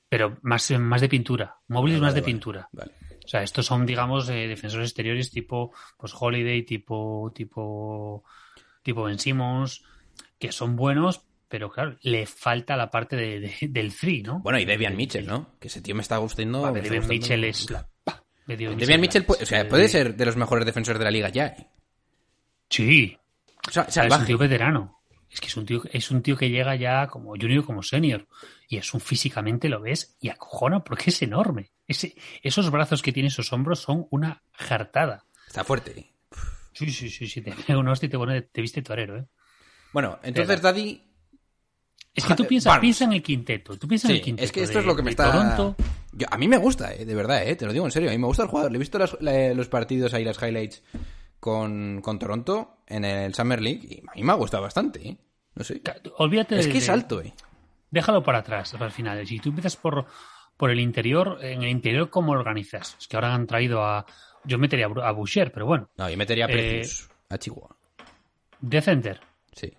pero 0.07 0.37
más, 0.43 0.71
más 0.79 1.01
de 1.01 1.09
pintura. 1.09 1.57
Mobley 1.67 1.95
es 1.95 1.99
Vale, 1.99 2.07
más 2.07 2.13
de 2.15 2.21
vale, 2.21 2.31
pintura. 2.33 2.69
Vale. 2.71 2.91
O 3.23 3.27
sea, 3.27 3.41
estos 3.43 3.65
son, 3.65 3.85
digamos, 3.85 4.27
eh, 4.29 4.47
defensores 4.47 4.89
exteriores 4.89 5.31
tipo 5.31 5.73
pues 5.97 6.13
Holiday, 6.19 6.63
tipo, 6.63 7.31
tipo, 7.33 8.23
tipo 8.81 9.03
Ben 9.03 9.17
Simmons, 9.19 9.83
que 10.37 10.51
son 10.51 10.75
buenos, 10.75 11.21
pero 11.47 11.69
claro, 11.71 11.95
le 12.01 12.25
falta 12.25 12.75
la 12.75 12.89
parte 12.89 13.15
de- 13.15 13.39
de- 13.39 13.67
del 13.69 13.91
free, 13.91 14.23
¿no? 14.23 14.39
Bueno, 14.39 14.59
y 14.59 14.65
Devian 14.65 14.95
Mitchell, 14.97 15.25
¿no? 15.25 15.51
Que 15.59 15.67
ese 15.67 15.81
tío 15.81 15.95
me 15.95 16.01
está 16.01 16.17
gustando. 16.17 16.61
Vale, 16.63 16.81
gustando. 16.81 17.07
Mitchell 17.07 17.43
es 17.45 17.69
la... 17.69 17.87
de 18.47 18.57
Devian 18.57 18.77
Devian 18.77 18.99
Mitchell, 19.01 19.21
la- 19.21 19.27
pu- 19.35 19.41
o 19.41 19.45
sea, 19.45 19.61
eh, 19.61 19.65
puede 19.65 19.87
ser 19.87 20.15
de 20.15 20.25
los 20.25 20.35
mejores 20.35 20.65
defensores 20.65 20.99
de 20.99 21.05
la 21.05 21.11
liga 21.11 21.29
ya. 21.29 21.45
¿eh? 21.47 21.67
Sí, 22.69 23.17
O 23.67 23.71
sea, 23.71 23.83
sea, 23.89 24.03
es 24.03 24.07
un 24.07 24.11
salvaje. 24.11 24.25
tío 24.27 24.37
veterano. 24.37 24.99
Es 25.33 25.41
que 25.41 25.47
es 25.47 25.57
un 25.57 25.65
tío, 25.65 25.81
es 25.91 26.11
un 26.11 26.21
tío 26.21 26.37
que 26.37 26.49
llega 26.51 26.75
ya 26.75 27.07
como 27.07 27.31
junior, 27.31 27.65
como 27.65 27.81
senior. 27.81 28.27
Y 28.67 28.77
es 28.77 28.93
un 28.93 28.99
físicamente 29.01 29.67
lo 29.67 29.81
ves 29.81 30.15
y 30.21 30.29
acojona 30.29 30.83
porque 30.83 31.09
es 31.09 31.21
enorme. 31.23 31.71
Ese, 31.87 32.15
esos 32.43 32.69
brazos 32.69 33.01
que 33.01 33.11
tiene, 33.11 33.29
esos 33.29 33.51
hombros 33.51 33.79
son 33.79 34.05
una 34.11 34.43
jartada. 34.51 35.25
Está 35.47 35.63
fuerte. 35.63 36.13
Sí, 36.73 36.91
sí, 36.91 37.09
sí, 37.09 37.27
sí. 37.27 37.41
Te 37.41 37.51
pega 37.67 37.79
un 37.79 37.87
hostia 37.87 38.07
y 38.07 38.09
te, 38.09 38.17
pone, 38.17 38.41
te 38.43 38.61
viste 38.61 38.81
torero, 38.83 39.17
¿eh? 39.17 39.25
Bueno, 39.91 40.19
entonces, 40.23 40.61
Daddy, 40.61 41.03
Es 42.15 42.25
que 42.25 42.35
tú 42.35 42.43
Ja- 42.43 42.49
piensas, 42.49 42.79
piensa 42.79 43.03
en 43.05 43.13
el 43.13 43.23
quinteto. 43.23 43.77
Tú 43.77 43.87
piensas 43.87 44.11
en 44.11 44.17
el 44.17 44.21
quinteto. 44.21 44.45
es 44.45 44.51
que 44.51 44.61
esto 44.63 44.73
de- 44.75 44.79
es 44.81 44.85
lo 44.85 44.95
que 44.95 45.01
me 45.03 45.09
está. 45.11 45.31
Toronto. 45.31 45.75
Yo- 46.11 46.27
a 46.29 46.37
mí 46.37 46.47
me 46.47 46.57
gusta, 46.57 46.93
eh, 46.93 47.05
de 47.05 47.15
verdad, 47.15 47.47
eh, 47.47 47.55
te 47.55 47.65
lo 47.65 47.73
digo 47.73 47.85
en 47.85 47.91
serio. 47.91 48.09
A 48.09 48.11
mí 48.11 48.19
me 48.19 48.27
gusta 48.27 48.43
el 48.43 48.49
jugador. 48.49 48.71
Le 48.71 48.77
he 48.77 48.79
visto 48.79 48.99
las- 48.99 49.17
la- 49.19 49.53
los 49.55 49.67
partidos 49.67 50.13
ahí, 50.13 50.23
las 50.23 50.41
highlights 50.41 50.83
con, 51.43 51.99
con 52.01 52.17
Toronto 52.19 52.77
en 52.87 53.03
el 53.03 53.33
Summer 53.33 53.61
League 53.61 53.81
y 53.83 53.99
a 54.07 54.13
mí 54.15 54.23
me 54.23 54.31
ha 54.31 54.35
gustado 54.35 54.63
bastante. 54.63 55.05
eh. 55.05 55.17
No 55.55 55.63
sé. 55.65 55.81
Olvídate 56.19 56.57
Es 56.57 56.67
de- 56.67 56.71
que 56.71 56.77
es 56.77 56.87
alto, 56.87 57.19
eh. 57.19 57.33
Déjalo 57.91 58.23
para 58.23 58.37
atrás, 58.39 58.71
para 58.71 58.85
el 58.85 58.91
final. 58.93 59.27
Si 59.27 59.39
tú 59.41 59.49
empiezas 59.49 59.75
por, 59.75 60.05
por 60.55 60.71
el 60.71 60.79
interior, 60.79 61.37
en 61.41 61.63
el 61.63 61.69
interior, 61.69 62.09
¿cómo 62.09 62.31
organizas? 62.31 62.95
Es 62.97 63.09
que 63.09 63.17
ahora 63.17 63.33
han 63.35 63.45
traído 63.45 63.83
a. 63.83 64.05
Yo 64.45 64.57
metería 64.57 64.85
a 64.85 65.11
Boucher, 65.11 65.51
pero 65.51 65.65
bueno. 65.65 65.89
No, 65.97 66.09
yo 66.09 66.15
metería 66.15 66.45
a 66.45 66.49
Eh, 66.49 66.53
Precious. 66.53 67.09
A 67.29 67.37
Chihuahua. 67.37 67.75
De 68.61 68.81
center. 68.81 69.19
Sí. 69.51 69.71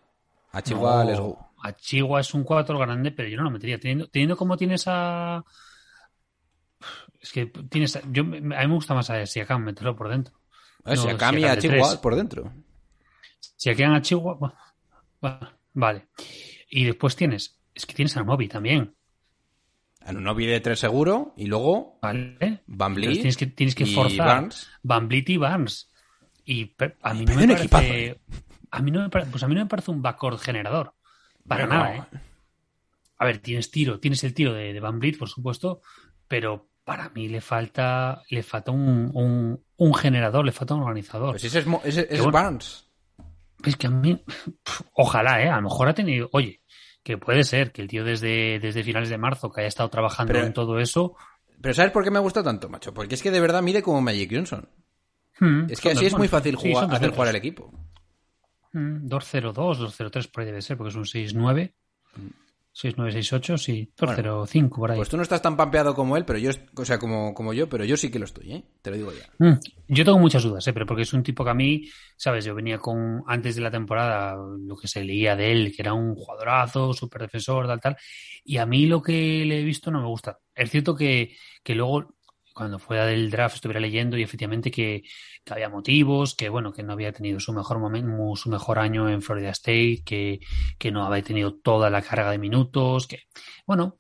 A 0.53 0.61
Chihuahua, 0.63 1.05
No, 1.05 1.11
let's 1.11 1.21
go. 1.21 1.51
A 1.63 1.73
Chihuahua 1.75 2.21
es 2.21 2.35
un 2.35 2.45
4 2.45 2.79
grande, 2.79 3.11
pero 3.11 3.27
yo 3.31 3.39
no 3.39 3.45
lo 3.45 3.51
metería. 3.51 3.81
Teniendo, 3.81 4.07
teniendo 4.09 4.37
como 4.37 4.59
tienes 4.59 4.85
a. 4.87 5.43
Es 7.21 7.33
que 7.33 7.47
tienes. 7.47 7.97
a- 7.97 8.03
Yo, 8.13 8.23
a 8.23 8.27
mí 8.27 8.41
me 8.43 8.67
gusta 8.75 8.93
más 8.95 9.09
a 9.09 9.25
Siakam 9.25 9.65
meterlo 9.65 9.97
por 9.97 10.11
dentro. 10.11 10.35
No, 10.85 10.97
si 10.97 11.09
a 11.09 11.17
Cami 11.17 11.39
y 11.39 11.41
Siakam 11.41 11.59
a 11.59 11.61
Chihuahua 11.61 12.01
por 12.01 12.17
dentro. 12.17 12.53
Si 13.57 13.71
aquí 13.71 13.83
a 13.83 14.03
Chihuahua. 14.03 14.55
vale. 15.73 16.09
Y 16.69 16.85
después 16.85 17.17
tienes. 17.17 17.59
Es 17.75 17.87
que 17.87 17.95
tienes 17.95 18.17
a 18.17 18.25
Moby 18.25 18.49
también. 18.49 18.95
Anunobi 20.01 20.45
de 20.45 20.61
tres 20.61 20.81
seguro 20.81 21.33
y 21.37 21.47
luego 21.47 21.99
¿Vale? 22.03 22.63
Van 22.67 22.95
Vliet 22.95 23.15
tienes 23.15 23.37
que, 23.39 23.47
tienes 23.47 23.75
que 23.75 23.85
y 23.85 23.95
forzar 23.95 24.27
Barnes. 24.27 24.69
Van 24.83 25.09
y 25.11 25.37
Barnes. 25.39 25.91
Y 26.45 26.75
a 27.01 27.15
mí 27.15 27.25
no 27.25 27.35
me 27.37 27.69
parece. 27.69 28.21
A 28.71 28.83
mí 28.83 28.91
no 28.91 29.01
me 29.01 29.09
parece, 29.09 29.31
pues 29.31 29.43
a 29.43 29.49
mí 29.49 29.55
no 29.55 29.63
me 29.63 29.67
parece 29.67 29.91
un 29.91 30.03
backcourt 30.03 30.39
generador. 30.41 30.93
Para 31.47 31.67
nada, 31.67 31.97
¿eh? 31.97 32.19
A 33.17 33.25
ver, 33.25 33.39
tienes 33.39 33.71
tiro, 33.71 34.01
tienes 34.01 34.23
el 34.25 34.35
tiro 34.35 34.53
de, 34.53 34.73
de 34.73 34.81
Van 34.81 34.99
Vliet, 34.99 35.17
por 35.17 35.29
supuesto, 35.29 35.81
pero 36.29 36.69
para 36.85 37.09
mí 37.11 37.29
le 37.29 37.41
falta, 37.41 38.23
le 38.31 38.43
falta 38.43 38.71
un, 38.71 39.11
un, 39.15 39.65
un 39.77 39.95
generador, 39.95 40.45
le 40.45 40.53
falta 40.53 40.75
un 40.75 40.83
organizador. 40.83 41.31
Pues 41.33 41.45
ese 41.45 41.61
es, 41.61 41.67
Mo- 41.67 41.81
ese 41.85 42.07
es 42.11 42.19
bueno. 42.19 42.33
Barnes. 42.33 42.87
Es 43.65 43.77
que 43.77 43.87
a 43.87 43.91
mí, 43.91 44.15
pf, 44.63 44.85
ojalá, 44.93 45.43
¿eh? 45.43 45.49
A 45.49 45.57
lo 45.57 45.63
mejor 45.63 45.89
ha 45.89 45.95
tenido, 45.95 46.29
oye, 46.33 46.61
que 47.03 47.17
puede 47.19 47.45
ser 47.45 47.73
que 47.73 47.83
el 47.83 47.89
tío 47.89 48.05
desde, 48.05 48.59
desde 48.61 48.83
finales 48.85 49.09
de 49.09 49.19
marzo 49.19 49.51
que 49.51 49.61
haya 49.63 49.69
estado 49.69 49.89
trabajando 49.89 50.33
Pero- 50.35 50.47
en 50.47 50.53
todo 50.53 50.79
eso. 50.79 51.17
Pero 51.61 51.73
¿sabes 51.75 51.93
por 51.93 52.05
qué 52.05 52.11
me 52.11 52.19
gusta 52.19 52.43
tanto, 52.43 52.69
macho? 52.69 52.93
Porque 52.93 53.15
es 53.15 53.23
que 53.23 53.31
de 53.31 53.41
verdad 53.41 53.63
mide 53.63 53.83
como 53.83 54.03
Magic 54.03 54.31
Johnson. 54.35 54.69
hmm, 55.41 55.67
Es 55.71 55.81
que 55.81 55.93
así 55.93 56.05
es 56.05 56.15
muy 56.17 56.29
fácil 56.29 56.59
sí, 56.59 56.71
jugar, 56.71 56.89
dos 56.89 56.97
hacer 56.97 57.11
jugar 57.11 57.29
al 57.29 57.37
equipo. 57.37 57.73
Mm, 58.75 59.07
202, 59.09 59.79
203 59.79 60.29
por 60.29 60.41
ahí 60.43 60.47
debe 60.49 60.61
ser, 60.61 60.77
porque 60.77 60.91
es 60.91 60.97
un 60.97 61.07
69. 61.07 61.75
6968, 62.75 63.57
sí. 63.57 63.93
205 63.97 64.77
por 64.77 64.91
ahí. 64.91 64.97
Pues 64.97 65.09
tú 65.09 65.17
no 65.17 65.23
estás 65.23 65.41
tan 65.41 65.57
pampeado 65.57 65.95
como 65.95 66.17
él, 66.17 66.25
pero 66.25 66.41
yo, 66.41 66.51
o 66.77 66.85
sea, 66.85 66.99
como, 66.99 67.33
como 67.33 67.53
yo, 67.53 67.69
pero 67.69 67.85
yo 67.85 67.97
sí 67.97 68.11
que 68.11 68.19
lo 68.19 68.25
estoy, 68.25 68.53
¿eh? 68.53 68.65
Te 68.83 68.91
lo 68.91 68.97
digo 68.97 69.13
ya. 69.13 69.29
Mm, 69.39 69.61
Yo 69.87 70.05
tengo 70.05 70.19
muchas 70.19 70.43
dudas, 70.43 70.67
¿eh? 70.67 70.73
pero 70.73 70.85
porque 70.85 71.03
es 71.03 71.13
un 71.13 71.23
tipo 71.23 71.45
que 71.45 71.51
a 71.51 71.55
mí, 71.55 71.89
¿sabes? 72.17 72.45
Yo 72.45 72.53
venía 72.53 72.79
con, 72.79 73.23
antes 73.29 73.55
de 73.55 73.63
la 73.63 73.71
temporada, 73.71 74.37
lo 74.59 74.77
que 74.77 74.89
se 74.89 75.05
leía 75.05 75.37
de 75.37 75.53
él, 75.53 75.73
que 75.75 75.83
era 75.83 75.95
un 75.95 76.17
jugadorazo, 76.17 76.93
súper 76.93 77.23
defensor, 77.23 77.69
tal, 77.69 77.81
tal. 77.81 77.97
Y 78.45 78.57
a 78.57 78.67
mí 78.67 78.87
lo 78.87 79.01
que 79.01 79.45
le 79.45 79.61
he 79.61 79.65
visto 79.65 79.93
no 79.93 80.01
me 80.01 80.09
gusta. 80.09 80.41
Es 80.53 80.69
cierto 80.71 80.97
que, 80.97 81.37
que 81.63 81.77
luego, 81.77 82.17
cuando 82.55 82.79
fuera 82.79 83.05
del 83.05 83.31
draft, 83.31 83.57
estuviera 83.57 83.81
leyendo 83.81 84.17
y 84.17 84.23
efectivamente 84.23 84.71
que, 84.71 85.03
que 85.45 85.53
había 85.53 85.69
motivos, 85.69 86.35
que 86.35 86.49
bueno, 86.49 86.73
que 86.73 86.83
no 86.83 86.93
había 86.93 87.13
tenido 87.13 87.41
su 87.41 87.53
mejor 87.53 87.81
momento, 87.81 88.37
su 88.37 88.49
mejor 88.49 88.79
año 88.79 89.09
en 89.09 89.21
Florida 89.21 89.51
State, 89.51 90.03
que, 90.05 90.41
que 90.79 90.91
no 90.93 91.05
había 91.05 91.23
tenido 91.23 91.55
toda 91.57 91.91
la 91.91 92.01
carga 92.01 92.31
de 92.31 92.39
minutos, 92.39 93.07
que, 93.07 93.25
bueno, 93.67 93.99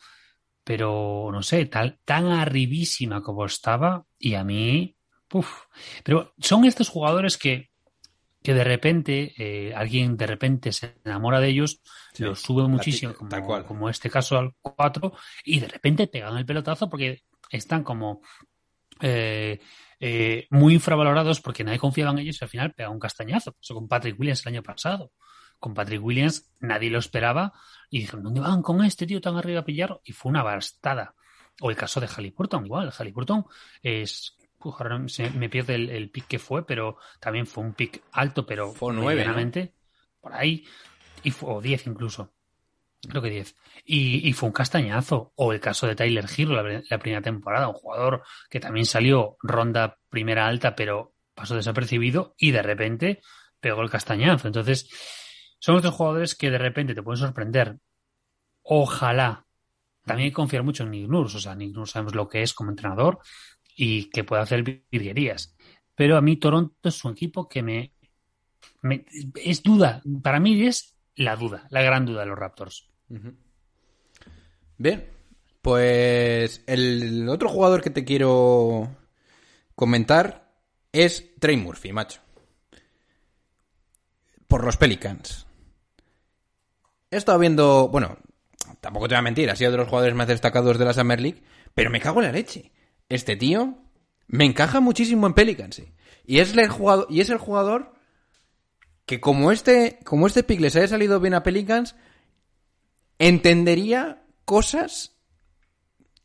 pero 0.62 1.28
no 1.32 1.42
sé, 1.42 1.66
tal, 1.66 1.98
tan 2.05 2.28
arribísima 2.28 3.22
como 3.22 3.44
estaba, 3.44 4.07
y 4.18 4.34
a 4.34 4.44
mí, 4.44 4.96
uf. 5.32 5.64
Pero 6.05 6.32
son 6.38 6.64
estos 6.64 6.88
jugadores 6.88 7.36
que, 7.36 7.70
que 8.42 8.55
de 8.55 8.64
repente, 8.64 9.34
eh, 9.36 9.74
alguien 9.74 10.16
de 10.16 10.26
repente 10.26 10.72
se 10.72 10.94
enamora 11.05 11.40
de 11.40 11.48
ellos, 11.48 11.82
Sí, 12.14 12.22
los 12.22 12.40
sube 12.40 12.68
muchísimo, 12.68 13.12
como, 13.14 13.28
tal 13.28 13.42
cual. 13.42 13.66
como 13.66 13.88
este 13.88 14.09
caso 14.09 14.38
al 14.38 14.52
4, 14.62 15.12
y 15.44 15.59
de 15.59 15.66
repente 15.66 16.07
pegan 16.07 16.36
el 16.36 16.46
pelotazo 16.46 16.88
porque 16.88 17.24
están 17.51 17.82
como 17.84 18.20
eh, 19.01 19.61
eh, 20.01 20.47
muy 20.51 20.74
infravalorados 20.74 21.40
porque 21.40 21.64
nadie 21.64 21.78
confiaba 21.78 22.12
en 22.12 22.18
ellos 22.18 22.38
y 22.40 22.45
al 22.45 22.49
final 22.51 22.72
pega 22.74 22.90
un 22.90 22.99
castañazo. 22.99 23.57
Eso 23.61 23.74
con 23.74 23.88
Patrick 23.88 24.18
Williams 24.18 24.45
el 24.47 24.55
año 24.55 24.62
pasado. 24.62 25.12
con 25.59 25.72
Patrick 25.74 26.03
Williams, 26.05 26.51
nadie 26.61 26.90
lo 26.90 26.99
esperaba 26.99 27.53
y 27.90 28.01
dijeron, 28.01 28.22
¿dónde 28.24 28.40
van 28.40 28.61
con 28.61 28.84
este 28.84 29.07
tío 29.07 29.20
tan 29.20 29.36
arriba 29.36 29.61
a 29.61 29.64
pillar? 29.64 29.99
Y 30.05 30.12
fue 30.12 30.30
una 30.30 30.42
bastada. 30.42 31.14
O 31.61 31.70
el 31.70 31.76
caso 31.76 32.01
de 32.01 32.09
Halliburton, 32.09 32.66
igual. 32.66 32.90
Halliburton 32.92 33.47
es. 33.82 34.36
uf, 34.59 34.74
ahora 34.80 35.03
se- 35.09 35.30
me 35.30 35.49
pierde 35.49 35.76
el, 35.76 35.88
el 35.90 36.11
pick 36.11 36.26
que 36.26 36.38
fue, 36.38 36.66
pero 36.66 36.99
también 37.20 37.47
fue 37.47 37.64
un 37.64 37.72
pick 37.72 38.03
alto, 38.12 38.45
pero 38.45 38.72
Fue 38.72 38.92
nueve, 38.92 39.20
medianamente, 39.20 39.72
por 40.20 40.32
ahí. 40.34 40.66
Y 41.22 41.30
fue, 41.30 41.55
o 41.55 41.61
10 41.62 41.86
incluso. 41.86 42.34
Creo 43.09 43.22
que 43.22 43.30
10. 43.30 43.55
Y, 43.84 44.32
fue 44.32 44.48
un 44.48 44.52
castañazo. 44.52 45.32
O 45.36 45.52
el 45.52 45.61
caso 45.61 45.86
de 45.86 45.94
Tyler 45.94 46.26
la, 46.48 46.82
la 46.88 46.98
primera 46.98 47.22
temporada, 47.22 47.68
un 47.68 47.74
jugador 47.74 48.22
que 48.48 48.61
también 48.61 48.86
salió 48.86 49.36
ronda 49.42 49.98
primera 50.09 50.46
alta, 50.46 50.74
pero 50.74 51.14
pasó 51.34 51.57
desapercibido 51.57 52.34
y 52.38 52.52
de 52.52 52.62
repente 52.62 53.20
pegó 53.61 53.82
el 53.82 53.90
castañazo. 53.90 54.46
Entonces, 54.46 54.88
son 55.59 55.76
otros 55.76 55.94
jugadores 55.94 56.34
que 56.34 56.50
de 56.50 56.59
repente 56.59 56.94
te 56.94 57.02
pueden 57.02 57.18
sorprender. 57.20 57.78
Ojalá. 58.62 59.46
También 60.05 60.26
hay 60.26 60.30
que 60.30 60.34
confiar 60.34 60.62
mucho 60.62 60.84
en 60.84 60.90
Nick 60.90 61.09
Nurse. 61.09 61.36
O 61.38 61.40
sea, 61.40 61.55
Nick 61.55 61.74
Nurse 61.74 61.92
sabemos 61.94 62.14
lo 62.14 62.28
que 62.28 62.42
es 62.42 62.52
como 62.55 62.70
entrenador 62.70 63.20
y 63.76 64.11
que 64.11 64.24
puede 64.24 64.42
hacer 64.42 64.62
virguerías. 64.90 65.57
Pero 65.94 66.16
a 66.16 66.20
mí 66.20 66.36
Toronto 66.36 66.88
es 66.88 67.05
un 67.05 67.12
equipo 67.12 67.48
que 67.48 67.62
me, 67.62 67.92
me- 68.82 69.05
es 69.42 69.62
duda. 69.62 70.02
Para 70.22 70.40
mí 70.40 70.66
es 70.66 70.96
la 71.16 71.36
duda, 71.36 71.66
la 71.70 71.82
gran 71.82 72.05
duda 72.07 72.20
de 72.20 72.26
los 72.26 72.38
Raptors. 72.38 72.90
Bien, 74.76 75.08
pues 75.62 76.62
el 76.66 77.28
otro 77.28 77.48
jugador 77.48 77.80
que 77.80 77.90
te 77.90 78.04
quiero 78.04 78.90
comentar 79.74 80.50
es 80.92 81.34
Trey 81.38 81.56
Murphy, 81.56 81.92
macho. 81.92 82.20
Por 84.46 84.64
los 84.64 84.76
Pelicans. 84.76 85.46
He 87.10 87.16
estado 87.16 87.38
viendo, 87.38 87.88
bueno, 87.88 88.18
tampoco 88.80 89.08
te 89.08 89.14
voy 89.14 89.20
a 89.20 89.22
mentir, 89.22 89.50
ha 89.50 89.56
sido 89.56 89.70
de 89.70 89.78
los 89.78 89.88
jugadores 89.88 90.14
más 90.14 90.28
destacados 90.28 90.78
de 90.78 90.84
la 90.84 90.92
Summer 90.92 91.20
League, 91.20 91.42
pero 91.74 91.90
me 91.90 92.00
cago 92.00 92.20
en 92.20 92.26
la 92.26 92.32
leche. 92.32 92.72
Este 93.08 93.36
tío 93.36 93.78
me 94.26 94.44
encaja 94.44 94.80
muchísimo 94.80 95.26
en 95.26 95.34
Pelicans. 95.34 95.76
sí. 95.76 95.92
Y 96.26 96.38
es 96.38 96.56
el 96.56 96.68
jugador, 96.68 97.06
y 97.10 97.20
es 97.20 97.30
el 97.30 97.38
jugador 97.38 97.94
que 99.06 99.20
como 99.20 99.52
este, 99.52 99.98
como 100.04 100.26
este 100.26 100.42
pick 100.42 100.60
les 100.60 100.76
haya 100.76 100.88
salido 100.88 101.20
bien 101.20 101.34
a 101.34 101.42
Pelicans, 101.42 101.94
entendería 103.18 104.22
cosas 104.44 105.16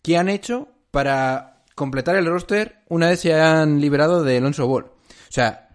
que 0.02 0.18
han 0.18 0.30
hecho 0.30 0.70
para 0.92 1.64
completar 1.76 2.16
el 2.16 2.26
roster 2.26 2.82
una 2.90 3.10
vez 3.10 3.22
se 3.22 3.34
han 3.34 3.80
liberado 3.80 4.24
de 4.24 4.38
Alonso 4.38 4.68
Ball. 4.68 4.86
O 4.86 5.32
sea, 5.32 5.70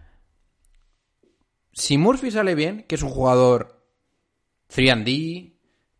si 1.73 1.97
Murphy 1.97 2.31
sale 2.31 2.55
bien, 2.55 2.83
que 2.87 2.95
es 2.95 3.01
un 3.01 3.09
jugador 3.09 3.85
3D, 4.73 5.53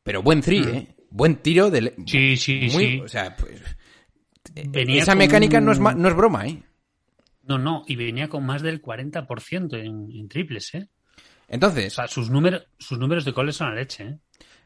pero 0.04 0.22
buen 0.22 0.42
3, 0.42 0.68
¿eh? 0.68 0.96
Buen 1.10 1.38
tiro 1.38 1.70
de... 1.72 1.94
Sí, 2.06 2.36
sí, 2.38 2.70
muy- 2.74 2.86
sí. 2.86 3.00
O 3.02 3.08
sea, 3.08 3.36
pues, 3.36 3.62
Venía 4.54 5.02
esa 5.04 5.14
con 5.14 5.20
mecánica 5.20 5.60
no 5.60 5.72
es, 5.72 5.78
un- 5.78 5.84
ma- 5.84 5.96
no 5.96 6.08
es 6.10 6.16
broma, 6.16 6.48
¿eh? 6.48 6.62
No, 7.44 7.58
no, 7.58 7.84
y 7.88 7.96
venía 7.96 8.28
con 8.28 8.46
más 8.46 8.62
del 8.62 8.82
40% 8.82 9.78
en, 9.78 10.12
en 10.12 10.28
triples, 10.30 10.74
¿eh? 10.76 10.88
O 10.88 11.22
Entonces, 11.48 11.94
sea, 11.94 12.08
sus, 12.08 12.30
números 12.30 12.66
sus 12.80 12.98
números 12.98 13.24
de 13.26 13.34
coles 13.34 13.56
son 13.56 13.70
la 13.70 13.76
leche, 13.76 14.04
¿eh? 14.04 14.20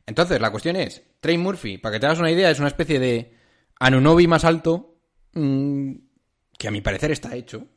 Entonces, 0.05 0.41
la 0.41 0.51
cuestión 0.51 0.75
es, 0.75 1.03
Trey 1.19 1.37
Murphy, 1.37 1.77
para 1.77 1.93
que 1.93 1.99
te 1.99 2.05
hagas 2.07 2.19
una 2.19 2.31
idea, 2.31 2.49
es 2.49 2.59
una 2.59 2.67
especie 2.67 2.99
de 2.99 3.33
Anunobi 3.79 4.27
más 4.27 4.43
alto, 4.43 4.97
mm, 5.33 5.93
que 6.57 6.67
a 6.67 6.71
mi 6.71 6.81
parecer 6.81 7.11
está 7.11 7.35
hecho, 7.35 7.67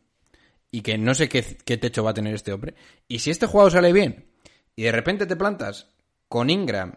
y 0.71 0.81
que 0.81 0.97
no 0.99 1.15
sé 1.15 1.29
qué, 1.29 1.45
qué 1.65 1.77
techo 1.77 2.03
va 2.03 2.11
a 2.11 2.15
tener 2.15 2.35
este 2.35 2.53
hombre. 2.53 2.75
Y 3.07 3.19
si 3.19 3.31
este 3.31 3.47
juego 3.47 3.71
sale 3.71 3.93
bien, 3.93 4.33
y 4.75 4.83
de 4.85 4.93
repente 4.93 5.27
te 5.27 5.37
plantas 5.37 5.89
con 6.29 6.49
Ingram, 6.51 6.95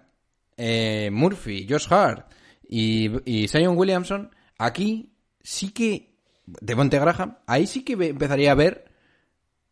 eh, 0.57 1.09
Murphy, 1.11 1.67
Josh 1.69 1.88
Hart 1.89 2.32
y, 2.67 3.11
y 3.30 3.47
Zion 3.47 3.78
Williamson, 3.78 4.32
aquí 4.57 5.13
sí 5.41 5.71
que, 5.71 6.15
de 6.45 6.76
Monte 6.76 6.99
Graham, 6.99 7.39
ahí 7.45 7.67
sí 7.67 7.84
que 7.84 7.93
empezaría 7.93 8.51
a 8.51 8.55
ver 8.55 8.86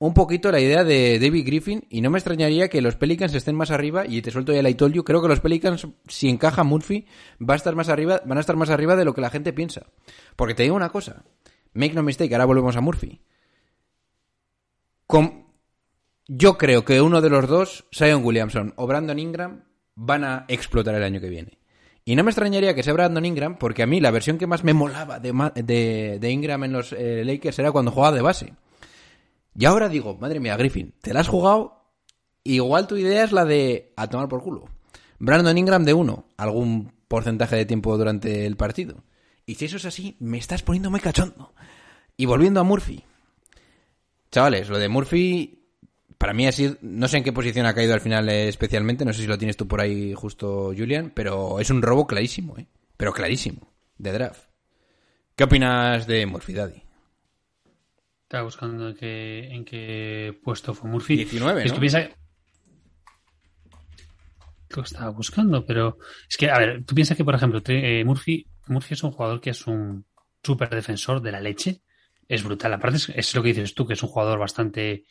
un 0.06 0.14
poquito 0.14 0.52
la 0.52 0.60
idea 0.60 0.84
de 0.84 1.18
David 1.18 1.46
Griffin 1.46 1.86
y 1.90 2.02
no 2.02 2.10
me 2.10 2.18
extrañaría 2.18 2.68
que 2.68 2.82
los 2.82 2.98
Pelicans 2.98 3.34
estén 3.34 3.56
más 3.56 3.72
arriba 3.72 4.06
y 4.06 4.22
te 4.22 4.32
suelto 4.32 4.52
ya 4.52 4.62
la 4.62 4.70
I 4.70 4.74
told 4.76 4.94
you, 4.94 5.06
creo 5.06 5.22
que 5.22 5.30
los 5.30 5.40
Pelicans 5.40 5.88
si 6.10 6.28
encaja 6.28 6.66
Murphy 6.66 7.06
va 7.40 7.54
a 7.54 7.56
estar 7.56 7.74
más 7.74 7.88
arriba, 7.88 8.22
van 8.26 8.38
a 8.38 8.42
estar 8.42 8.58
más 8.58 8.70
arriba 8.70 8.98
de 8.98 9.06
lo 9.06 9.14
que 9.14 9.22
la 9.22 9.30
gente 9.30 9.54
piensa. 9.54 9.86
Porque 10.36 10.56
te 10.56 10.64
digo 10.64 10.76
una 10.76 10.90
cosa, 10.90 11.24
make 11.74 11.94
no 11.94 12.04
mistake, 12.04 12.34
ahora 12.34 12.44
volvemos 12.44 12.76
a 12.76 12.82
Murphy. 12.82 13.22
Con- 15.08 15.46
yo 16.28 16.58
creo 16.58 16.84
que 16.84 17.00
uno 17.00 17.22
de 17.22 17.30
los 17.30 17.48
dos, 17.48 17.86
Zion 17.96 18.26
Williamson 18.26 18.74
o 18.76 18.86
Brandon 18.86 19.20
Ingram, 19.20 19.64
van 19.96 20.26
a 20.26 20.44
explotar 20.50 20.96
el 20.96 21.04
año 21.04 21.22
que 21.22 21.30
viene. 21.30 21.60
Y 22.04 22.18
no 22.18 22.26
me 22.26 22.32
extrañaría 22.32 22.76
que 22.76 22.84
sea 22.84 22.92
Brandon 22.92 23.26
Ingram, 23.26 23.58
porque 23.58 23.84
a 23.84 23.88
mí 23.88 24.02
la 24.02 24.12
versión 24.12 24.38
que 24.38 24.48
más 24.48 24.66
me 24.66 24.74
molaba 24.74 25.22
de, 25.22 26.18
de 26.20 26.30
Ingram 26.30 26.66
en 26.66 26.74
los 26.74 26.92
eh, 26.92 27.24
Lakers 27.24 27.60
era 27.60 27.72
cuando 27.72 27.92
jugaba 27.92 28.14
de 28.14 28.22
base. 28.22 28.54
Y 29.56 29.66
ahora 29.66 29.90
digo, 29.90 30.18
madre 30.18 30.40
mía, 30.40 30.58
Griffin, 30.58 30.94
te 31.02 31.14
la 31.14 31.22
has 31.22 31.28
jugado. 31.28 31.84
Igual 32.44 32.88
tu 32.88 32.98
idea 32.98 33.24
es 33.24 33.32
la 33.32 33.46
de 33.46 33.94
a 33.96 34.08
tomar 34.08 34.28
por 34.28 34.44
culo. 34.44 34.66
Brandon 35.20 35.58
Ingram 35.58 35.86
de 35.86 35.94
uno, 35.94 36.26
algún 36.38 36.92
porcentaje 37.08 37.56
de 37.56 37.66
tiempo 37.66 37.98
durante 37.98 38.46
el 38.46 38.58
partido. 38.58 39.04
Y 39.46 39.56
si 39.56 39.66
eso 39.66 39.78
es 39.78 39.86
así, 39.86 40.18
me 40.20 40.38
estás 40.38 40.64
poniendo 40.64 40.90
muy 40.90 41.00
cachondo. 41.00 41.54
Y 42.18 42.26
volviendo 42.26 42.60
a 42.60 42.64
Murphy. 42.64 43.04
Chavales, 44.32 44.70
lo 44.70 44.80
de 44.80 44.90
Murphy, 44.90 45.64
para 46.18 46.34
mí 46.34 46.48
ha 46.48 46.52
sido, 46.52 46.78
no 46.82 47.08
sé 47.08 47.18
en 47.18 47.24
qué 47.24 47.32
posición 47.32 47.66
ha 47.66 47.76
caído 47.76 47.94
al 47.94 48.02
final 48.02 48.28
especialmente, 48.30 49.06
no 49.06 49.14
sé 49.14 49.22
si 49.22 49.28
lo 49.28 49.38
tienes 49.38 49.58
tú 49.58 49.68
por 49.68 49.82
ahí 49.82 50.14
justo, 50.14 50.74
Julian, 50.76 51.12
pero 51.14 51.60
es 51.60 51.70
un 51.70 51.82
robo 51.82 52.08
clarísimo, 52.08 52.58
¿eh? 52.58 52.66
Pero 52.98 53.14
clarísimo, 53.14 53.72
de 53.98 54.12
draft. 54.12 54.50
¿Qué 55.36 55.44
opinas 55.44 56.08
de 56.08 56.26
Murphy, 56.26 56.54
Daddy? 56.54 56.84
Estaba 58.34 58.46
buscando 58.46 58.90
en 58.90 58.96
qué, 58.96 59.48
en 59.52 59.64
qué 59.64 60.40
puesto 60.44 60.74
fue 60.74 60.90
Murphy. 60.90 61.18
19, 61.18 61.66
Es 61.66 61.70
¿no? 61.70 61.76
que 61.76 61.80
piensa... 61.80 62.10
Lo 64.76 64.82
estaba 64.82 65.12
buscando, 65.12 65.64
pero 65.64 66.00
es 66.28 66.36
que, 66.36 66.50
a 66.50 66.58
ver, 66.58 66.84
tú 66.84 66.96
piensas 66.96 67.16
que, 67.16 67.24
por 67.24 67.36
ejemplo, 67.36 67.62
eh, 67.68 68.04
Murphy, 68.04 68.48
Murphy 68.66 68.96
es 68.96 69.04
un 69.04 69.12
jugador 69.12 69.40
que 69.40 69.52
es 69.52 69.68
un 69.68 70.08
súper 70.42 70.72
defensor 70.72 71.22
de 71.22 71.32
la 71.32 71.42
leche. 71.42 71.84
Es 72.28 72.44
brutal. 72.44 72.74
Aparte, 72.74 72.98
es, 72.98 73.10
es 73.10 73.36
lo 73.36 73.44
que 73.44 73.50
dices 73.50 73.76
tú, 73.76 73.86
que 73.86 73.94
es 73.94 74.02
un 74.02 74.10
jugador 74.10 74.40
bastante, 74.40 75.06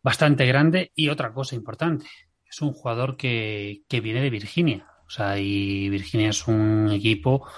bastante 0.00 0.46
grande. 0.46 0.92
Y 0.94 1.08
otra 1.08 1.32
cosa 1.32 1.56
importante, 1.56 2.06
es 2.48 2.62
un 2.62 2.72
jugador 2.72 3.16
que, 3.16 3.82
que 3.88 4.00
viene 4.00 4.22
de 4.22 4.30
Virginia. 4.30 4.86
O 5.08 5.10
sea, 5.10 5.40
y 5.40 5.88
Virginia 5.88 6.28
es 6.28 6.46
un 6.46 6.88
equipo 6.92 7.48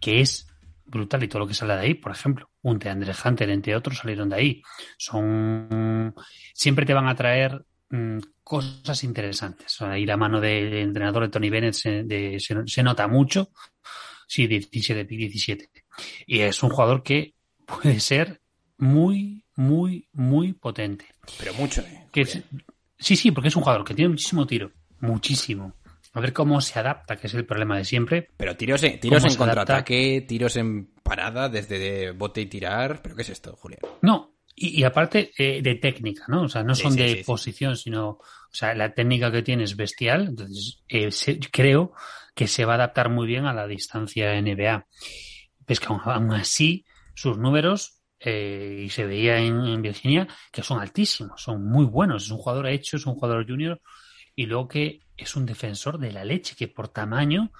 que 0.00 0.22
es 0.22 0.46
brutal 0.86 1.22
y 1.22 1.28
todo 1.28 1.40
lo 1.40 1.46
que 1.46 1.52
sale 1.52 1.74
de 1.74 1.80
ahí, 1.80 1.94
por 1.94 2.12
ejemplo, 2.12 2.48
un 2.70 2.78
Hunter, 3.24 3.50
entre 3.50 3.76
otros, 3.76 3.98
salieron 3.98 4.28
de 4.28 4.36
ahí. 4.36 4.62
Son 4.98 6.14
siempre 6.54 6.84
te 6.86 6.94
van 6.94 7.08
a 7.08 7.14
traer 7.14 7.64
mm, 7.90 8.18
cosas 8.42 9.04
interesantes. 9.04 9.80
Ahí 9.82 10.04
la 10.04 10.16
mano 10.16 10.40
del 10.40 10.74
entrenador 10.74 11.22
de 11.24 11.28
Tony 11.28 11.50
Bennett 11.50 11.74
se, 11.74 12.02
de- 12.02 12.40
se- 12.40 12.66
se 12.66 12.82
nota 12.82 13.06
mucho. 13.08 13.50
Sí, 14.26 14.46
17, 14.46 15.04
17. 15.04 15.70
Y 16.26 16.40
es 16.40 16.62
un 16.62 16.70
jugador 16.70 17.02
que 17.02 17.34
puede 17.64 18.00
ser 18.00 18.40
muy, 18.78 19.44
muy, 19.54 20.08
muy 20.12 20.52
potente. 20.52 21.06
Pero 21.38 21.54
mucho, 21.54 21.82
¿eh? 21.82 22.06
Que 22.12 22.22
es- 22.22 22.42
sí, 22.98 23.14
sí, 23.16 23.30
porque 23.30 23.48
es 23.48 23.56
un 23.56 23.62
jugador 23.62 23.84
que 23.84 23.94
tiene 23.94 24.08
muchísimo 24.08 24.46
tiro. 24.46 24.72
Muchísimo. 25.00 25.74
A 26.16 26.20
ver 26.20 26.32
cómo 26.32 26.62
se 26.62 26.78
adapta, 26.78 27.16
que 27.16 27.26
es 27.26 27.34
el 27.34 27.44
problema 27.44 27.76
de 27.76 27.84
siempre. 27.84 28.30
Pero 28.38 28.56
tiros 28.56 28.82
en, 28.84 28.98
tiros 28.98 29.22
¿Cómo 29.22 29.32
en 29.32 29.38
contraataque, 29.38 30.24
tiros 30.26 30.56
en 30.56 30.86
parada, 31.02 31.50
desde 31.50 31.78
de 31.78 32.12
bote 32.12 32.40
y 32.40 32.46
tirar. 32.46 33.02
¿Pero 33.02 33.14
qué 33.14 33.20
es 33.20 33.28
esto, 33.28 33.54
Julián? 33.54 33.80
No, 34.00 34.38
y, 34.54 34.80
y 34.80 34.84
aparte 34.84 35.32
eh, 35.36 35.60
de 35.60 35.74
técnica, 35.74 36.24
¿no? 36.28 36.44
O 36.44 36.48
sea, 36.48 36.62
no 36.62 36.74
son 36.74 36.92
sí, 36.92 37.00
de 37.00 37.16
sí, 37.18 37.22
posición, 37.22 37.76
sino, 37.76 38.08
o 38.08 38.20
sea, 38.50 38.74
la 38.74 38.94
técnica 38.94 39.30
que 39.30 39.42
tiene 39.42 39.64
es 39.64 39.76
bestial. 39.76 40.28
Entonces, 40.28 40.82
eh, 40.88 41.10
se- 41.10 41.38
creo 41.52 41.92
que 42.34 42.46
se 42.46 42.64
va 42.64 42.72
a 42.72 42.76
adaptar 42.76 43.10
muy 43.10 43.26
bien 43.26 43.44
a 43.44 43.52
la 43.52 43.66
distancia 43.66 44.34
NBA. 44.38 44.86
Ves 45.66 45.80
que 45.80 45.86
aún, 45.86 46.00
aún 46.02 46.32
así, 46.32 46.86
sus 47.14 47.36
números, 47.36 48.00
eh, 48.20 48.84
y 48.86 48.88
se 48.88 49.04
veía 49.04 49.36
en, 49.36 49.66
en 49.66 49.82
Virginia, 49.82 50.26
que 50.50 50.62
son 50.62 50.80
altísimos, 50.80 51.42
son 51.42 51.62
muy 51.62 51.84
buenos. 51.84 52.24
Es 52.24 52.30
un 52.30 52.38
jugador 52.38 52.68
hecho, 52.68 52.96
es 52.96 53.04
un 53.04 53.16
jugador 53.16 53.46
junior, 53.46 53.82
y 54.34 54.46
luego 54.46 54.66
que 54.68 55.00
es 55.16 55.36
un 55.36 55.46
defensor 55.46 55.98
de 55.98 56.12
la 56.12 56.24
leche, 56.24 56.56
que 56.56 56.68
por 56.68 56.88
tamaño 56.88 57.52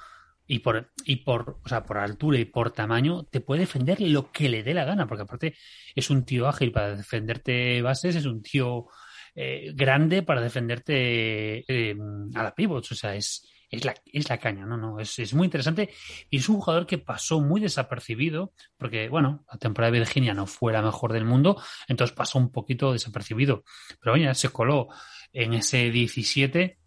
y 0.47 0.61
por, 0.61 0.93
y 1.05 1.17
por, 1.17 1.61
o 1.65 1.69
sea, 1.69 1.85
por 1.85 1.99
altura 1.99 2.39
y 2.39 2.45
por 2.45 2.71
tamaño 2.71 3.25
te 3.25 3.41
puede 3.41 3.61
defender 3.61 4.01
lo 4.01 4.31
que 4.31 4.49
le 4.49 4.63
dé 4.63 4.75
la 4.75 4.85
gana, 4.85 5.07
porque 5.07 5.23
aparte 5.23 5.57
es 5.95 6.11
un 6.11 6.25
tío 6.25 6.49
ágil. 6.49 6.73
Para 6.73 6.97
defenderte 6.97 7.83
bases, 7.83 8.17
es 8.17 8.27
un 8.27 8.43
tío 8.43 8.87
eh, 9.35 9.73
grande 9.75 10.23
para 10.23 10.41
defenderte 10.41 11.65
eh, 11.69 11.97
a 12.35 12.43
la 12.43 12.55
pivots, 12.55 12.93
o 12.93 12.95
sea, 12.95 13.15
es, 13.17 13.47
es 13.69 13.85
la, 13.85 13.95
es 14.07 14.29
la 14.29 14.39
caña, 14.39 14.65
no, 14.65 14.77
no, 14.77 15.01
es, 15.01 15.19
es 15.19 15.35
muy 15.35 15.47
interesante. 15.47 15.91
Y 16.31 16.39
es 16.39 16.49
un 16.49 16.61
jugador 16.61 16.87
que 16.87 16.99
pasó 16.99 17.41
muy 17.41 17.61
desapercibido 17.61 18.53
porque, 18.77 19.09
bueno, 19.09 19.45
la 19.53 19.59
temporada 19.59 19.93
de 19.93 19.99
Virginia 19.99 20.33
no 20.33 20.47
fue 20.47 20.73
la 20.73 20.83
mejor 20.83 21.13
del 21.13 21.25
mundo, 21.25 21.61
entonces 21.89 22.17
pasó 22.17 22.39
un 22.39 22.53
poquito 22.53 22.93
desapercibido, 22.93 23.65
pero 24.01 24.15
oye, 24.15 24.33
se 24.35 24.49
coló 24.51 24.89
en 25.33 25.55
ese 25.55 25.91
17 25.91 26.79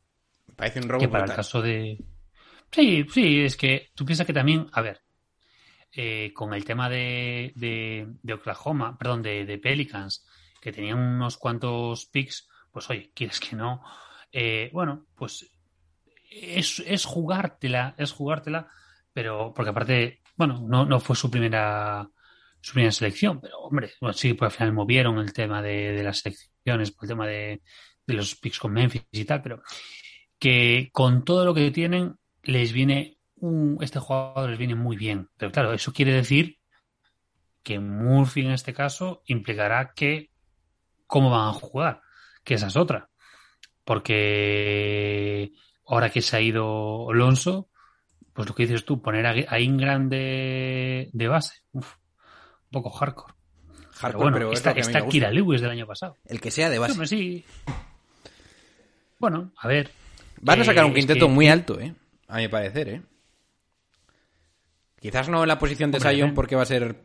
Parece 0.60 0.80
un 0.82 0.90
robo 0.90 1.00
que 1.00 1.08
para 1.08 1.26
el 1.26 1.34
caso 1.34 1.62
de... 1.62 1.98
Sí, 2.70 3.06
sí, 3.12 3.42
es 3.42 3.56
que 3.56 3.90
tú 3.96 4.06
piensas 4.06 4.28
que 4.28 4.34
también, 4.34 4.68
a 4.74 4.82
ver, 4.82 5.02
eh, 5.94 6.34
con 6.34 6.54
el 6.54 6.66
tema 6.66 6.90
de, 6.90 7.54
de, 7.56 8.08
de 8.22 8.34
Oklahoma, 8.34 8.98
perdón, 8.98 9.24
de, 9.24 9.46
de 9.46 9.58
Pelicans, 9.58 10.28
que 10.62 10.74
tenían 10.74 11.00
unos 11.00 11.38
cuantos 11.38 12.06
picks, 12.08 12.50
pues 12.72 12.90
oye, 12.90 13.12
quieres 13.16 13.40
que 13.40 13.56
no, 13.56 13.82
eh, 14.34 14.70
bueno, 14.74 15.08
pues 15.16 15.50
es, 16.30 16.84
es 16.86 17.06
jugártela, 17.06 17.96
es 17.98 18.12
jugártela, 18.12 18.68
pero 19.14 19.54
porque 19.56 19.70
aparte, 19.72 20.22
bueno, 20.36 20.62
no, 20.68 20.86
no 20.86 21.00
fue 21.00 21.16
su 21.16 21.32
primera 21.32 22.08
su 22.62 22.74
primera 22.74 22.92
selección, 22.92 23.40
pero 23.40 23.58
hombre, 23.60 23.94
bueno, 24.02 24.14
sí, 24.14 24.34
pues 24.34 24.52
al 24.52 24.58
final 24.58 24.74
movieron 24.74 25.18
el 25.20 25.32
tema 25.32 25.62
de, 25.62 25.94
de 25.94 26.04
las 26.04 26.20
selecciones, 26.20 26.92
por 26.92 27.06
el 27.06 27.10
tema 27.10 27.26
de, 27.26 27.62
de 28.06 28.14
los 28.14 28.36
picks 28.36 28.60
con 28.60 28.74
Memphis 28.74 29.06
y 29.14 29.24
tal, 29.24 29.42
pero 29.42 29.64
que 30.40 30.90
con 30.92 31.24
todo 31.26 31.46
lo 31.46 31.54
que 31.54 31.72
tienen 31.72 32.18
les 32.44 32.72
viene 32.72 33.18
un, 33.36 33.78
este 33.82 34.00
jugador 34.00 34.50
les 34.50 34.60
viene 34.60 34.76
muy 34.76 34.98
bien. 34.98 35.30
Pero 35.38 35.52
claro, 35.52 35.74
eso 35.74 35.94
quiere 35.94 36.14
decir 36.14 36.58
que 37.64 37.80
Murphy 37.80 38.42
en 38.42 38.52
este 38.52 38.74
caso 38.74 39.22
implicará 39.26 39.94
que 39.94 40.32
cómo 41.08 41.30
van 41.30 41.50
a 41.50 41.54
jugar, 41.54 42.02
que 42.44 42.56
esa 42.56 42.68
es 42.68 42.76
otra. 42.76 43.10
Porque 43.84 45.52
ahora 45.86 46.10
que 46.10 46.22
se 46.22 46.38
ha 46.38 46.42
ido 46.42 47.10
Alonso, 47.10 47.70
pues 48.34 48.48
lo 48.48 48.56
que 48.56 48.64
dices 48.64 48.86
tú, 48.86 49.02
poner 49.02 49.26
a, 49.26 49.60
Ingram 49.60 50.10
de, 50.10 51.10
de 51.12 51.28
base, 51.28 51.64
uf, 51.72 51.96
un 51.96 52.72
poco 52.72 52.92
hardcore. 52.92 53.34
Pero 53.34 53.90
Hardcore, 53.92 54.24
bueno, 54.24 54.38
pero 54.38 54.52
es 54.54 54.60
está, 54.60 54.72
está. 54.72 55.06
Kira 55.08 55.30
Lewis 55.30 55.60
del 55.60 55.72
año 55.72 55.86
pasado. 55.86 56.16
El 56.26 56.40
que 56.40 56.52
sea 56.52 56.70
de 56.70 56.80
base. 56.80 57.06
Sí. 57.06 57.44
Bueno, 59.18 59.52
a 59.58 59.68
ver. 59.68 59.92
Van 60.42 60.62
a 60.62 60.64
sacar 60.64 60.84
Eh, 60.84 60.88
un 60.88 60.92
es 60.94 60.98
quinteto 60.98 61.28
que- 61.28 61.34
muy 61.34 61.48
alto, 61.50 61.80
¿eh? 61.80 61.94
A 62.28 62.38
mi 62.38 62.48
parecer, 62.48 62.90
¿eh? 62.90 63.02
Quizás 65.00 65.30
no 65.30 65.42
en 65.44 65.48
la 65.48 65.60
posición 65.60 65.92
de 65.92 66.00
Sion 66.00 66.30
eh. 66.30 66.34
porque 66.36 66.56
va 66.56 66.64
a 66.64 66.66
ser... 66.66 66.96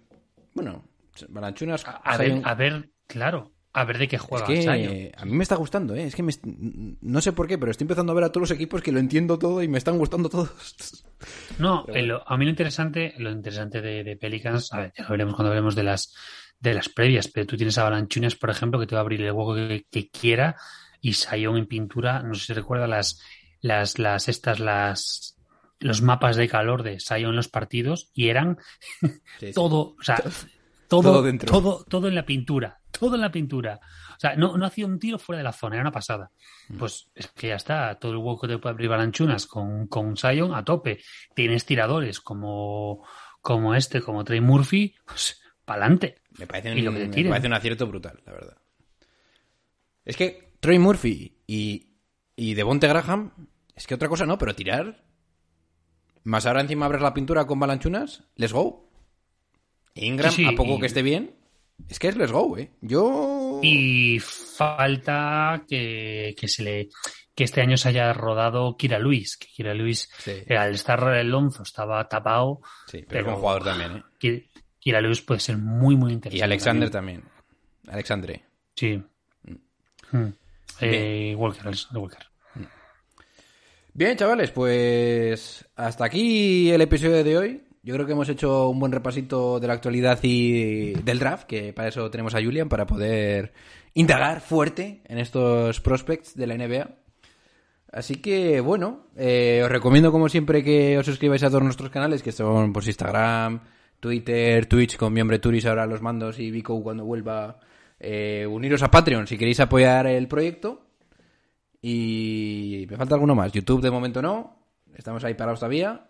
Bueno, 0.55 0.85
Balanchunas... 1.29 1.85
A 1.87 2.17
Zion- 2.19 2.43
a 2.45 2.55
ver, 2.55 2.91
claro, 3.07 3.53
a 3.73 3.85
ver 3.85 3.99
de 3.99 4.09
qué 4.09 4.17
Es 4.17 4.23
juega 4.23 4.47
que 4.47 4.63
Zion. 4.63 5.11
a 5.17 5.25
mí 5.25 5.33
me 5.33 5.43
está 5.43 5.55
gustando, 5.57 5.95
¿eh? 5.95 6.05
Es 6.05 6.15
que 6.17 6.23
me 6.23 6.33
no 6.43 7.21
sé 7.21 7.33
por 7.33 7.47
qué, 7.47 7.57
pero 7.57 7.71
estoy 7.71 7.85
empezando 7.85 8.13
a 8.13 8.15
ver 8.17 8.25
a 8.25 8.29
todos 8.33 8.49
los 8.49 8.57
equipos 8.57 8.83
que 8.83 8.91
lo 8.93 8.99
entiendo 8.99 9.39
todo 9.39 9.63
y 9.63 9.69
me 9.69 9.79
están 9.79 9.99
gustando 9.99 10.29
todos. 10.29 11.05
No, 11.59 11.85
Pero 11.87 11.99
eh, 11.99 12.03
lo- 12.03 12.29
a 12.29 12.37
mí 12.37 12.45
lo 12.45 12.51
interesante, 12.51 13.15
lo 13.19 13.31
interesante 13.31 13.81
de, 13.81 14.05
de 14.05 14.17
Pelicans, 14.17 14.71
a 14.75 14.81
ver, 14.81 14.93
ya 14.99 15.05
lo 15.05 15.11
veremos 15.11 15.35
cuando 15.35 15.51
hablemos 15.51 15.75
de 15.75 15.85
las 15.85 16.15
de 16.61 16.75
las 16.75 16.89
previas, 16.91 17.29
pero 17.29 17.47
tú 17.47 17.57
tienes 17.57 17.79
a 17.79 17.85
Balanchunas, 17.85 18.35
por 18.35 18.51
ejemplo, 18.51 18.79
que 18.81 18.87
te 18.87 18.95
va 18.95 19.01
a 19.01 19.03
abrir 19.03 19.23
el 19.23 19.33
hueco 19.33 19.55
que, 19.55 19.87
que 19.91 20.11
quiera, 20.11 20.57
y 21.05 21.13
Sion 21.13 21.59
en 21.59 21.67
pintura, 21.67 22.23
no 22.23 22.33
sé 22.35 22.47
si 22.47 22.53
recuerda 22.55 22.87
las, 22.87 23.21
las, 23.61 23.99
las, 23.99 24.27
estas, 24.31 24.59
las, 24.59 25.37
los 25.79 26.01
mapas 26.01 26.37
de 26.37 26.49
calor 26.49 26.83
de 26.83 26.99
Sion 26.99 27.31
en 27.31 27.37
los 27.37 27.49
partidos, 27.49 28.11
y 28.15 28.29
eran 28.29 28.57
todo, 29.55 29.97
o 30.01 30.03
sea, 30.03 30.17
todo, 30.89 31.03
Todo 31.03 31.23
dentro. 31.23 31.53
todo, 31.53 31.85
todo 31.85 32.09
en 32.09 32.15
la 32.15 32.25
pintura, 32.25 32.81
todo 32.91 33.17
en 33.17 33.21
la 33.21 33.31
pintura. 33.31 33.81
O 34.17 34.21
sea, 34.21 34.35
no, 34.37 34.57
no 34.57 34.65
hacía 34.65 34.87
un 34.87 34.99
tiro 34.99 35.19
fuera 35.19 35.39
de 35.39 35.45
la 35.45 35.53
zona, 35.53 35.77
era 35.77 35.83
una 35.83 35.93
pasada. 35.93 36.31
Mm. 36.69 36.79
Pues 36.79 37.11
es 37.15 37.29
que 37.29 37.49
ya 37.49 37.57
está, 37.57 37.99
todo 37.99 38.13
el 38.13 38.19
hueco 38.19 38.49
te 38.49 38.57
puede 38.57 38.73
abrir 38.73 38.89
Balanchunas 38.89 39.47
con, 39.47 39.87
con 39.89 40.17
Sion 40.17 40.55
a 40.55 40.65
tope. 40.65 41.01
Tienes 41.35 41.67
tiradores 41.67 42.21
como, 42.21 43.07
como 43.43 43.75
este, 43.75 44.01
como 44.01 44.25
Trey 44.25 44.41
Murphy, 44.41 44.95
pues 45.05 45.43
pa'lante. 45.67 46.23
Me 46.39 46.47
parece, 46.47 46.73
un, 46.73 46.95
me 46.95 47.29
parece 47.29 47.47
un 47.47 47.53
acierto 47.53 47.87
brutal, 47.87 48.23
la 48.25 48.33
verdad. 48.33 48.57
Es 50.05 50.17
que 50.17 50.54
Troy 50.65 50.79
Murphy 50.79 51.37
y, 51.47 51.91
y 52.37 52.55
Devonte 52.55 52.89
Graham, 52.89 53.33
es 53.77 53.87
que 53.87 53.95
otra 53.95 54.09
cosa 54.09 54.25
no, 54.25 54.39
pero 54.39 54.55
tirar. 54.55 55.05
Más 56.23 56.47
ahora 56.47 56.63
encima 56.63 56.87
abres 56.87 57.03
la 57.03 57.13
pintura 57.13 57.47
con 57.47 57.61
Balanchunas, 57.61 58.23
let's 58.37 58.55
go. 58.55 58.89
Ingram, 59.95 60.33
Sí, 60.33 60.45
sí, 60.45 60.49
a 60.51 60.57
poco 60.57 60.77
y- 60.77 60.81
que 60.81 60.87
esté 60.87 61.03
bien, 61.03 61.35
es 61.87 61.99
que 61.99 62.09
es 62.09 62.17
let's 62.17 62.33
go, 62.33 62.57
¿eh? 62.57 62.71
Yo... 62.81 63.61
Y 63.63 64.19
falta 64.21 65.65
que, 65.69 66.35
que 66.39 66.49
se 66.49 66.63
le 66.63 66.89
que 67.35 67.45
este 67.45 67.61
año 67.61 67.77
se 67.77 67.91
haya 67.91 68.13
rodado 68.15 68.75
Kira 68.79 68.99
Luis, 68.99 69.37
que 69.37 69.49
Kira 69.49 69.75
Luis 69.75 70.09
Sí, 70.19 70.31
eh, 70.47 70.57
al 70.57 70.73
estar 70.75 71.07
el 71.15 71.29
Lonzo 71.29 71.63
estaba 71.65 72.09
tapado, 72.09 72.61
sí, 72.87 73.05
pero, 73.07 73.25
buen 73.27 73.37
jugador 73.37 73.65
también, 73.65 73.97
¿eh? 73.99 74.03
Ki- 74.19 74.49
Kira 74.79 75.03
Luis 75.03 75.21
puede 75.21 75.41
ser 75.41 75.59
muy 75.59 75.95
muy 75.95 76.13
interesante. 76.15 76.39
Y 76.39 76.43
Alexander 76.43 76.89
también. 76.91 77.23
Alexandre. 77.89 78.45
Sí. 78.77 79.03
Mm. 80.13 80.27
Eh, 80.81 81.35
Walker, 81.37 81.71
Walker. 81.95 82.27
Bien, 83.93 84.17
chavales, 84.17 84.51
pues 84.51 85.65
hasta 85.77 86.05
aquí 86.05 86.71
el 86.71 86.81
episodio 86.81 87.23
de 87.23 87.39
hoy. 87.39 87.63
Yo 87.85 87.95
creo 87.95 88.07
que 88.07 88.13
hemos 88.13 88.29
hecho 88.29 88.69
un 88.69 88.81
buen 88.81 88.93
repasito 88.93 89.61
de 89.61 89.69
la 89.69 89.75
actualidad 89.75 90.19
y 90.23 90.95
del 90.95 91.19
draft, 91.19 91.47
que 91.47 91.73
para 91.73 91.89
eso 91.89 92.11
tenemos 92.11 92.35
a 92.35 92.43
Julian, 92.43 92.69
para 92.69 92.87
poder 92.87 93.53
indagar 93.93 94.41
fuerte 94.41 95.03
en 95.05 95.19
estos 95.19 95.81
prospects 95.81 96.35
de 96.35 96.47
la 96.47 96.57
NBA. 96.57 96.89
Así 97.93 98.17
que, 98.17 98.61
bueno, 98.61 99.07
eh, 99.17 99.61
os 99.63 99.71
recomiendo 99.71 100.11
como 100.11 100.29
siempre 100.29 100.65
que 100.65 100.99
os 100.99 101.07
suscribáis 101.07 101.45
a 101.45 101.49
todos 101.49 101.63
nuestros 101.63 101.91
canales, 101.91 102.23
que 102.23 102.33
son 102.33 102.73
pues 102.73 102.89
Instagram, 102.89 103.61
Twitter, 104.01 104.67
Twitch, 104.67 104.97
con 104.97 105.13
mi 105.13 105.21
hombre 105.21 105.39
Turis 105.39 105.67
ahora 105.67 105.85
a 105.85 105.87
los 105.87 106.03
mandos 106.03 106.41
y 106.41 106.51
Vico 106.51 106.83
cuando 106.83 107.05
vuelva. 107.05 107.61
Eh, 108.01 108.47
uniros 108.49 108.83
a 108.83 108.91
Patreon 108.91 109.27
si 109.27 109.39
queréis 109.39 109.61
apoyar 109.61 110.07
el 110.07 110.29
proyecto. 110.29 110.87
Y 111.83 112.87
me 112.89 112.97
falta 112.97 113.15
alguno 113.15 113.35
más. 113.35 113.53
YouTube 113.53 113.83
de 113.83 113.91
momento 113.91 114.23
no. 114.23 114.59
Estamos 114.97 115.23
ahí 115.25 115.35
parados 115.35 115.61
todavía. 115.61 116.07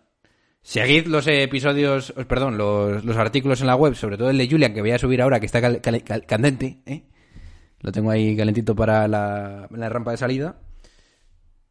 Seguid 0.62 1.06
los 1.08 1.26
episodios, 1.26 2.12
os- 2.16 2.26
perdón, 2.26 2.56
los, 2.56 3.04
los 3.04 3.16
artículos 3.16 3.60
en 3.60 3.66
la 3.66 3.76
web, 3.76 3.94
sobre 3.94 4.16
todo 4.16 4.30
el 4.30 4.38
de 4.38 4.48
Julian 4.48 4.72
que 4.72 4.80
voy 4.80 4.92
a 4.92 4.98
subir 4.98 5.20
ahora, 5.20 5.40
que 5.40 5.46
está 5.46 5.60
cal- 5.60 5.80
candente. 6.26 6.78
¿eh? 6.86 7.04
Lo 7.80 7.92
tengo 7.92 8.10
ahí 8.10 8.36
calentito 8.36 8.74
para 8.74 9.06
la, 9.08 9.68
la 9.70 9.88
rampa 9.88 10.12
de 10.12 10.16
salida. 10.16 10.56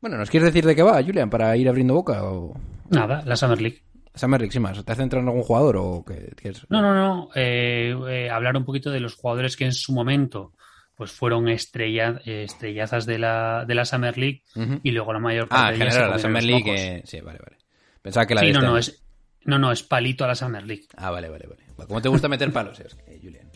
Bueno, 0.02 0.18
¿nos 0.18 0.30
quieres 0.30 0.48
decir 0.54 0.66
de 0.66 0.76
qué 0.76 0.84
va, 0.84 1.02
Julian, 1.02 1.30
para 1.30 1.56
ir 1.58 1.68
abriendo 1.70 1.94
boca? 1.94 2.24
O... 2.26 2.54
Nada, 2.90 3.24
la 3.26 3.36
Summer 3.36 3.62
League. 3.62 3.82
Summer 4.16 4.40
League, 4.40 4.52
sin 4.52 4.62
más. 4.62 4.84
¿Te 4.84 4.92
has 4.92 4.98
centrado 4.98 5.22
en 5.24 5.28
algún 5.30 5.44
jugador 5.44 5.78
o 5.78 6.04
qué? 6.06 6.34
qué 6.40 6.50
es? 6.50 6.66
No, 6.70 6.82
no, 6.82 6.94
no. 6.94 7.30
eh, 7.36 7.96
eh, 8.10 8.30
hablar 8.30 8.56
un 8.58 8.66
poquito 8.66 8.92
de 8.92 9.00
los 9.00 9.16
jugadores 9.16 9.58
que 9.58 9.66
en 9.66 9.74
su 9.74 9.92
momento 9.94 10.54
pues 10.96 11.12
fueron 11.12 11.50
estrella, 11.50 12.22
eh, 12.24 12.44
estrellazas 12.44 13.08
de 13.08 13.18
la, 13.18 13.66
de 13.68 13.74
la 13.74 13.84
Summer 13.86 14.16
League 14.18 14.44
y 14.84 14.92
luego 14.92 15.12
la 15.14 15.20
mayor 15.20 15.48
parte 15.48 15.66
Ah, 15.68 15.72
de 15.72 15.78
general, 15.78 16.12
la 16.12 16.20
Summer 16.20 16.44
League. 16.44 16.72
eh, 16.98 17.02
Sí, 17.06 17.20
vale, 17.22 17.40
vale. 17.44 17.58
Pensaba 18.02 18.28
que 18.28 18.36
la 18.36 18.42
Sí, 18.42 18.52
no, 18.52 18.62
no, 18.62 18.78
es, 18.78 19.04
no, 19.46 19.58
no, 19.58 19.72
es 19.72 19.82
palito 19.82 20.24
a 20.24 20.28
la 20.28 20.36
Summer 20.36 20.64
League. 20.66 20.84
Ah, 20.96 21.10
vale, 21.10 21.30
vale, 21.30 21.48
vale. 21.48 21.64
¿Cómo 21.88 22.02
te 22.02 22.10
gusta 22.10 22.28
meter 22.28 22.52
palos, 22.54 22.80
eh, 22.80 23.20
Julian? 23.22 23.50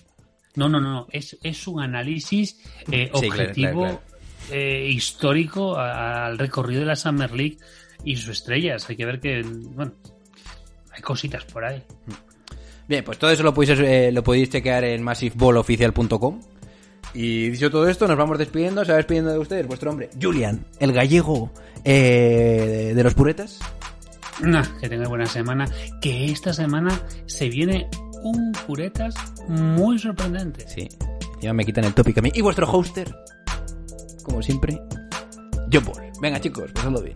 No, 0.55 0.67
no, 0.67 0.81
no, 0.81 0.89
no. 0.91 1.07
Es, 1.11 1.37
es 1.43 1.67
un 1.67 1.79
análisis 1.83 2.59
eh, 2.91 3.11
Sí, 3.13 3.29
claro, 3.29 3.43
objetivo, 3.43 3.81
claro, 3.81 4.01
eh, 4.51 4.87
histórico 4.89 5.77
al 5.77 6.39
recorrido 6.39 6.79
de 6.81 6.87
la 6.87 6.95
Summer 6.95 7.31
League 7.31 7.59
y 8.03 8.15
sus 8.15 8.29
estrellas. 8.29 8.89
Hay 8.89 8.95
que 8.97 9.05
ver 9.05 9.19
que, 9.19 9.43
bueno, 9.43 9.93
hay 10.97 11.03
cositas 11.03 11.45
por 11.45 11.63
ahí. 11.63 11.83
Bien, 12.87 13.03
pues 13.03 13.19
todo 13.19 13.29
eso 13.29 13.43
lo 13.43 13.53
podéis, 13.53 13.79
eh, 13.79 14.11
lo 14.11 14.23
podéis 14.23 14.49
chequear 14.49 14.83
en 14.83 15.03
massiveballoficial.com. 15.03 16.41
Y 17.13 17.49
dicho 17.51 17.69
todo 17.69 17.87
esto, 17.87 18.07
nos 18.07 18.17
vamos 18.17 18.39
despidiendo. 18.39 18.83
Se 18.83 18.91
va 18.91 18.97
despidiendo 18.97 19.31
de 19.31 19.37
ustedes 19.37 19.67
vuestro 19.67 19.91
hombre, 19.91 20.09
Julian, 20.19 20.65
el 20.79 20.91
gallego 20.93 21.51
eh, 21.83 22.93
de 22.95 23.03
los 23.03 23.13
puretas. 23.13 23.59
Nah, 24.41 24.65
que 24.81 24.89
tengáis 24.89 25.09
buena 25.09 25.27
semana. 25.27 25.69
Que 26.01 26.31
esta 26.31 26.51
semana 26.51 26.99
se 27.27 27.47
viene 27.47 27.87
un 28.23 28.51
puretas 28.65 29.13
muy 29.47 29.99
sorprendente. 29.99 30.67
Sí, 30.67 30.89
ya 31.41 31.53
me 31.53 31.63
quitan 31.63 31.85
el 31.85 31.93
tópico 31.93 32.21
a 32.21 32.23
mí. 32.23 32.31
Y 32.33 32.41
vuestro 32.41 32.67
hoster, 32.67 33.15
como 34.23 34.41
siempre, 34.41 34.81
John 35.71 35.85
Paul. 35.85 36.01
Venga, 36.21 36.39
chicos, 36.39 36.71
pasadlo 36.71 37.03
bien. 37.03 37.15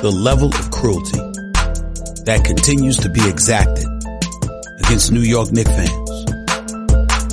The 0.00 0.12
level 0.14 0.46
of 0.46 0.70
cruelty 0.70 1.18
that 2.22 2.46
continues 2.46 2.96
to 2.98 3.10
be 3.10 3.18
exacted 3.26 3.82
against 4.78 5.10
New 5.10 5.26
York 5.26 5.50
Knicks 5.50 5.74
fans. 5.74 5.90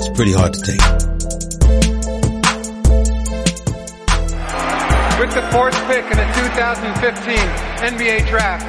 It's 0.01 0.09
pretty 0.17 0.33
hard 0.33 0.57
to 0.57 0.61
take. 0.65 0.81
With 5.21 5.29
the 5.37 5.45
fourth 5.53 5.77
pick 5.85 6.09
in 6.09 6.17
the 6.17 6.25
2015 6.41 7.37
NBA 7.85 8.25
Draft, 8.33 8.65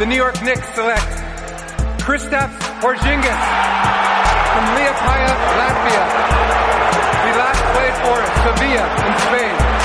the 0.00 0.06
New 0.06 0.16
York 0.16 0.40
Knicks 0.42 0.64
select 0.72 1.04
Kristaps 2.00 2.56
Porzingis 2.80 3.42
from 4.56 4.64
Liepaja, 4.72 5.36
Latvia. 5.60 6.04
He 7.28 7.30
last 7.36 7.60
played 7.76 7.96
for 8.08 8.16
Sevilla 8.40 8.88
in 9.04 9.12
Spain. 9.28 9.75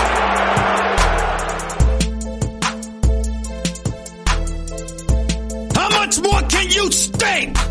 much 6.11 6.23
more 6.23 6.41
can 6.49 6.69
you 6.69 6.91
stink? 6.91 7.70